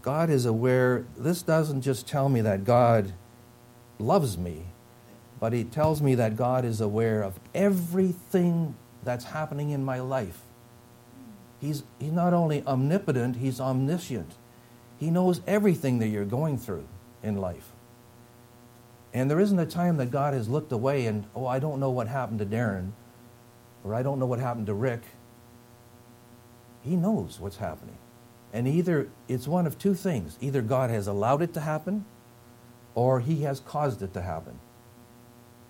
God 0.03 0.31
is 0.31 0.47
aware. 0.47 1.05
This 1.17 1.43
doesn't 1.43 1.83
just 1.83 2.07
tell 2.07 2.29
me 2.29 2.41
that 2.43 2.65
God 2.65 3.13
loves 3.99 4.39
me, 4.39 4.67
but 5.41 5.53
He 5.53 5.65
tells 5.65 6.01
me 6.01 6.15
that 6.15 6.37
God 6.37 6.65
is 6.65 6.81
aware 6.81 7.23
of 7.23 7.41
everything 7.55 8.77
that's 9.03 9.25
happening 9.27 9.71
in 9.71 9.85
my 9.85 10.01
life. 10.01 10.43
He's, 11.61 11.83
he's 11.99 12.13
not 12.13 12.33
only 12.33 12.63
omnipotent, 12.67 13.37
He's 13.37 13.61
omniscient. 13.61 14.35
He 14.99 15.11
knows 15.11 15.41
everything 15.47 15.99
that 15.99 16.09
you're 16.09 16.25
going 16.25 16.59
through 16.59 16.87
in 17.23 17.37
life. 17.37 17.73
And 19.13 19.31
there 19.31 19.41
isn't 19.41 19.59
a 19.59 19.67
time 19.67 19.97
that 19.97 20.11
God 20.11 20.35
has 20.35 20.49
looked 20.49 20.73
away 20.73 21.07
and, 21.07 21.25
oh, 21.35 21.47
I 21.47 21.59
don't 21.59 21.81
know 21.81 21.91
what 21.91 22.09
happened 22.09 22.39
to 22.41 22.47
Darren 22.47 22.93
or 23.85 23.95
I 23.95 24.03
don't 24.03 24.19
know 24.19 24.27
what 24.27 24.41
happened 24.41 24.67
to 24.67 24.75
Rick. 24.75 25.03
He 26.83 26.97
knows 26.97 27.41
what's 27.41 27.57
happening. 27.57 27.99
And 28.53 28.69
either 28.69 29.09
it's 29.29 29.49
one 29.49 29.67
of 29.67 29.79
two 29.79 29.95
things 29.95 30.39
either 30.41 30.63
God 30.63 30.91
has 30.91 31.07
allowed 31.07 31.43
it 31.43 31.53
to 31.55 31.61
happen 31.61 32.05
or 32.95 33.21
he 33.21 33.43
has 33.43 33.61
caused 33.61 34.03
it 34.03 34.13
to 34.15 34.23
happen. 34.23 34.59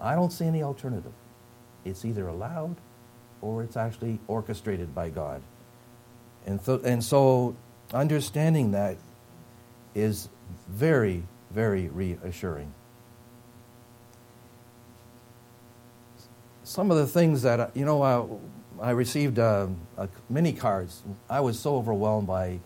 I 0.00 0.14
don't 0.14 0.32
see 0.32 0.44
any 0.44 0.62
alternative. 0.62 1.12
It's 1.84 2.04
either 2.04 2.26
allowed 2.28 2.76
or 3.40 3.62
it's 3.62 3.76
actually 3.76 4.18
orchestrated 4.26 4.94
by 4.94 5.10
God. 5.10 5.42
And, 6.44 6.60
and 6.68 7.02
so 7.02 7.56
understanding 7.92 8.72
that 8.72 8.96
is 9.96 10.28
very, 10.68 11.24
very 11.50 11.88
reassuring. 11.88 12.72
some 16.66 16.90
of 16.90 16.96
the 16.96 17.06
things 17.06 17.42
that, 17.42 17.74
you 17.76 17.84
know, 17.84 18.02
I, 18.02 18.88
I 18.88 18.90
received 18.90 19.38
uh, 19.38 19.68
many 20.28 20.52
cards. 20.52 21.04
I 21.30 21.38
was 21.38 21.58
so 21.58 21.76
overwhelmed 21.76 22.26
by 22.26 22.58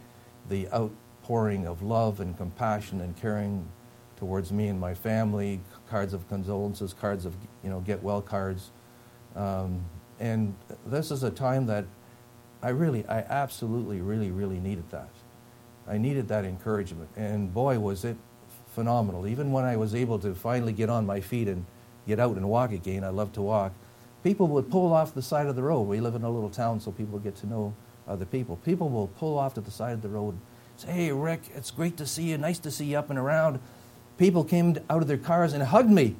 the 0.48 0.68
outpouring 0.72 1.66
of 1.66 1.82
love 1.82 2.20
and 2.20 2.34
compassion 2.36 3.02
and 3.02 3.14
caring 3.14 3.68
towards 4.16 4.52
me 4.52 4.68
and 4.68 4.80
my 4.80 4.94
family, 4.94 5.60
cards 5.88 6.14
of 6.14 6.26
condolences, 6.28 6.94
cards 6.94 7.26
of, 7.26 7.34
you 7.62 7.68
know, 7.68 7.80
get 7.80 8.02
well 8.02 8.22
cards. 8.22 8.70
Um, 9.36 9.84
and 10.18 10.54
this 10.86 11.10
is 11.10 11.22
a 11.22 11.30
time 11.30 11.66
that 11.66 11.84
I 12.62 12.70
really, 12.70 13.06
I 13.06 13.18
absolutely, 13.18 14.00
really, 14.00 14.30
really 14.30 14.60
needed 14.60 14.90
that. 14.90 15.10
I 15.90 15.98
needed 15.98 16.28
that 16.28 16.44
encouragement. 16.44 17.10
And 17.16 17.52
boy, 17.52 17.78
was 17.78 18.04
it 18.04 18.16
phenomenal. 18.74 19.26
Even 19.26 19.52
when 19.52 19.64
I 19.64 19.76
was 19.76 19.94
able 19.94 20.18
to 20.20 20.34
finally 20.34 20.72
get 20.72 20.88
on 20.88 21.04
my 21.04 21.20
feet 21.20 21.48
and 21.48 21.66
get 22.06 22.20
out 22.20 22.36
and 22.36 22.48
walk 22.48 22.72
again, 22.72 23.04
I 23.04 23.08
love 23.08 23.32
to 23.34 23.42
walk 23.42 23.72
people 24.22 24.46
would 24.48 24.70
pull 24.70 24.92
off 24.92 25.14
the 25.14 25.22
side 25.22 25.46
of 25.46 25.56
the 25.56 25.62
road. 25.62 25.82
We 25.82 26.00
live 26.00 26.14
in 26.14 26.22
a 26.22 26.30
little 26.30 26.50
town, 26.50 26.80
so 26.80 26.92
people 26.92 27.18
get 27.18 27.36
to 27.36 27.46
know 27.46 27.74
other 28.06 28.24
people. 28.24 28.56
People 28.56 28.88
will 28.88 29.08
pull 29.08 29.38
off 29.38 29.54
to 29.54 29.60
the 29.60 29.70
side 29.70 29.92
of 29.92 30.02
the 30.02 30.08
road, 30.08 30.34
and 30.34 30.40
say, 30.76 30.92
"Hey, 30.92 31.12
Rick, 31.12 31.50
it's 31.54 31.70
great 31.70 31.96
to 31.98 32.06
see 32.06 32.24
you. 32.24 32.38
Nice 32.38 32.58
to 32.60 32.70
see 32.70 32.86
you 32.86 32.98
up 32.98 33.10
and 33.10 33.18
around." 33.18 33.60
People 34.18 34.44
came 34.44 34.76
out 34.90 35.02
of 35.02 35.08
their 35.08 35.18
cars 35.18 35.52
and 35.52 35.62
hugged 35.62 35.90
me 35.90 36.16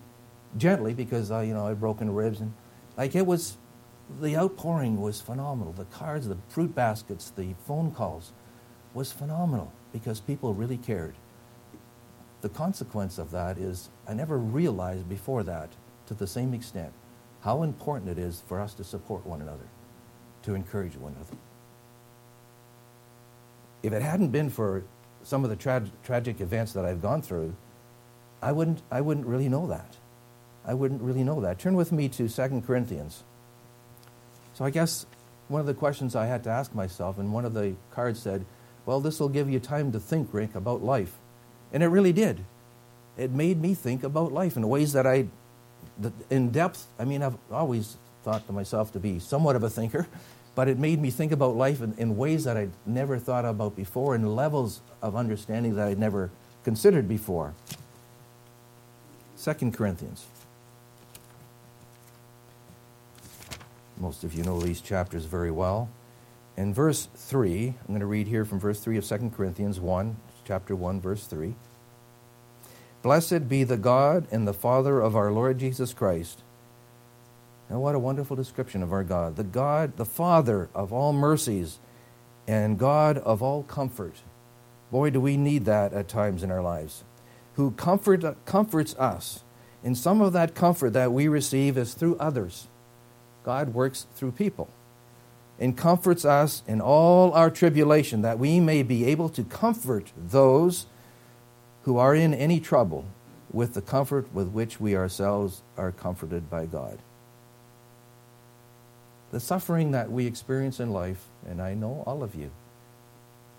gently 0.56 0.94
because 0.94 1.30
uh, 1.30 1.40
you 1.40 1.52
know 1.52 1.66
I'd 1.66 1.80
broken 1.80 2.12
ribs 2.14 2.40
and 2.40 2.52
like 2.96 3.14
it 3.14 3.26
was. 3.26 3.56
The 4.20 4.36
outpouring 4.36 5.00
was 5.00 5.20
phenomenal. 5.20 5.72
The 5.72 5.84
cards, 5.84 6.26
the 6.26 6.36
fruit 6.48 6.74
baskets, 6.74 7.30
the 7.30 7.54
phone 7.64 7.92
calls 7.92 8.32
was 8.94 9.12
phenomenal 9.12 9.72
because 9.92 10.20
people 10.20 10.54
really 10.54 10.76
cared. 10.76 11.14
The 12.40 12.48
consequence 12.48 13.18
of 13.18 13.30
that 13.32 13.58
is 13.58 13.90
I 14.08 14.14
never 14.14 14.38
realized 14.38 15.08
before 15.08 15.42
that 15.44 15.70
to 16.06 16.14
the 16.14 16.26
same 16.26 16.54
extent 16.54 16.92
how 17.42 17.62
important 17.62 18.10
it 18.10 18.18
is 18.18 18.42
for 18.46 18.60
us 18.60 18.74
to 18.74 18.84
support 18.84 19.26
one 19.26 19.40
another, 19.40 19.68
to 20.42 20.54
encourage 20.54 20.96
one 20.96 21.14
another. 21.14 21.36
If 23.82 23.92
it 23.92 24.02
hadn't 24.02 24.28
been 24.28 24.50
for 24.50 24.84
some 25.22 25.44
of 25.44 25.50
the 25.50 25.56
tra- 25.56 25.90
tragic 26.04 26.40
events 26.40 26.72
that 26.72 26.84
I've 26.84 27.00
gone 27.00 27.22
through, 27.22 27.54
I 28.42 28.52
wouldn't, 28.52 28.82
I 28.90 29.00
wouldn't 29.00 29.26
really 29.26 29.48
know 29.48 29.66
that. 29.68 29.96
I 30.66 30.74
wouldn't 30.74 31.00
really 31.00 31.24
know 31.24 31.40
that. 31.40 31.58
Turn 31.58 31.74
with 31.74 31.92
me 31.92 32.08
to 32.10 32.28
2 32.28 32.62
Corinthians. 32.66 33.24
So 34.54 34.64
I 34.64 34.70
guess 34.70 35.06
one 35.48 35.60
of 35.60 35.66
the 35.66 35.74
questions 35.74 36.14
I 36.14 36.26
had 36.26 36.44
to 36.44 36.50
ask 36.50 36.74
myself, 36.74 37.18
and 37.18 37.32
one 37.32 37.44
of 37.44 37.54
the 37.54 37.74
cards 37.90 38.20
said, 38.20 38.44
Well, 38.90 38.98
this 38.98 39.20
will 39.20 39.28
give 39.28 39.48
you 39.48 39.60
time 39.60 39.92
to 39.92 40.00
think, 40.00 40.30
Rick, 40.32 40.56
about 40.56 40.82
life. 40.82 41.12
And 41.72 41.80
it 41.80 41.86
really 41.86 42.12
did. 42.12 42.44
It 43.16 43.30
made 43.30 43.62
me 43.62 43.72
think 43.72 44.02
about 44.02 44.32
life 44.32 44.56
in 44.56 44.68
ways 44.68 44.94
that 44.94 45.06
I 45.06 45.28
in 46.28 46.50
depth, 46.50 46.88
I 46.98 47.04
mean, 47.04 47.22
I've 47.22 47.36
always 47.52 47.96
thought 48.24 48.44
to 48.48 48.52
myself 48.52 48.92
to 48.94 48.98
be 48.98 49.20
somewhat 49.20 49.54
of 49.54 49.62
a 49.62 49.70
thinker, 49.70 50.08
but 50.56 50.66
it 50.66 50.76
made 50.76 51.00
me 51.00 51.12
think 51.12 51.30
about 51.30 51.54
life 51.54 51.80
in, 51.80 51.94
in 51.98 52.16
ways 52.16 52.42
that 52.42 52.56
I'd 52.56 52.72
never 52.84 53.16
thought 53.16 53.44
about 53.44 53.76
before, 53.76 54.16
in 54.16 54.34
levels 54.34 54.80
of 55.02 55.14
understanding 55.14 55.76
that 55.76 55.86
I'd 55.86 56.00
never 56.00 56.32
considered 56.64 57.06
before. 57.06 57.54
2 59.40 59.70
Corinthians. 59.70 60.26
Most 63.98 64.24
of 64.24 64.34
you 64.34 64.42
know 64.42 64.60
these 64.60 64.80
chapters 64.80 65.26
very 65.26 65.52
well. 65.52 65.88
In 66.60 66.74
verse 66.74 67.08
3, 67.14 67.68
I'm 67.68 67.86
going 67.86 68.00
to 68.00 68.06
read 68.06 68.28
here 68.28 68.44
from 68.44 68.60
verse 68.60 68.80
3 68.80 68.98
of 68.98 69.06
2 69.06 69.32
Corinthians 69.34 69.80
1, 69.80 70.14
chapter 70.44 70.76
1, 70.76 71.00
verse 71.00 71.24
3. 71.24 71.54
Blessed 73.00 73.48
be 73.48 73.64
the 73.64 73.78
God 73.78 74.26
and 74.30 74.46
the 74.46 74.52
Father 74.52 75.00
of 75.00 75.16
our 75.16 75.32
Lord 75.32 75.58
Jesus 75.58 75.94
Christ. 75.94 76.42
Now, 77.70 77.78
what 77.78 77.94
a 77.94 77.98
wonderful 77.98 78.36
description 78.36 78.82
of 78.82 78.92
our 78.92 79.04
God. 79.04 79.36
The 79.36 79.42
God, 79.42 79.96
the 79.96 80.04
Father 80.04 80.68
of 80.74 80.92
all 80.92 81.14
mercies 81.14 81.78
and 82.46 82.78
God 82.78 83.16
of 83.16 83.42
all 83.42 83.62
comfort. 83.62 84.16
Boy, 84.90 85.08
do 85.08 85.18
we 85.18 85.38
need 85.38 85.64
that 85.64 85.94
at 85.94 86.08
times 86.08 86.42
in 86.42 86.50
our 86.50 86.60
lives. 86.60 87.04
Who 87.54 87.70
comfort, 87.70 88.22
comforts 88.44 88.94
us. 88.96 89.44
And 89.82 89.96
some 89.96 90.20
of 90.20 90.34
that 90.34 90.54
comfort 90.54 90.92
that 90.92 91.10
we 91.10 91.26
receive 91.26 91.78
is 91.78 91.94
through 91.94 92.18
others. 92.18 92.68
God 93.44 93.72
works 93.72 94.06
through 94.14 94.32
people 94.32 94.68
and 95.60 95.76
comforts 95.76 96.24
us 96.24 96.62
in 96.66 96.80
all 96.80 97.32
our 97.32 97.50
tribulation, 97.50 98.22
that 98.22 98.38
we 98.38 98.58
may 98.58 98.82
be 98.82 99.04
able 99.04 99.28
to 99.28 99.44
comfort 99.44 100.10
those 100.16 100.86
who 101.82 101.98
are 101.98 102.14
in 102.14 102.32
any 102.32 102.58
trouble 102.58 103.04
with 103.52 103.74
the 103.74 103.82
comfort 103.82 104.32
with 104.32 104.48
which 104.48 104.80
we 104.80 104.96
ourselves 104.96 105.62
are 105.76 105.92
comforted 105.92 106.48
by 106.48 106.64
God. 106.64 106.98
The 109.32 109.40
suffering 109.40 109.90
that 109.92 110.10
we 110.10 110.26
experience 110.26 110.80
in 110.80 110.90
life, 110.90 111.26
and 111.46 111.60
I 111.60 111.74
know 111.74 112.02
all 112.06 112.22
of 112.22 112.34
you, 112.34 112.50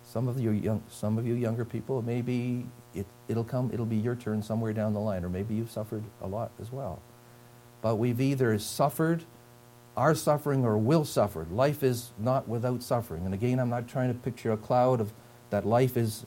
some 0.04 0.28
of 0.28 0.39
you 0.39 0.52
young, 0.52 0.84
some 0.89 1.18
of 1.18 1.26
you 1.26 1.36
younger 1.36 1.64
people, 1.64 2.02
maybe 2.02 2.66
it, 2.93 3.06
it'll 3.30 3.45
come, 3.45 3.70
it'll 3.72 3.86
be 3.86 3.95
your 3.95 4.16
turn 4.16 4.41
somewhere 4.43 4.74
down 4.74 4.93
the 4.93 4.99
line, 4.99 5.24
or 5.24 5.30
maybe 5.30 5.54
you've 5.56 5.72
suffered 5.72 6.04
a 6.22 6.28
lot 6.28 6.52
as 6.60 6.72
well. 6.72 6.99
But 7.82 7.95
we've 7.95 8.20
either 8.20 8.58
suffered 8.60 9.24
are 9.98 10.16
suffering 10.16 10.64
or 10.64 10.78
will 10.78 11.06
suffer. 11.06 11.46
Life 11.52 11.84
is 11.84 12.12
not 12.18 12.48
without 12.48 12.82
suffering. 12.82 13.26
And 13.26 13.34
again, 13.34 13.60
I'm 13.60 13.70
not 13.70 13.88
trying 13.88 14.14
to 14.14 14.20
picture 14.20 14.52
a 14.52 14.58
cloud 14.58 15.02
of 15.02 15.12
that 15.50 15.66
life 15.66 15.98
is, 15.98 16.26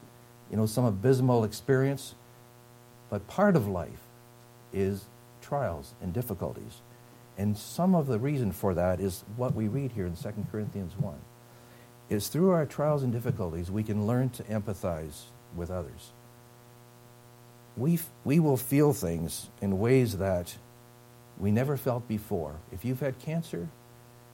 you 0.51 0.57
know, 0.57 0.67
some 0.67 0.85
abysmal 0.85 1.45
experience. 1.45 2.15
But 3.11 3.27
part 3.27 3.57
of 3.57 3.67
life 3.67 4.01
is 4.73 5.07
trials 5.41 5.95
and 6.03 6.13
difficulties. 6.13 6.81
And 7.37 7.57
some 7.57 7.95
of 7.95 8.07
the 8.07 8.19
reason 8.19 8.53
for 8.53 8.75
that 8.75 9.01
is 9.01 9.25
what 9.37 9.55
we 9.55 9.67
read 9.67 9.93
here 9.93 10.07
in 10.07 10.17
2 10.17 10.47
Corinthians 10.51 10.93
1. 10.99 11.15
Is 12.11 12.29
through 12.29 12.51
our 12.51 12.67
trials 12.67 13.03
and 13.03 13.13
difficulties 13.13 13.71
we 13.71 13.83
can 13.83 14.07
learn 14.07 14.29
to 14.31 14.43
empathize 14.45 15.23
with 15.57 15.71
others. 15.71 16.13
We, 17.77 17.99
we 18.25 18.39
will 18.39 18.59
feel 18.59 18.93
things 18.93 19.49
in 19.61 19.79
ways 19.79 20.19
that 20.19 20.57
we 21.39 21.51
never 21.51 21.77
felt 21.77 22.07
before. 22.07 22.57
If 22.73 22.85
you've 22.85 23.01
had 23.01 23.19
cancer, 23.19 23.69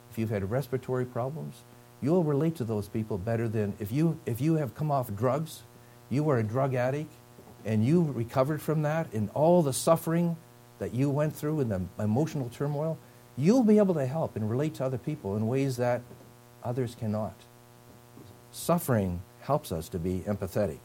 if 0.09 0.17
you've 0.17 0.29
had 0.29 0.49
respiratory 0.49 1.05
problems, 1.05 1.63
you'll 2.01 2.23
relate 2.23 2.55
to 2.57 2.63
those 2.63 2.87
people 2.87 3.17
better 3.17 3.47
than 3.47 3.73
if 3.79 3.91
you 3.91 4.19
if 4.25 4.41
you 4.41 4.55
have 4.55 4.75
come 4.75 4.91
off 4.91 5.13
drugs, 5.15 5.63
you 6.09 6.23
were 6.23 6.37
a 6.37 6.43
drug 6.43 6.73
addict 6.73 7.11
and 7.65 7.85
you 7.85 8.11
recovered 8.13 8.61
from 8.61 8.81
that 8.81 9.11
and 9.13 9.29
all 9.33 9.61
the 9.61 9.73
suffering 9.73 10.35
that 10.79 10.93
you 10.93 11.09
went 11.09 11.35
through 11.35 11.59
and 11.59 11.71
the 11.71 11.81
emotional 11.99 12.49
turmoil, 12.49 12.97
you'll 13.37 13.63
be 13.63 13.77
able 13.77 13.93
to 13.93 14.05
help 14.05 14.35
and 14.35 14.49
relate 14.49 14.73
to 14.75 14.83
other 14.83 14.97
people 14.97 15.35
in 15.35 15.47
ways 15.47 15.77
that 15.77 16.01
others 16.63 16.95
cannot. 16.99 17.35
Suffering 18.51 19.21
helps 19.41 19.71
us 19.71 19.87
to 19.89 19.99
be 19.99 20.23
empathetic. 20.27 20.79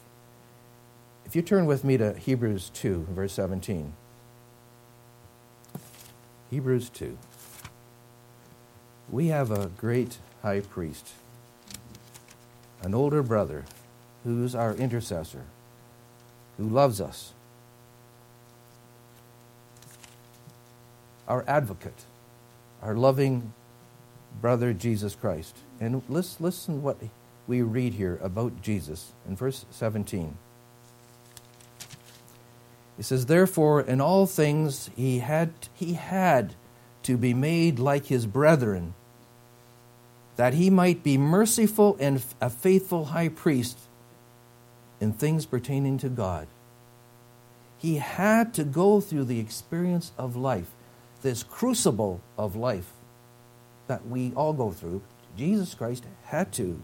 If 1.25 1.35
you 1.35 1.43
turn 1.43 1.67
with 1.67 1.83
me 1.83 1.97
to 1.97 2.15
Hebrews 2.15 2.71
2, 2.75 3.09
verse 3.11 3.33
17. 3.33 3.93
Hebrews 6.51 6.91
2. 6.91 7.19
We 9.11 9.29
have 9.29 9.51
a 9.51 9.67
great 9.77 10.19
high 10.43 10.61
priest, 10.61 11.13
an 12.83 12.95
older 12.95 13.23
brother 13.23 13.65
who's 14.25 14.55
our 14.55 14.75
intercessor, 14.75 15.45
who 16.57 16.69
loves 16.69 17.01
us, 17.01 17.33
our 21.29 21.45
advocate, 21.49 22.05
our 22.83 22.95
loving 22.95 23.53
brother 24.41 24.73
Jesus 24.73 25.15
Christ. 25.15 25.57
And 25.81 26.03
let's 26.09 26.41
listen 26.41 26.83
what 26.83 26.99
we 27.47 27.63
read 27.63 27.95
here 27.95 28.19
about 28.23 28.63
Jesus 28.63 29.13
in 29.29 29.37
verse 29.37 29.65
17. 29.71 30.37
He 32.97 33.03
says, 33.03 33.27
Therefore, 33.27 33.81
in 33.81 34.01
all 34.01 34.27
things 34.27 34.91
he 34.97 35.19
had, 35.19 35.53
he 35.75 35.95
had 35.95 36.55
to 37.03 37.17
be 37.17 37.35
made 37.35 37.79
like 37.79 38.07
his 38.07 38.27
brethren, 38.27 38.95
that 40.37 40.55
he 40.55 40.71
might 40.71 41.03
be 41.03 41.19
merciful 41.19 41.97
and 42.01 42.23
a 42.41 42.51
faithful 42.51 43.07
high 43.07 43.29
priest 43.29 43.79
in 45.01 45.13
things 45.13 45.47
pertaining 45.47 45.99
to 45.99 46.09
God. 46.09 46.47
He 47.79 47.97
had 47.97 48.55
to 48.55 48.65
go 48.65 49.01
through 49.01 49.25
the 49.25 49.39
experience 49.39 50.13
of 50.17 50.35
life, 50.35 50.71
this 51.23 51.43
crucible 51.43 52.21
of 52.39 52.57
life 52.57 52.91
that 53.87 54.07
we 54.07 54.33
all 54.35 54.53
go 54.53 54.73
through. 54.73 55.03
Jesus 55.37 55.75
Christ 55.75 56.05
had 56.25 56.53
to, 56.55 56.81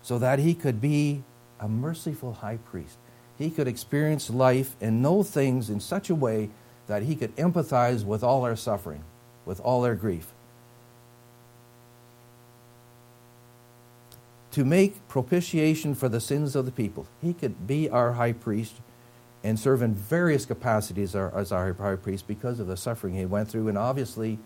so 0.00 0.18
that 0.18 0.38
he 0.38 0.54
could 0.54 0.80
be 0.80 1.24
a 1.58 1.68
merciful 1.68 2.34
high 2.34 2.58
priest 2.58 2.98
he 3.38 3.50
could 3.50 3.68
experience 3.68 4.30
life 4.30 4.76
and 4.80 5.02
know 5.02 5.22
things 5.22 5.68
in 5.68 5.80
such 5.80 6.10
a 6.10 6.14
way 6.14 6.50
that 6.86 7.02
he 7.02 7.16
could 7.16 7.34
empathize 7.36 8.04
with 8.04 8.22
all 8.22 8.44
our 8.44 8.56
suffering, 8.56 9.02
with 9.44 9.60
all 9.60 9.84
our 9.84 9.94
grief. 9.94 10.28
To 14.52 14.64
make 14.64 15.08
propitiation 15.08 15.94
for 15.94 16.08
the 16.08 16.20
sins 16.20 16.54
of 16.54 16.64
the 16.64 16.70
people. 16.70 17.06
He 17.20 17.32
could 17.32 17.66
be 17.66 17.88
our 17.88 18.12
high 18.12 18.32
priest 18.32 18.74
and 19.42 19.58
serve 19.58 19.82
in 19.82 19.94
various 19.94 20.46
capacities 20.46 21.14
as 21.14 21.52
our 21.52 21.72
high 21.72 21.96
priest 21.96 22.26
because 22.26 22.60
of 22.60 22.66
the 22.66 22.76
suffering 22.76 23.14
he 23.14 23.26
went 23.26 23.48
through, 23.48 23.68
and 23.68 23.76
obviously 23.76 24.38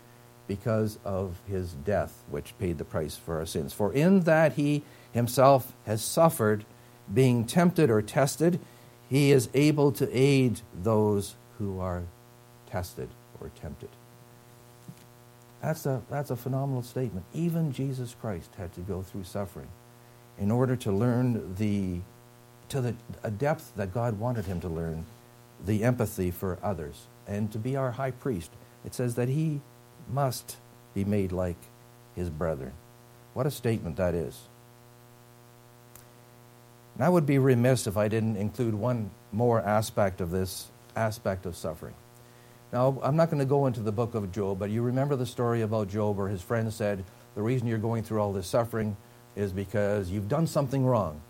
because 0.47 0.99
of 1.05 1.37
his 1.47 1.75
death, 1.75 2.25
which 2.31 2.59
paid 2.59 2.79
the 2.79 2.85
price 2.85 3.17
for 3.17 3.37
our 3.37 3.47
sins. 3.47 3.73
For 3.73 3.93
in 3.93 4.21
that 4.21 4.55
he 4.55 4.83
himself 5.13 5.75
has 5.85 6.03
suffered, 6.03 6.65
being 7.13 7.45
tempted 7.45 7.91
or 7.91 8.03
tested, 8.03 8.59
he 9.09 9.33
is 9.33 9.49
able 9.55 9.93
to 9.93 10.09
aid 10.17 10.61
those 10.75 11.35
who 11.59 11.81
are 11.81 12.03
tested 12.67 13.09
or 13.41 13.51
tempted. 13.61 13.89
That's 15.63 15.87
a, 15.87 16.03
that's 16.11 16.31
a 16.31 16.37
phenomenal 16.37 16.83
statement. 16.83 17.25
Even 17.35 17.73
Jesus 17.73 18.15
Christ 18.21 18.51
had 18.57 18.73
to 18.75 18.81
go 18.81 19.03
through 19.03 19.25
suffering 19.25 19.69
in 20.39 20.51
order 20.51 20.77
to 20.77 20.93
learn 20.93 21.55
the, 21.57 22.01
to 22.69 22.81
the, 22.81 22.95
a 23.23 23.31
depth 23.31 23.73
that 23.77 23.93
God 23.93 24.19
wanted 24.19 24.45
him 24.45 24.61
to 24.61 24.69
learn, 24.69 25.05
the 25.65 25.83
empathy 25.83 26.31
for 26.31 26.59
others, 26.63 27.07
and 27.27 27.51
to 27.51 27.59
be 27.59 27.77
our 27.77 27.93
high 27.93 28.13
priest. 28.13 28.53
It 28.85 28.95
says 28.95 29.17
that 29.17 29.29
he 29.29 29.61
must 30.09 30.57
be 30.95 31.05
made 31.05 31.33
like 31.33 31.57
his 32.15 32.31
brethren. 32.31 32.73
What 33.35 33.47
a 33.47 33.51
statement 33.51 33.97
that 33.97 34.15
is. 34.15 34.43
And 36.99 37.07
I 37.07 37.09
would 37.09 37.27
be 37.27 37.39
remiss 37.39 37.87
if 37.87 37.97
I 37.97 38.09
didn't 38.09 38.37
include 38.37 38.75
one 38.75 39.11
more 39.31 39.61
aspect 39.61 40.21
of 40.21 40.33
this 40.33 40.67
aspect 40.97 41.47
of 41.47 41.57
suffering. 41.57 41.95
Now, 42.73 42.99
I'm 43.03 43.15
not 43.15 43.31
going 43.31 43.39
to 43.39 43.47
go 43.47 43.67
into 43.67 43.81
the 43.81 43.93
book 43.93 44.17
of 44.17 44.33
Job, 44.33 44.59
but 44.59 44.71
you 44.71 44.83
remember 44.83 45.15
the 45.15 45.25
story 45.25 45.63
about 45.63 45.89
Job 45.89 46.17
where 46.17 46.29
his 46.29 46.43
friend 46.43 46.73
said, 46.73 47.05
The 47.37 47.43
reason 47.43 47.69
you're 47.69 47.79
going 47.79 48.03
through 48.03 48.21
all 48.21 48.33
this 48.33 48.49
suffering 48.49 48.97
is 49.37 49.53
because 49.53 50.11
you've 50.11 50.29
done 50.29 50.49
something 50.49 50.85
wrong. 50.85 51.21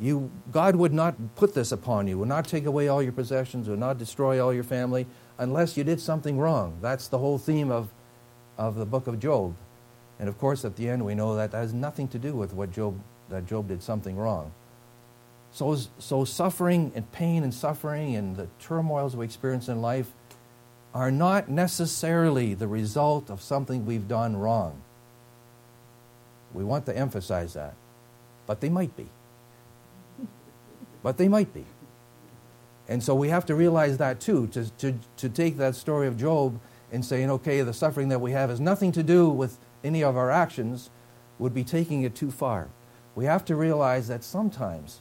You, 0.00 0.28
God 0.50 0.74
would 0.74 0.92
not 0.92 1.14
put 1.36 1.54
this 1.54 1.70
upon 1.70 2.08
you, 2.08 2.18
would 2.18 2.28
not 2.28 2.48
take 2.48 2.66
away 2.66 2.88
all 2.88 3.00
your 3.00 3.12
possessions, 3.12 3.68
would 3.68 3.78
not 3.78 3.98
destroy 3.98 4.44
all 4.44 4.52
your 4.52 4.64
family 4.64 5.06
unless 5.38 5.76
you 5.76 5.84
did 5.84 6.00
something 6.00 6.36
wrong. 6.36 6.78
That's 6.82 7.06
the 7.06 7.18
whole 7.18 7.38
theme 7.38 7.70
of, 7.70 7.90
of 8.58 8.74
the 8.74 8.86
book 8.86 9.06
of 9.06 9.20
Job. 9.20 9.54
And 10.18 10.28
of 10.28 10.36
course, 10.38 10.64
at 10.64 10.74
the 10.74 10.88
end, 10.88 11.04
we 11.04 11.14
know 11.14 11.36
that, 11.36 11.52
that 11.52 11.58
has 11.58 11.72
nothing 11.72 12.08
to 12.08 12.18
do 12.18 12.34
with 12.34 12.52
what 12.52 12.72
Job, 12.72 13.00
that 13.28 13.46
Job 13.46 13.68
did 13.68 13.82
something 13.82 14.16
wrong. 14.16 14.52
So, 15.52 15.76
so 15.98 16.24
suffering 16.24 16.92
and 16.94 17.10
pain 17.12 17.44
and 17.44 17.52
suffering 17.52 18.16
and 18.16 18.36
the 18.36 18.48
turmoils 18.58 19.14
we 19.14 19.24
experience 19.24 19.68
in 19.68 19.82
life 19.82 20.10
are 20.94 21.10
not 21.10 21.48
necessarily 21.48 22.54
the 22.54 22.66
result 22.66 23.30
of 23.30 23.40
something 23.40 23.84
we've 23.84 24.08
done 24.08 24.36
wrong. 24.36 24.80
We 26.54 26.64
want 26.64 26.86
to 26.86 26.96
emphasize 26.96 27.54
that. 27.54 27.74
But 28.46 28.60
they 28.60 28.68
might 28.68 28.96
be. 28.96 29.08
But 31.02 31.18
they 31.18 31.28
might 31.28 31.52
be. 31.52 31.64
And 32.88 33.02
so 33.02 33.14
we 33.14 33.28
have 33.28 33.46
to 33.46 33.54
realize 33.54 33.98
that 33.98 34.20
too, 34.20 34.48
to, 34.48 34.70
to, 34.78 34.98
to 35.18 35.28
take 35.28 35.56
that 35.58 35.76
story 35.76 36.06
of 36.06 36.18
Job 36.18 36.60
and 36.90 37.04
saying, 37.04 37.30
okay, 37.30 37.62
the 37.62 37.72
suffering 37.72 38.08
that 38.08 38.20
we 38.20 38.32
have 38.32 38.50
has 38.50 38.60
nothing 38.60 38.92
to 38.92 39.02
do 39.02 39.28
with 39.28 39.58
any 39.84 40.02
of 40.02 40.16
our 40.16 40.30
actions, 40.30 40.90
would 41.38 41.54
be 41.54 41.64
taking 41.64 42.02
it 42.02 42.14
too 42.14 42.30
far. 42.30 42.68
We 43.14 43.24
have 43.24 43.44
to 43.46 43.56
realize 43.56 44.08
that 44.08 44.22
sometimes 44.22 45.00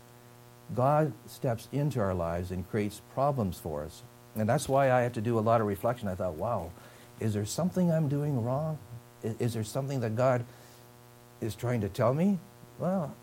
God 0.76 1.14
steps 1.28 1.68
into 1.72 2.00
our 2.00 2.14
lives 2.14 2.52
and 2.52 2.70
creates 2.70 3.02
problems 3.14 3.58
for 3.58 3.84
us. 3.84 4.04
And 4.36 4.48
that's 4.48 4.70
why 4.70 4.92
I 4.92 5.02
have 5.02 5.14
to 5.14 5.22
do 5.22 5.38
a 5.38 5.42
lot 5.42 5.62
of 5.62 5.68
reflection. 5.68 6.08
I 6.08 6.16
thought, 6.16 6.36
wow, 6.36 6.72
is 7.20 7.34
there 7.34 7.46
something 7.46 7.92
I'm 7.92 8.08
doing 8.08 8.44
wrong? 8.44 8.78
Is, 9.24 9.36
is 9.40 9.54
there 9.54 9.64
something 9.64 10.00
that 10.02 10.16
God 10.16 10.46
is 11.42 11.56
trying 11.56 11.82
to 11.82 11.90
tell 11.90 12.14
me? 12.14 12.40
Well, 12.80 13.14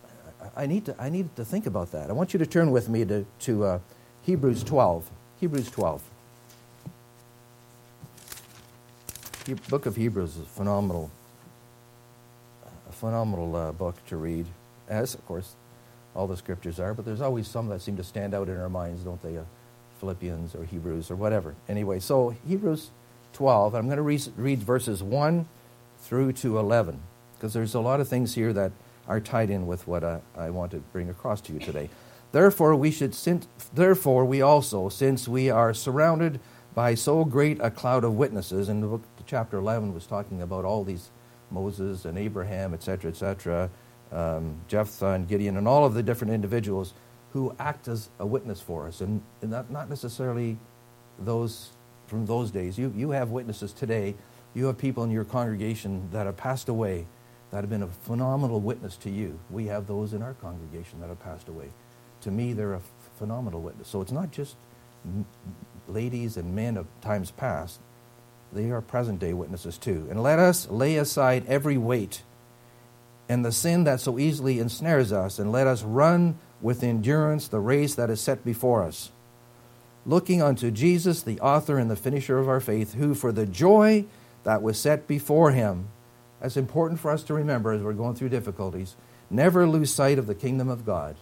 I 0.56 0.66
need 0.66 0.84
to, 0.86 0.96
I 1.00 1.08
need 1.08 1.34
to 1.36 1.44
think 1.44 1.66
about 1.66 1.92
that. 1.92 2.10
I 2.10 2.12
want 2.12 2.32
you 2.32 2.38
to 2.38 2.46
turn 2.46 2.70
with 2.70 2.88
me 2.88 3.04
to, 3.06 3.24
to 3.40 3.64
uh, 3.64 3.78
Hebrews 4.22 4.62
12. 4.62 5.10
Hebrews 5.40 5.70
12. 5.70 6.02
The 9.46 9.54
book 9.70 9.86
of 9.86 9.96
Hebrews 9.96 10.36
is 10.36 10.42
a 10.42 10.44
phenomenal, 10.44 11.10
a 12.88 12.92
phenomenal 12.92 13.56
uh, 13.56 13.72
book 13.72 13.94
to 14.08 14.16
read, 14.16 14.46
as, 14.88 15.14
of 15.14 15.24
course, 15.26 15.54
all 16.18 16.26
the 16.26 16.36
scriptures 16.36 16.80
are, 16.80 16.94
but 16.94 17.04
there's 17.04 17.20
always 17.20 17.46
some 17.46 17.68
that 17.68 17.80
seem 17.80 17.96
to 17.96 18.02
stand 18.02 18.34
out 18.34 18.48
in 18.48 18.58
our 18.58 18.68
minds, 18.68 19.04
don't 19.04 19.22
they? 19.22 19.38
Uh, 19.38 19.44
Philippians 20.00 20.54
or 20.54 20.64
Hebrews 20.64 21.10
or 21.10 21.16
whatever. 21.16 21.54
Anyway, 21.68 22.00
so 22.00 22.34
Hebrews 22.46 22.90
12, 23.34 23.74
I'm 23.74 23.86
going 23.86 23.96
to 23.96 24.02
read, 24.02 24.22
read 24.36 24.58
verses 24.58 25.00
1 25.02 25.46
through 26.00 26.32
to 26.32 26.58
11, 26.58 27.00
because 27.36 27.52
there's 27.52 27.74
a 27.74 27.80
lot 27.80 28.00
of 28.00 28.08
things 28.08 28.34
here 28.34 28.52
that 28.52 28.72
are 29.06 29.20
tied 29.20 29.48
in 29.48 29.66
with 29.66 29.86
what 29.86 30.02
I, 30.02 30.20
I 30.36 30.50
want 30.50 30.72
to 30.72 30.78
bring 30.92 31.08
across 31.08 31.40
to 31.42 31.52
you 31.52 31.60
today. 31.60 31.88
Therefore, 32.32 32.74
we 32.74 32.90
should, 32.90 33.16
therefore, 33.72 34.24
we 34.24 34.42
also, 34.42 34.88
since 34.88 35.28
we 35.28 35.50
are 35.50 35.72
surrounded 35.72 36.40
by 36.74 36.94
so 36.94 37.24
great 37.24 37.60
a 37.60 37.70
cloud 37.70 38.02
of 38.04 38.14
witnesses, 38.14 38.68
and 38.68 38.82
the 38.82 38.88
book, 38.88 39.02
chapter 39.24 39.56
11 39.56 39.94
was 39.94 40.06
talking 40.06 40.42
about 40.42 40.64
all 40.64 40.82
these 40.84 41.10
Moses 41.50 42.04
and 42.04 42.18
Abraham, 42.18 42.74
etc., 42.74 43.10
etc., 43.10 43.70
um, 44.12 44.56
Jephthah 44.68 45.12
and 45.12 45.28
Gideon, 45.28 45.56
and 45.56 45.68
all 45.68 45.84
of 45.84 45.94
the 45.94 46.02
different 46.02 46.32
individuals 46.32 46.94
who 47.32 47.54
act 47.58 47.88
as 47.88 48.08
a 48.18 48.26
witness 48.26 48.60
for 48.60 48.86
us, 48.86 49.00
and, 49.00 49.22
and 49.42 49.50
not, 49.50 49.70
not 49.70 49.88
necessarily 49.88 50.56
those 51.18 51.70
from 52.06 52.24
those 52.24 52.50
days. 52.50 52.78
You, 52.78 52.92
you 52.96 53.10
have 53.10 53.30
witnesses 53.30 53.72
today. 53.72 54.14
You 54.54 54.66
have 54.66 54.78
people 54.78 55.04
in 55.04 55.10
your 55.10 55.24
congregation 55.24 56.08
that 56.10 56.24
have 56.24 56.38
passed 56.38 56.68
away 56.68 57.06
that 57.50 57.58
have 57.58 57.70
been 57.70 57.82
a 57.82 57.88
phenomenal 57.88 58.60
witness 58.60 58.96
to 58.98 59.10
you. 59.10 59.38
We 59.50 59.66
have 59.66 59.86
those 59.86 60.12
in 60.12 60.22
our 60.22 60.34
congregation 60.34 61.00
that 61.00 61.08
have 61.08 61.20
passed 61.20 61.48
away. 61.48 61.70
To 62.22 62.30
me, 62.30 62.52
they're 62.52 62.74
a 62.74 62.82
phenomenal 63.18 63.62
witness. 63.62 63.88
So 63.88 64.00
it's 64.00 64.12
not 64.12 64.30
just 64.30 64.56
ladies 65.86 66.36
and 66.36 66.54
men 66.54 66.76
of 66.76 66.86
times 67.00 67.30
past, 67.30 67.80
they 68.52 68.70
are 68.70 68.80
present 68.80 69.18
day 69.18 69.32
witnesses 69.32 69.78
too. 69.78 70.06
And 70.10 70.22
let 70.22 70.38
us 70.38 70.68
lay 70.68 70.96
aside 70.96 71.44
every 71.46 71.78
weight 71.78 72.22
and 73.28 73.44
the 73.44 73.52
sin 73.52 73.84
that 73.84 74.00
so 74.00 74.18
easily 74.18 74.58
ensnares 74.58 75.12
us, 75.12 75.38
and 75.38 75.52
let 75.52 75.66
us 75.66 75.82
run 75.82 76.38
with 76.60 76.82
endurance 76.82 77.48
the 77.48 77.60
race 77.60 77.94
that 77.94 78.10
is 78.10 78.20
set 78.20 78.44
before 78.44 78.82
us. 78.82 79.10
Looking 80.06 80.40
unto 80.40 80.70
Jesus, 80.70 81.22
the 81.22 81.40
author 81.40 81.78
and 81.78 81.90
the 81.90 81.96
finisher 81.96 82.38
of 82.38 82.48
our 82.48 82.60
faith, 82.60 82.94
who 82.94 83.14
for 83.14 83.30
the 83.30 83.46
joy 83.46 84.06
that 84.44 84.62
was 84.62 84.78
set 84.78 85.06
before 85.06 85.50
him, 85.50 85.88
that's 86.40 86.56
important 86.56 87.00
for 87.00 87.10
us 87.10 87.22
to 87.24 87.34
remember 87.34 87.72
as 87.72 87.82
we're 87.82 87.92
going 87.92 88.14
through 88.14 88.30
difficulties, 88.30 88.96
never 89.28 89.66
lose 89.66 89.92
sight 89.92 90.18
of 90.18 90.26
the 90.26 90.34
kingdom 90.34 90.68
of 90.68 90.86
God. 90.86 91.16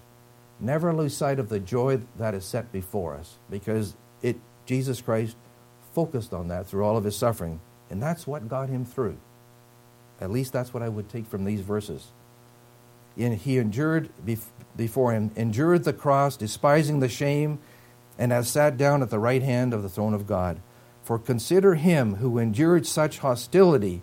Never 0.60 0.94
lose 0.94 1.16
sight 1.16 1.38
of 1.38 1.48
the 1.48 1.60
joy 1.60 2.00
that 2.16 2.34
is 2.34 2.44
set 2.44 2.70
before 2.72 3.14
us, 3.14 3.38
because 3.50 3.96
it 4.22 4.36
Jesus 4.64 5.00
Christ 5.00 5.36
focused 5.92 6.32
on 6.32 6.48
that 6.48 6.66
through 6.66 6.84
all 6.84 6.96
of 6.96 7.04
his 7.04 7.16
suffering, 7.16 7.60
and 7.90 8.02
that's 8.02 8.26
what 8.26 8.48
got 8.48 8.68
him 8.68 8.84
through. 8.84 9.18
At 10.20 10.30
least 10.30 10.52
that's 10.52 10.72
what 10.72 10.82
I 10.82 10.88
would 10.88 11.08
take 11.08 11.26
from 11.26 11.44
these 11.44 11.60
verses. 11.60 12.08
And 13.16 13.34
he 13.34 13.58
endured 13.58 14.10
before 14.76 15.12
him, 15.12 15.30
endured 15.36 15.84
the 15.84 15.92
cross, 15.92 16.36
despising 16.36 17.00
the 17.00 17.08
shame, 17.08 17.58
and 18.18 18.32
has 18.32 18.48
sat 18.48 18.76
down 18.76 19.02
at 19.02 19.10
the 19.10 19.18
right 19.18 19.42
hand 19.42 19.74
of 19.74 19.82
the 19.82 19.88
throne 19.88 20.14
of 20.14 20.26
God. 20.26 20.60
For 21.02 21.18
consider 21.18 21.74
him 21.76 22.16
who 22.16 22.38
endured 22.38 22.86
such 22.86 23.18
hostility 23.18 24.02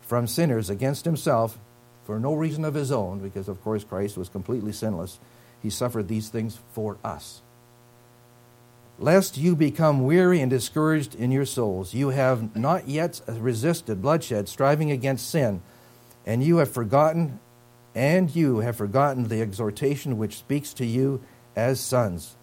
from 0.00 0.26
sinners 0.26 0.68
against 0.68 1.04
himself 1.04 1.58
for 2.04 2.20
no 2.20 2.34
reason 2.34 2.64
of 2.64 2.74
his 2.74 2.92
own, 2.92 3.20
because 3.20 3.48
of 3.48 3.62
course 3.62 3.82
Christ 3.82 4.18
was 4.18 4.28
completely 4.28 4.72
sinless. 4.72 5.18
He 5.62 5.70
suffered 5.70 6.08
these 6.08 6.28
things 6.28 6.58
for 6.72 6.98
us. 7.02 7.40
Lest 8.98 9.36
you 9.36 9.56
become 9.56 10.04
weary 10.04 10.40
and 10.40 10.50
discouraged 10.50 11.14
in 11.14 11.32
your 11.32 11.44
souls, 11.44 11.94
you 11.94 12.10
have 12.10 12.54
not 12.54 12.88
yet 12.88 13.20
resisted 13.26 14.00
bloodshed, 14.00 14.48
striving 14.48 14.90
against 14.90 15.28
sin, 15.28 15.62
and 16.24 16.42
you 16.42 16.58
have 16.58 16.70
forgotten 16.70 17.40
and 17.94 18.34
you 18.34 18.58
have 18.58 18.76
forgotten 18.76 19.28
the 19.28 19.40
exhortation 19.40 20.18
which 20.18 20.36
speaks 20.36 20.72
to 20.74 20.84
you 20.84 21.22
as 21.54 21.78
sons. 21.78 22.36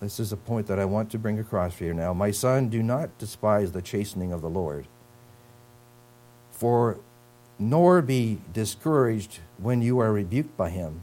This 0.00 0.18
is 0.18 0.32
a 0.32 0.36
point 0.36 0.66
that 0.66 0.78
I 0.78 0.86
want 0.86 1.10
to 1.10 1.18
bring 1.18 1.38
across 1.38 1.74
for 1.74 1.84
you 1.84 1.94
now. 1.94 2.14
My 2.14 2.30
son, 2.30 2.68
do 2.68 2.82
not 2.82 3.16
despise 3.18 3.72
the 3.72 3.82
chastening 3.82 4.32
of 4.32 4.40
the 4.40 4.48
Lord, 4.48 4.86
for 6.50 6.98
nor 7.58 8.02
be 8.02 8.40
discouraged 8.52 9.40
when 9.58 9.82
you 9.82 9.98
are 9.98 10.12
rebuked 10.12 10.56
by 10.56 10.70
him. 10.70 11.02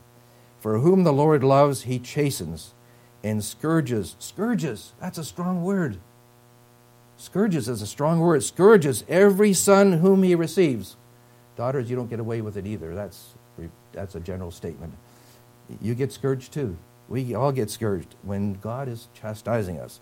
For 0.59 0.80
whom 0.80 1.03
the 1.03 1.13
Lord 1.13 1.43
loves, 1.43 1.84
he 1.84 1.97
chastens 1.97 2.74
and 3.24 3.43
scourges. 3.43 4.15
Scourges, 4.19 4.93
that's 4.99 5.17
a 5.17 5.24
strong 5.24 5.63
word. 5.63 5.97
Scourges 7.17 7.69
is 7.69 7.82
a 7.82 7.88
strong 7.88 8.19
word. 8.19 8.43
Scourges 8.43 9.03
every 9.07 9.53
son 9.53 9.93
whom 9.93 10.24
he 10.24 10.34
receives. 10.34 10.95
Daughters, 11.55 11.89
you 11.89 11.95
don't 11.95 12.09
get 12.09 12.19
away 12.19 12.41
with 12.41 12.57
it 12.57 12.65
either. 12.65 12.95
That's, 12.95 13.36
that's 13.93 14.15
a 14.15 14.19
general 14.19 14.51
statement. 14.51 14.93
You 15.82 15.93
get 15.93 16.11
scourged 16.11 16.51
too. 16.51 16.78
We 17.07 17.36
all 17.36 17.51
get 17.51 17.69
scourged 17.69 18.15
when 18.24 18.53
God 18.53 18.88
is 18.88 19.07
chastising 19.13 19.80
us. 19.80 19.99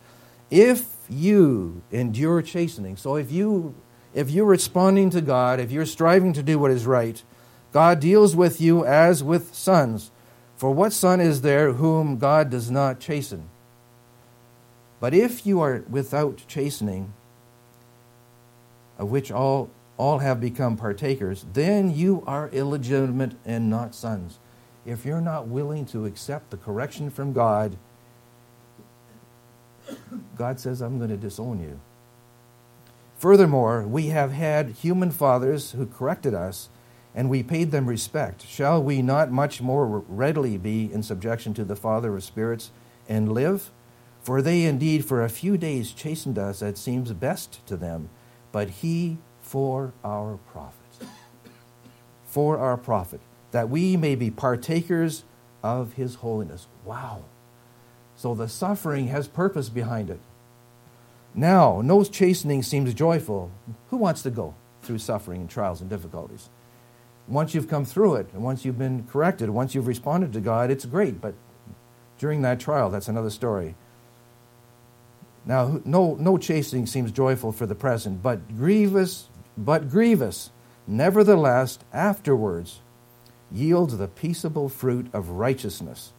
If 0.49 0.85
you 1.09 1.81
endure 1.91 2.41
chastening, 2.41 2.97
so 2.97 3.15
if 3.15 3.31
you 3.31 3.75
if 4.13 4.31
you're 4.31 4.45
responding 4.45 5.09
to 5.11 5.21
God, 5.21 5.59
if 5.59 5.71
you're 5.71 5.85
striving 5.85 6.33
to 6.33 6.43
do 6.43 6.57
what 6.57 6.71
is 6.71 6.85
right, 6.85 7.21
God 7.71 7.99
deals 7.99 8.35
with 8.35 8.59
you 8.59 8.85
as 8.85 9.23
with 9.23 9.53
sons. 9.53 10.11
For 10.59 10.71
what 10.71 10.91
son 10.91 11.21
is 11.21 11.39
there 11.39 11.71
whom 11.71 12.17
God 12.17 12.49
does 12.49 12.69
not 12.69 12.99
chasten? 12.99 13.47
But 14.99 15.13
if 15.13 15.45
you 15.45 15.61
are 15.61 15.85
without 15.89 16.43
chastening, 16.49 17.13
of 18.97 19.09
which 19.09 19.31
all 19.31 19.69
all 19.95 20.19
have 20.19 20.41
become 20.41 20.75
partakers, 20.75 21.45
then 21.53 21.95
you 21.95 22.25
are 22.27 22.49
illegitimate 22.49 23.35
and 23.45 23.69
not 23.69 23.95
sons. 23.95 24.39
If 24.85 25.05
you're 25.05 25.21
not 25.21 25.47
willing 25.47 25.85
to 25.87 26.05
accept 26.05 26.49
the 26.49 26.57
correction 26.57 27.09
from 27.09 27.31
God, 27.31 27.77
God 30.37 30.59
says, 30.59 30.81
I'm 30.81 30.97
going 30.97 31.09
to 31.09 31.17
disown 31.17 31.61
you. 31.61 31.79
Furthermore, 33.17 33.83
we 33.83 34.07
have 34.07 34.33
had 34.33 34.71
human 34.71 35.11
fathers 35.11 35.71
who 35.71 35.85
corrected 35.85 36.33
us, 36.33 36.67
and 37.15 37.29
we 37.29 37.43
paid 37.43 37.71
them 37.71 37.87
respect. 37.87 38.45
Shall 38.45 38.81
we 38.81 39.01
not 39.01 39.31
much 39.31 39.61
more 39.61 40.03
readily 40.07 40.57
be 40.57 40.91
in 40.91 41.03
subjection 41.03 41.53
to 41.55 41.63
the 41.63 41.75
Father 41.75 42.15
of 42.15 42.23
spirits 42.23 42.71
and 43.07 43.31
live? 43.31 43.71
For 44.21 44.41
they 44.41 44.63
indeed 44.63 45.05
for 45.05 45.23
a 45.23 45.29
few 45.29 45.57
days 45.57 45.91
chastened 45.91 46.37
us 46.37 46.61
as 46.61 46.77
seems 46.77 47.11
best 47.13 47.65
to 47.67 47.77
them, 47.77 48.09
but 48.51 48.69
he 48.69 49.17
for 49.41 49.93
our 50.03 50.37
profit. 50.51 51.07
For 52.25 52.59
our 52.59 52.77
profit, 52.77 53.21
that 53.51 53.69
we 53.69 53.97
may 53.97 54.13
be 54.15 54.29
partakers 54.29 55.23
of 55.63 55.93
his 55.93 56.15
holiness. 56.15 56.67
Wow. 56.85 57.23
So 58.15 58.35
the 58.35 58.47
suffering 58.47 59.07
has 59.07 59.27
purpose 59.27 59.69
behind 59.69 60.09
it. 60.09 60.19
Now, 61.33 61.81
no 61.81 62.03
chastening 62.03 62.63
seems 62.63 62.93
joyful. 62.93 63.51
Who 63.89 63.97
wants 63.97 64.21
to 64.23 64.29
go 64.29 64.53
through 64.83 64.99
suffering 64.99 65.41
and 65.41 65.49
trials 65.49 65.81
and 65.81 65.89
difficulties? 65.89 66.49
Once 67.29 67.53
you've 67.53 67.69
come 67.69 67.85
through 67.85 68.15
it, 68.15 68.27
and 68.33 68.43
once 68.43 68.65
you've 68.65 68.77
been 68.77 69.05
corrected, 69.11 69.49
once 69.49 69.75
you've 69.75 69.87
responded 69.87 70.33
to 70.33 70.41
God, 70.41 70.71
it's 70.71 70.85
great. 70.85 71.21
But 71.21 71.35
during 72.17 72.41
that 72.41 72.59
trial, 72.59 72.89
that's 72.89 73.07
another 73.07 73.29
story. 73.29 73.75
Now, 75.45 75.79
no, 75.85 76.15
no 76.15 76.37
chastening 76.37 76.85
seems 76.85 77.11
joyful 77.11 77.51
for 77.51 77.65
the 77.65 77.75
present, 77.75 78.21
but 78.21 78.57
grievous 78.57 79.29
but 79.59 79.89
grievous. 79.89 80.51
Nevertheless, 80.87 81.79
afterwards, 81.93 82.79
yields 83.51 83.97
the 83.97 84.07
peaceable 84.07 84.69
fruit 84.69 85.07
of 85.13 85.29
righteousness 85.31 86.13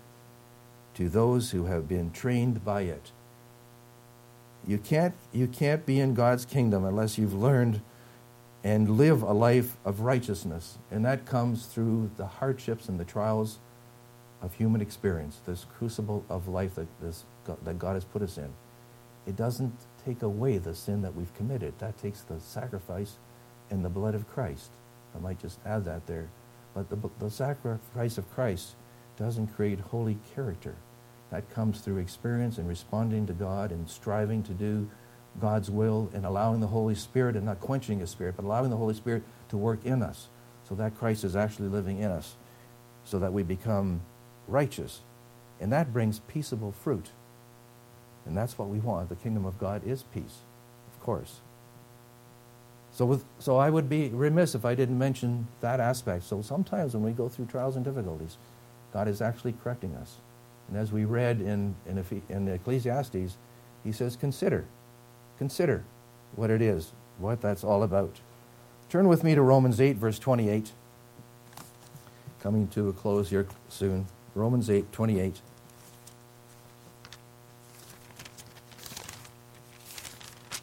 to 0.94 1.08
those 1.08 1.50
who 1.50 1.64
have 1.64 1.88
been 1.88 2.10
trained 2.12 2.64
by 2.64 2.82
it. 2.82 3.10
You 4.66 4.78
can't, 4.78 5.14
you 5.32 5.46
can't 5.48 5.86
be 5.86 5.98
in 5.98 6.14
God's 6.14 6.44
kingdom 6.44 6.84
unless 6.84 7.18
you've 7.18 7.34
learned 7.34 7.80
and 8.62 8.98
live 8.98 9.22
a 9.22 9.32
life 9.32 9.76
of 9.84 10.00
righteousness. 10.00 10.78
And 10.90 11.04
that 11.04 11.24
comes 11.24 11.66
through 11.66 12.10
the 12.16 12.26
hardships 12.26 12.88
and 12.88 13.00
the 13.00 13.04
trials 13.04 13.58
of 14.42 14.54
human 14.54 14.80
experience, 14.80 15.40
this 15.46 15.66
crucible 15.78 16.24
of 16.28 16.48
life 16.48 16.74
that, 16.74 16.88
this, 17.00 17.24
that 17.46 17.78
God 17.78 17.94
has 17.94 18.04
put 18.04 18.22
us 18.22 18.38
in. 18.38 18.50
It 19.26 19.36
doesn't 19.36 19.74
take 20.04 20.22
away 20.22 20.58
the 20.58 20.74
sin 20.74 21.02
that 21.02 21.14
we've 21.14 21.34
committed. 21.34 21.78
That 21.78 21.98
takes 21.98 22.22
the 22.22 22.40
sacrifice 22.40 23.16
and 23.70 23.84
the 23.84 23.88
blood 23.88 24.14
of 24.14 24.28
Christ. 24.28 24.70
I 25.14 25.20
might 25.20 25.40
just 25.40 25.58
add 25.64 25.84
that 25.84 26.06
there. 26.06 26.28
But 26.74 26.88
the, 26.88 26.96
the 27.18 27.30
sacrifice 27.30 28.18
of 28.18 28.30
Christ 28.32 28.74
doesn't 29.16 29.48
create 29.48 29.80
holy 29.80 30.18
character. 30.34 30.74
That 31.30 31.50
comes 31.50 31.80
through 31.80 31.98
experience 31.98 32.58
and 32.58 32.68
responding 32.68 33.26
to 33.26 33.32
God 33.32 33.70
and 33.70 33.88
striving 33.88 34.42
to 34.44 34.52
do 34.52 34.88
God's 35.38 35.70
will 35.70 36.10
and 36.12 36.24
allowing 36.24 36.60
the 36.60 36.66
Holy 36.66 36.94
Spirit 36.94 37.36
and 37.36 37.46
not 37.46 37.60
quenching 37.60 38.00
His 38.00 38.10
Spirit, 38.10 38.36
but 38.36 38.44
allowing 38.44 38.70
the 38.70 38.76
Holy 38.76 38.94
Spirit 38.94 39.22
to 39.50 39.56
work 39.56 39.84
in 39.84 40.02
us 40.02 40.28
so 40.68 40.74
that 40.76 40.96
Christ 40.96 41.24
is 41.24 41.36
actually 41.36 41.68
living 41.68 41.98
in 41.98 42.10
us 42.10 42.36
so 43.04 43.18
that 43.18 43.32
we 43.32 43.42
become 43.42 44.00
righteous. 44.46 45.00
And 45.60 45.72
that 45.72 45.92
brings 45.92 46.20
peaceable 46.20 46.72
fruit. 46.72 47.10
And 48.26 48.36
that's 48.36 48.58
what 48.58 48.68
we 48.68 48.78
want. 48.78 49.08
The 49.08 49.16
kingdom 49.16 49.44
of 49.44 49.58
God 49.58 49.86
is 49.86 50.04
peace, 50.14 50.38
of 50.92 51.00
course. 51.00 51.40
So, 52.92 53.04
with, 53.04 53.24
so 53.38 53.56
I 53.56 53.70
would 53.70 53.88
be 53.88 54.08
remiss 54.08 54.54
if 54.54 54.64
I 54.64 54.74
didn't 54.74 54.98
mention 54.98 55.46
that 55.60 55.80
aspect. 55.80 56.24
So 56.24 56.42
sometimes 56.42 56.94
when 56.94 57.02
we 57.02 57.12
go 57.12 57.28
through 57.28 57.46
trials 57.46 57.76
and 57.76 57.84
difficulties, 57.84 58.36
God 58.92 59.08
is 59.08 59.20
actually 59.22 59.54
correcting 59.62 59.94
us. 59.94 60.16
And 60.68 60.76
as 60.76 60.92
we 60.92 61.04
read 61.04 61.40
in, 61.40 61.74
in, 61.86 62.04
in 62.28 62.48
Ecclesiastes, 62.48 63.36
he 63.84 63.92
says, 63.92 64.16
consider, 64.16 64.66
consider 65.40 65.82
what 66.36 66.50
it 66.50 66.60
is, 66.60 66.92
what 67.16 67.40
that's 67.40 67.64
all 67.64 67.82
about. 67.82 68.20
Turn 68.90 69.08
with 69.08 69.24
me 69.24 69.34
to 69.34 69.40
Romans 69.40 69.80
8, 69.80 69.96
verse 69.96 70.18
28. 70.18 70.70
Coming 72.42 72.68
to 72.68 72.90
a 72.90 72.92
close 72.92 73.30
here 73.30 73.46
soon. 73.70 74.06
Romans 74.34 74.68
8, 74.68 74.92
28. 74.92 75.40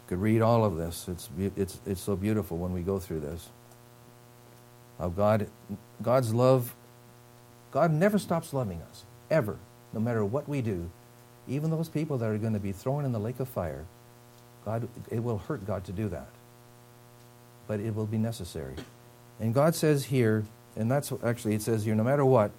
Could 0.05 0.21
read 0.21 0.43
all 0.43 0.63
of 0.63 0.78
this. 0.78 1.07
It's, 1.07 1.28
it's, 1.55 1.80
it's 1.88 2.01
so 2.01 2.15
beautiful 2.15 2.59
when 2.59 2.71
we 2.71 2.84
go 2.84 2.99
through 2.99 3.21
this. 3.21 3.49
How 4.99 5.09
God, 5.09 5.49
God's 6.03 6.36
love, 6.36 6.75
God 7.71 7.91
never 7.91 8.19
stops 8.19 8.53
loving 8.53 8.84
us, 8.84 9.05
ever, 9.32 9.57
no 9.91 9.99
matter 9.99 10.23
what 10.23 10.47
we 10.47 10.61
do. 10.61 10.91
Even 11.47 11.71
those 11.71 11.89
people 11.89 12.19
that 12.19 12.30
are 12.30 12.38
going 12.38 12.53
to 12.53 12.59
be 12.59 12.71
thrown 12.71 13.05
in 13.05 13.11
the 13.11 13.19
lake 13.19 13.39
of 13.39 13.49
fire, 13.49 13.88
God, 14.68 14.89
it 15.09 15.24
will 15.24 15.38
hurt 15.38 15.65
God 15.65 15.86
to 15.86 15.93
do 15.93 16.09
that 16.09 16.28
but 17.68 17.80
it 17.80 17.93
will 17.93 18.05
be 18.05 18.18
necessary. 18.18 18.76
And 19.39 19.53
God 19.53 19.76
says 19.76 20.05
here, 20.05 20.45
and 20.76 20.89
that's 20.89 21.11
actually, 21.24 21.53
it 21.53 21.61
says 21.61 21.84
here, 21.84 21.93
no 21.93 22.03
matter 22.03 22.26
what, 22.26 22.51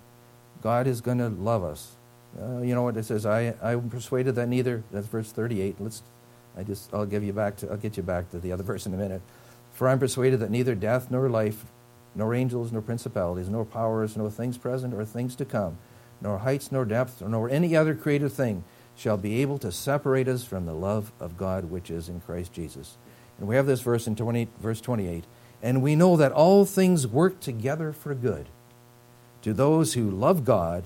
God 0.62 0.86
is 0.86 1.00
going 1.00 1.18
to 1.18 1.28
love 1.28 1.64
us. 1.64 1.96
Uh, 2.40 2.58
you 2.58 2.74
know 2.74 2.82
what 2.82 2.96
it 2.96 3.04
says? 3.04 3.24
I, 3.24 3.54
I'm 3.62 3.88
persuaded 3.88 4.34
that 4.34 4.48
neither, 4.48 4.84
that's 4.92 5.06
verse 5.06 5.32
38. 5.32 5.76
Let's, 5.80 6.02
I 6.56 6.62
just, 6.62 6.92
I'll 6.92 7.06
give 7.06 7.24
you 7.24 7.32
back 7.32 7.56
to, 7.58 7.70
I'll 7.70 7.76
get 7.78 7.96
you 7.96 8.02
back 8.02 8.30
to 8.30 8.38
the 8.38 8.52
other 8.52 8.62
verse 8.70 8.86
in 8.86 8.94
a 8.94 8.96
minute. 8.96 9.22
For 9.72 9.88
I'm 9.88 9.98
persuaded 9.98 10.40
that 10.40 10.50
neither 10.50 10.74
death 10.74 11.10
nor 11.10 11.28
life, 11.28 11.64
nor 12.14 12.34
angels, 12.34 12.70
nor 12.70 12.82
principalities, 12.82 13.48
nor 13.48 13.64
powers, 13.64 14.16
nor 14.16 14.30
things 14.30 14.58
present 14.58 14.92
or 14.92 15.04
things 15.04 15.34
to 15.36 15.44
come, 15.44 15.78
nor 16.20 16.38
heights, 16.38 16.70
nor 16.70 16.84
depth, 16.84 17.22
nor 17.22 17.48
any 17.48 17.74
other 17.74 17.94
created 17.94 18.32
thing 18.32 18.64
shall 18.98 19.16
be 19.16 19.40
able 19.40 19.58
to 19.58 19.70
separate 19.70 20.26
us 20.26 20.44
from 20.44 20.66
the 20.66 20.74
love 20.74 21.12
of 21.20 21.38
God 21.38 21.66
which 21.70 21.88
is 21.88 22.08
in 22.08 22.20
Christ 22.20 22.52
Jesus. 22.52 22.96
And 23.38 23.46
we 23.46 23.54
have 23.54 23.66
this 23.66 23.80
verse 23.80 24.08
in 24.08 24.16
20, 24.16 24.48
verse 24.60 24.80
28. 24.80 25.24
And 25.62 25.82
we 25.82 25.94
know 25.94 26.16
that 26.16 26.32
all 26.32 26.64
things 26.64 27.06
work 27.06 27.38
together 27.38 27.92
for 27.92 28.12
good 28.14 28.46
to 29.42 29.54
those 29.54 29.94
who 29.94 30.10
love 30.10 30.44
God 30.44 30.84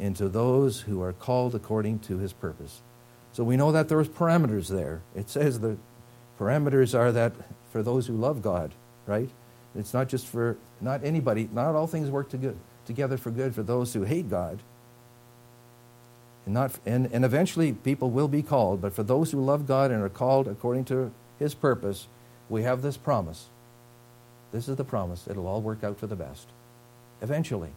and 0.00 0.16
to 0.16 0.28
those 0.28 0.80
who 0.80 1.00
are 1.00 1.12
called 1.12 1.54
according 1.54 2.00
to 2.00 2.18
his 2.18 2.32
purpose. 2.32 2.82
So 3.32 3.44
we 3.44 3.56
know 3.56 3.70
that 3.70 3.88
there 3.88 4.02
there's 4.02 4.08
parameters 4.08 4.68
there. 4.68 5.02
It 5.14 5.30
says 5.30 5.60
the 5.60 5.76
parameters 6.38 6.98
are 6.98 7.12
that 7.12 7.32
for 7.70 7.82
those 7.82 8.08
who 8.08 8.14
love 8.14 8.42
God, 8.42 8.72
right? 9.06 9.30
It's 9.76 9.94
not 9.94 10.08
just 10.08 10.26
for 10.26 10.56
not 10.80 11.04
anybody, 11.04 11.48
not 11.52 11.76
all 11.76 11.86
things 11.86 12.10
work 12.10 12.28
to 12.30 12.36
good, 12.36 12.58
together 12.86 13.16
for 13.16 13.30
good 13.30 13.54
for 13.54 13.62
those 13.62 13.94
who 13.94 14.02
hate 14.02 14.28
God. 14.28 14.58
And, 16.44 16.54
not, 16.54 16.72
and, 16.84 17.08
and 17.12 17.24
eventually 17.24 17.72
people 17.72 18.10
will 18.10 18.28
be 18.28 18.42
called, 18.42 18.80
but 18.80 18.92
for 18.92 19.02
those 19.02 19.30
who 19.30 19.44
love 19.44 19.66
God 19.66 19.90
and 19.90 20.02
are 20.02 20.08
called 20.08 20.48
according 20.48 20.84
to 20.86 21.12
his 21.38 21.54
purpose, 21.54 22.08
we 22.48 22.62
have 22.62 22.82
this 22.82 22.96
promise. 22.96 23.46
This 24.52 24.68
is 24.68 24.76
the 24.76 24.84
promise. 24.84 25.26
It'll 25.28 25.46
all 25.46 25.60
work 25.60 25.82
out 25.84 25.98
for 25.98 26.06
the 26.06 26.16
best. 26.16 26.46
Eventually. 27.20 27.70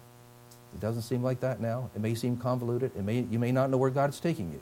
It 0.74 0.82
doesn't 0.82 1.03
seem 1.03 1.24
like 1.24 1.39
that 1.39 1.61
now. 1.61 1.89
It 1.95 2.01
may 2.01 2.16
seem 2.16 2.36
convoluted. 2.36 2.91
It 2.97 3.03
may, 3.03 3.22
you 3.32 3.39
may 3.39 3.53
not 3.53 3.70
know 3.70 3.78
where 3.78 3.89
God's 3.89 4.20
taking 4.20 4.51
you. 4.51 4.61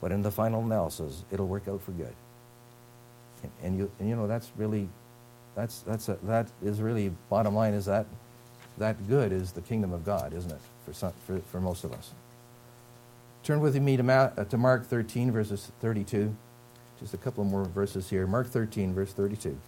But 0.00 0.12
in 0.12 0.22
the 0.22 0.30
final 0.30 0.62
analysis, 0.62 1.24
it'll 1.32 1.48
work 1.48 1.66
out 1.66 1.82
for 1.82 1.90
good. 1.92 2.14
And, 3.42 3.52
and 3.62 3.78
you, 3.78 3.90
and 3.98 4.08
you 4.08 4.14
know, 4.14 4.28
that's 4.28 4.52
really, 4.56 4.88
that's, 5.56 5.80
that's 5.80 6.08
a, 6.08 6.18
that 6.24 6.48
is 6.62 6.80
really, 6.80 7.10
bottom 7.28 7.54
line 7.54 7.74
is 7.74 7.86
that 7.86 8.06
that 8.78 9.08
good 9.08 9.32
is 9.32 9.52
the 9.52 9.60
kingdom 9.60 9.92
of 9.92 10.04
God, 10.04 10.32
isn't 10.32 10.50
it, 10.50 10.60
for, 10.86 10.92
some, 10.92 11.12
for, 11.26 11.40
for 11.50 11.60
most 11.60 11.84
of 11.84 11.92
us. 11.92 12.10
Turn 13.44 13.60
with 13.60 13.74
me 13.74 13.96
to, 13.96 14.02
Ma- 14.02 14.30
uh, 14.36 14.44
to 14.44 14.56
Mark 14.56 14.86
13, 14.86 15.32
verses 15.32 15.72
32. 15.80 16.34
Just 17.00 17.14
a 17.14 17.16
couple 17.16 17.42
more 17.42 17.64
verses 17.64 18.08
here. 18.08 18.26
Mark 18.26 18.46
13, 18.46 18.94
verse 18.94 19.12
32. 19.12 19.58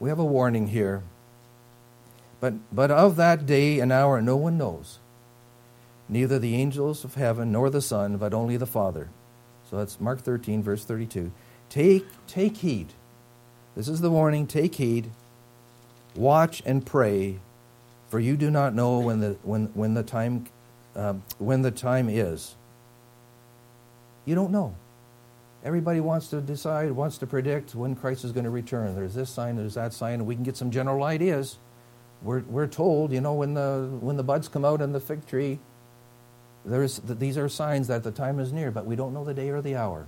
We 0.00 0.08
have 0.08 0.20
a 0.20 0.24
warning 0.24 0.68
here. 0.68 1.02
But, 2.40 2.54
but 2.72 2.92
of 2.92 3.16
that 3.16 3.46
day 3.46 3.80
and 3.80 3.90
hour 3.90 4.22
no 4.22 4.36
one 4.36 4.56
knows, 4.56 4.98
neither 6.08 6.38
the 6.38 6.54
angels 6.54 7.02
of 7.02 7.16
heaven 7.16 7.50
nor 7.50 7.68
the 7.68 7.82
Son, 7.82 8.16
but 8.16 8.32
only 8.32 8.56
the 8.56 8.66
Father. 8.66 9.08
So 9.70 9.76
that's 9.76 10.00
Mark 10.00 10.20
13, 10.20 10.62
verse 10.62 10.84
32. 10.84 11.30
Take, 11.68 12.06
take 12.26 12.58
heed 12.58 12.92
this 13.78 13.86
is 13.86 14.00
the 14.00 14.10
warning 14.10 14.48
take 14.48 14.74
heed, 14.74 15.08
watch 16.16 16.64
and 16.66 16.84
pray, 16.84 17.38
for 18.08 18.18
you 18.18 18.36
do 18.36 18.50
not 18.50 18.74
know 18.74 18.98
when 18.98 19.20
the, 19.20 19.36
when, 19.44 19.66
when 19.66 19.94
the, 19.94 20.02
time, 20.02 20.46
um, 20.96 21.22
when 21.38 21.62
the 21.62 21.70
time 21.70 22.08
is. 22.08 22.56
You 24.24 24.34
don't 24.34 24.50
know. 24.50 24.74
Everybody 25.62 26.00
wants 26.00 26.26
to 26.30 26.40
decide, 26.40 26.90
wants 26.90 27.18
to 27.18 27.26
predict 27.28 27.76
when 27.76 27.94
Christ 27.94 28.24
is 28.24 28.32
going 28.32 28.42
to 28.42 28.50
return. 28.50 28.96
There's 28.96 29.14
this 29.14 29.30
sign, 29.30 29.54
there's 29.54 29.74
that 29.74 29.92
sign, 29.92 30.14
and 30.14 30.26
we 30.26 30.34
can 30.34 30.42
get 30.42 30.56
some 30.56 30.72
general 30.72 31.04
ideas. 31.04 31.58
We're, 32.20 32.40
we're 32.40 32.66
told, 32.66 33.12
you 33.12 33.20
know, 33.20 33.34
when 33.34 33.54
the, 33.54 33.96
when 34.00 34.16
the 34.16 34.24
buds 34.24 34.48
come 34.48 34.64
out 34.64 34.82
on 34.82 34.90
the 34.90 34.98
fig 34.98 35.24
tree, 35.24 35.60
there's, 36.64 37.00
these 37.04 37.38
are 37.38 37.48
signs 37.48 37.88
that 37.88 38.02
the 38.02 38.10
time 38.10 38.38
is 38.40 38.52
near, 38.52 38.70
but 38.70 38.86
we 38.86 38.96
don't 38.96 39.14
know 39.14 39.24
the 39.24 39.34
day 39.34 39.48
or 39.50 39.62
the 39.62 39.76
hour. 39.76 40.06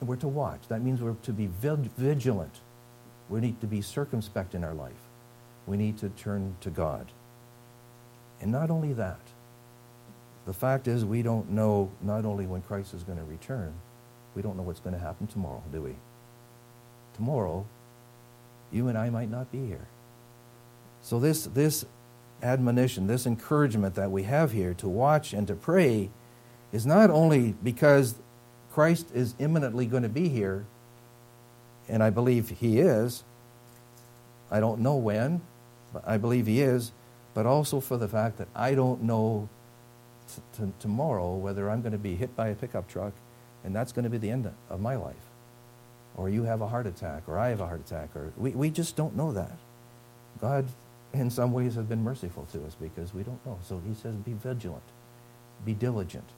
And 0.00 0.08
we're 0.08 0.16
to 0.16 0.28
watch. 0.28 0.68
That 0.68 0.82
means 0.82 1.00
we're 1.00 1.14
to 1.14 1.32
be 1.32 1.46
vigilant. 1.46 2.60
We 3.28 3.40
need 3.40 3.60
to 3.60 3.66
be 3.66 3.80
circumspect 3.80 4.54
in 4.54 4.64
our 4.64 4.74
life. 4.74 4.92
We 5.66 5.76
need 5.76 5.98
to 5.98 6.10
turn 6.10 6.56
to 6.60 6.70
God. 6.70 7.10
And 8.40 8.52
not 8.52 8.70
only 8.70 8.92
that, 8.94 9.20
the 10.46 10.52
fact 10.52 10.88
is 10.88 11.04
we 11.04 11.22
don't 11.22 11.50
know 11.50 11.90
not 12.02 12.26
only 12.26 12.46
when 12.46 12.60
Christ 12.62 12.92
is 12.92 13.02
going 13.02 13.18
to 13.18 13.24
return, 13.24 13.72
we 14.34 14.42
don't 14.42 14.56
know 14.56 14.62
what's 14.62 14.80
going 14.80 14.94
to 14.94 15.00
happen 15.00 15.26
tomorrow, 15.26 15.62
do 15.72 15.80
we? 15.80 15.94
Tomorrow, 17.14 17.64
you 18.72 18.88
and 18.88 18.98
I 18.98 19.08
might 19.08 19.30
not 19.30 19.50
be 19.50 19.66
here. 19.66 19.86
So 21.00 21.20
this, 21.20 21.44
this 21.44 21.86
admonition, 22.42 23.06
this 23.06 23.26
encouragement 23.26 23.94
that 23.94 24.10
we 24.10 24.24
have 24.24 24.52
here 24.52 24.74
to 24.74 24.88
watch 24.88 25.32
and 25.32 25.46
to 25.46 25.54
pray 25.54 26.10
is 26.72 26.84
not 26.84 27.10
only 27.10 27.54
because 27.62 28.16
Christ 28.72 29.08
is 29.14 29.34
imminently 29.38 29.86
going 29.86 30.02
to 30.02 30.08
be 30.08 30.28
here, 30.28 30.66
and 31.88 32.02
I 32.02 32.10
believe 32.10 32.50
he 32.60 32.80
is. 32.80 33.24
I 34.50 34.60
don't 34.60 34.80
know 34.80 34.96
when, 34.96 35.42
but 35.92 36.02
I 36.06 36.18
believe 36.18 36.46
he 36.46 36.60
is, 36.60 36.92
but 37.34 37.46
also 37.46 37.80
for 37.80 37.96
the 37.96 38.08
fact 38.08 38.38
that 38.38 38.48
I 38.54 38.74
don't 38.74 39.02
know 39.02 39.48
t- 40.34 40.42
t- 40.56 40.72
tomorrow 40.80 41.34
whether 41.34 41.70
I'm 41.70 41.82
going 41.82 41.92
to 41.92 41.98
be 41.98 42.14
hit 42.14 42.34
by 42.36 42.48
a 42.48 42.54
pickup 42.54 42.88
truck 42.88 43.12
and 43.64 43.74
that's 43.74 43.92
going 43.92 44.04
to 44.04 44.10
be 44.10 44.18
the 44.18 44.30
end 44.30 44.50
of 44.68 44.80
my 44.80 44.94
life. 44.94 45.14
Or 46.16 46.28
you 46.28 46.44
have 46.44 46.60
a 46.60 46.68
heart 46.68 46.86
attack, 46.86 47.22
or 47.26 47.38
I 47.38 47.48
have 47.48 47.60
a 47.60 47.66
heart 47.66 47.80
attack, 47.80 48.14
or 48.14 48.32
we, 48.36 48.50
we 48.50 48.70
just 48.70 48.94
don't 48.94 49.16
know 49.16 49.32
that. 49.32 49.56
God, 50.40 50.66
in 51.14 51.30
some 51.30 51.52
ways, 51.52 51.74
have 51.76 51.88
been 51.88 52.02
merciful 52.02 52.46
to 52.52 52.64
us 52.66 52.76
because 52.80 53.14
we 53.14 53.22
don't 53.22 53.44
know. 53.46 53.58
So 53.62 53.80
he 53.86 53.94
says, 53.94 54.14
be 54.16 54.32
vigilant, 54.32 54.82
be 55.64 55.72
diligent, 55.72 56.28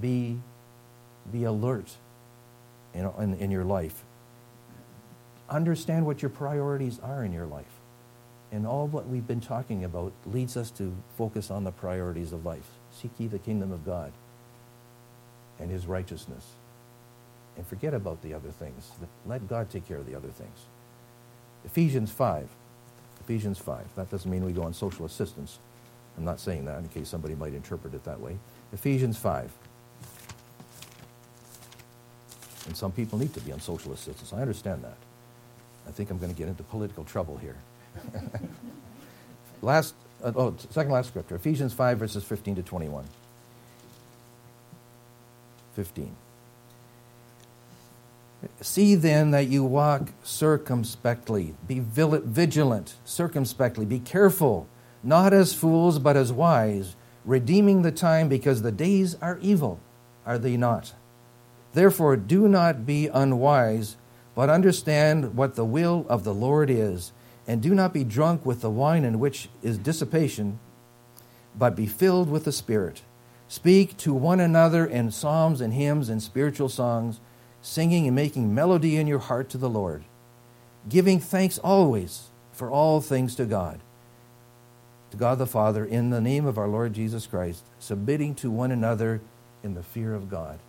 be 0.00 0.38
be 1.32 1.44
alert 1.44 1.96
know, 2.94 3.14
in, 3.18 3.34
in 3.34 3.50
your 3.50 3.64
life. 3.64 4.04
Understand 5.48 6.06
what 6.06 6.22
your 6.22 6.30
priorities 6.30 6.98
are 7.00 7.24
in 7.24 7.32
your 7.32 7.46
life. 7.46 7.64
And 8.52 8.66
all 8.66 8.86
what 8.86 9.08
we've 9.08 9.26
been 9.26 9.40
talking 9.40 9.84
about 9.84 10.12
leads 10.24 10.56
us 10.56 10.70
to 10.72 10.94
focus 11.16 11.50
on 11.50 11.64
the 11.64 11.72
priorities 11.72 12.32
of 12.32 12.44
life. 12.44 12.68
Seek 12.92 13.10
ye 13.18 13.26
the 13.26 13.38
kingdom 13.38 13.72
of 13.72 13.84
God 13.84 14.12
and 15.58 15.70
his 15.70 15.86
righteousness. 15.86 16.44
And 17.56 17.66
forget 17.66 17.94
about 17.94 18.22
the 18.22 18.34
other 18.34 18.50
things. 18.50 18.90
Let 19.26 19.48
God 19.48 19.70
take 19.70 19.86
care 19.86 19.96
of 19.96 20.06
the 20.06 20.14
other 20.14 20.28
things. 20.28 20.66
Ephesians 21.64 22.12
5. 22.12 22.48
Ephesians 23.26 23.58
5. 23.58 23.96
That 23.96 24.08
doesn't 24.08 24.30
mean 24.30 24.44
we 24.44 24.52
go 24.52 24.62
on 24.62 24.72
social 24.72 25.04
assistance. 25.04 25.58
I'm 26.16 26.24
not 26.24 26.38
saying 26.38 26.64
that 26.66 26.78
in 26.78 26.88
case 26.88 27.08
somebody 27.08 27.34
might 27.34 27.54
interpret 27.54 27.92
it 27.92 28.04
that 28.04 28.20
way. 28.20 28.38
Ephesians 28.72 29.18
5. 29.18 29.50
And 32.66 32.76
some 32.76 32.92
people 32.92 33.18
need 33.18 33.34
to 33.34 33.40
be 33.40 33.50
on 33.50 33.60
social 33.60 33.92
assistance. 33.92 34.32
I 34.32 34.40
understand 34.40 34.84
that. 34.84 34.96
I 35.88 35.90
think 35.90 36.10
I'm 36.10 36.18
going 36.18 36.32
to 36.32 36.38
get 36.38 36.46
into 36.46 36.62
political 36.62 37.02
trouble 37.02 37.36
here. 37.36 37.56
last, 39.60 39.94
uh, 40.22 40.30
oh, 40.36 40.54
second 40.70 40.92
last 40.92 41.08
scripture, 41.08 41.34
Ephesians 41.34 41.72
5, 41.72 41.98
verses 41.98 42.22
15 42.22 42.54
to 42.56 42.62
21. 42.62 43.04
15. 45.74 46.16
See 48.60 48.94
then 48.94 49.30
that 49.30 49.48
you 49.48 49.64
walk 49.64 50.10
circumspectly, 50.22 51.54
be 51.66 51.80
vigilant, 51.80 52.94
circumspectly, 53.04 53.84
be 53.84 53.98
careful, 53.98 54.68
not 55.02 55.32
as 55.32 55.54
fools, 55.54 55.98
but 55.98 56.16
as 56.16 56.32
wise, 56.32 56.96
redeeming 57.24 57.82
the 57.82 57.92
time 57.92 58.28
because 58.28 58.62
the 58.62 58.72
days 58.72 59.16
are 59.20 59.38
evil, 59.40 59.80
are 60.24 60.38
they 60.38 60.56
not? 60.56 60.94
Therefore, 61.72 62.16
do 62.16 62.48
not 62.48 62.86
be 62.86 63.08
unwise, 63.08 63.96
but 64.34 64.50
understand 64.50 65.34
what 65.36 65.54
the 65.54 65.64
will 65.64 66.06
of 66.08 66.24
the 66.24 66.34
Lord 66.34 66.70
is, 66.70 67.12
and 67.46 67.62
do 67.62 67.74
not 67.74 67.92
be 67.92 68.04
drunk 68.04 68.44
with 68.44 68.60
the 68.60 68.70
wine 68.70 69.04
in 69.04 69.18
which 69.18 69.48
is 69.62 69.78
dissipation, 69.78 70.58
but 71.58 71.76
be 71.76 71.86
filled 71.86 72.30
with 72.30 72.44
the 72.44 72.52
Spirit. 72.52 73.02
Speak 73.48 73.96
to 73.98 74.12
one 74.12 74.40
another 74.40 74.84
in 74.84 75.10
psalms 75.10 75.60
and 75.60 75.72
hymns 75.72 76.08
and 76.08 76.22
spiritual 76.22 76.68
songs 76.68 77.20
singing 77.66 78.06
and 78.06 78.14
making 78.14 78.54
melody 78.54 78.96
in 78.96 79.08
your 79.08 79.18
heart 79.18 79.48
to 79.50 79.58
the 79.58 79.68
Lord, 79.68 80.04
giving 80.88 81.18
thanks 81.18 81.58
always 81.58 82.28
for 82.52 82.70
all 82.70 83.00
things 83.00 83.34
to 83.34 83.44
God, 83.44 83.80
to 85.10 85.16
God 85.16 85.38
the 85.38 85.48
Father, 85.48 85.84
in 85.84 86.10
the 86.10 86.20
name 86.20 86.46
of 86.46 86.58
our 86.58 86.68
Lord 86.68 86.94
Jesus 86.94 87.26
Christ, 87.26 87.64
submitting 87.80 88.36
to 88.36 88.52
one 88.52 88.70
another 88.70 89.20
in 89.64 89.74
the 89.74 89.82
fear 89.82 90.14
of 90.14 90.30
God. 90.30 90.60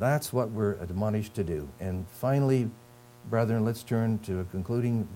That's 0.00 0.32
what 0.32 0.50
we're 0.50 0.72
admonished 0.72 1.34
to 1.34 1.44
do. 1.44 1.68
And 1.78 2.08
finally, 2.08 2.68
brethren, 3.30 3.64
let's 3.64 3.84
turn 3.84 4.18
to 4.20 4.40
a 4.40 4.44
concluding 4.44 5.06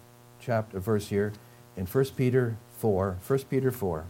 chapter 0.40 0.78
verse 0.78 1.08
here 1.08 1.32
in 1.76 1.84
1 1.84 2.04
Peter 2.16 2.56
4. 2.78 3.18
1 3.26 3.38
Peter 3.50 3.72
4. 3.72 4.04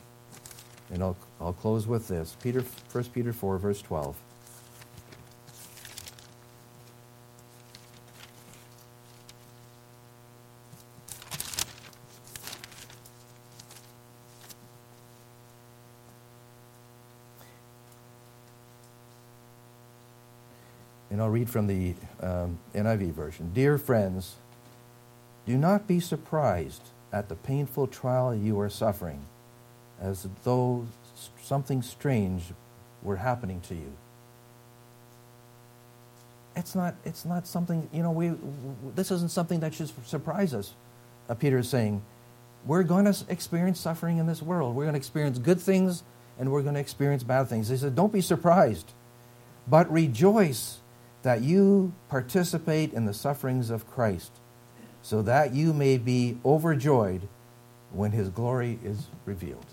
And 0.91 1.03
I'll, 1.03 1.17
I'll 1.41 1.55
close 1.55 1.87
with 1.87 2.09
this. 2.09 2.37
Peter, 2.43 2.63
1 2.93 3.05
Peter 3.05 3.33
4, 3.33 3.57
verse 3.57 3.81
12. 3.81 4.15
And 21.13 21.21
I'll 21.21 21.29
read 21.29 21.51
from 21.51 21.67
the 21.67 21.95
um, 22.23 22.59
NIV 22.75 23.13
version. 23.13 23.51
Dear 23.53 23.77
friends, 23.77 24.37
do 25.45 25.59
not 25.59 25.87
be 25.87 26.01
surprised 26.01 26.81
at 27.13 27.29
the 27.29 27.35
painful 27.35 27.87
trial 27.87 28.35
you 28.35 28.59
are 28.61 28.71
suffering, 28.71 29.21
as 30.01 30.27
though 30.43 30.87
something 31.43 31.83
strange 31.83 32.45
were 33.03 33.17
happening 33.17 33.61
to 33.69 33.75
you. 33.75 33.93
It's 36.57 36.75
not, 36.75 36.95
it's 37.05 37.27
not 37.27 37.47
something, 37.47 37.91
you 37.93 38.03
know, 38.03 38.11
we, 38.11 38.33
this 38.95 39.11
isn't 39.11 39.33
something 39.33 39.61
that 39.61 39.75
should 39.75 39.91
surprise 40.07 40.55
us, 40.55 40.73
uh, 41.29 41.35
Peter 41.35 41.59
is 41.59 41.69
saying. 41.69 42.01
We're 42.65 42.85
going 42.85 43.05
to 43.05 43.15
experience 43.29 43.79
suffering 43.79 44.17
in 44.17 44.27
this 44.27 44.41
world. 44.41 44.75
We're 44.75 44.85
going 44.85 44.95
to 44.95 44.99
experience 44.99 45.39
good 45.39 45.61
things 45.61 46.05
and 46.39 46.51
we're 46.51 46.63
going 46.63 46.75
to 46.75 46.81
experience 46.81 47.23
bad 47.23 47.49
things. 47.49 47.69
He 47.69 47.77
said, 47.77 47.95
Don't 47.95 48.13
be 48.13 48.23
surprised, 48.23 48.93
but 49.69 49.93
rejoice 49.93 50.79
that 51.23 51.43
you 51.43 51.93
participate 52.09 52.93
in 52.93 53.07
the 53.07 53.15
sufferings 53.15 53.71
of 53.71 53.91
Christ, 53.91 54.33
so 55.03 55.23
that 55.23 55.55
you 55.55 55.73
may 55.73 55.99
be 55.99 56.39
overjoyed 56.45 57.29
when 57.93 58.13
his 58.13 58.29
glory 58.29 58.79
is 58.85 59.07
revealed. 59.25 59.67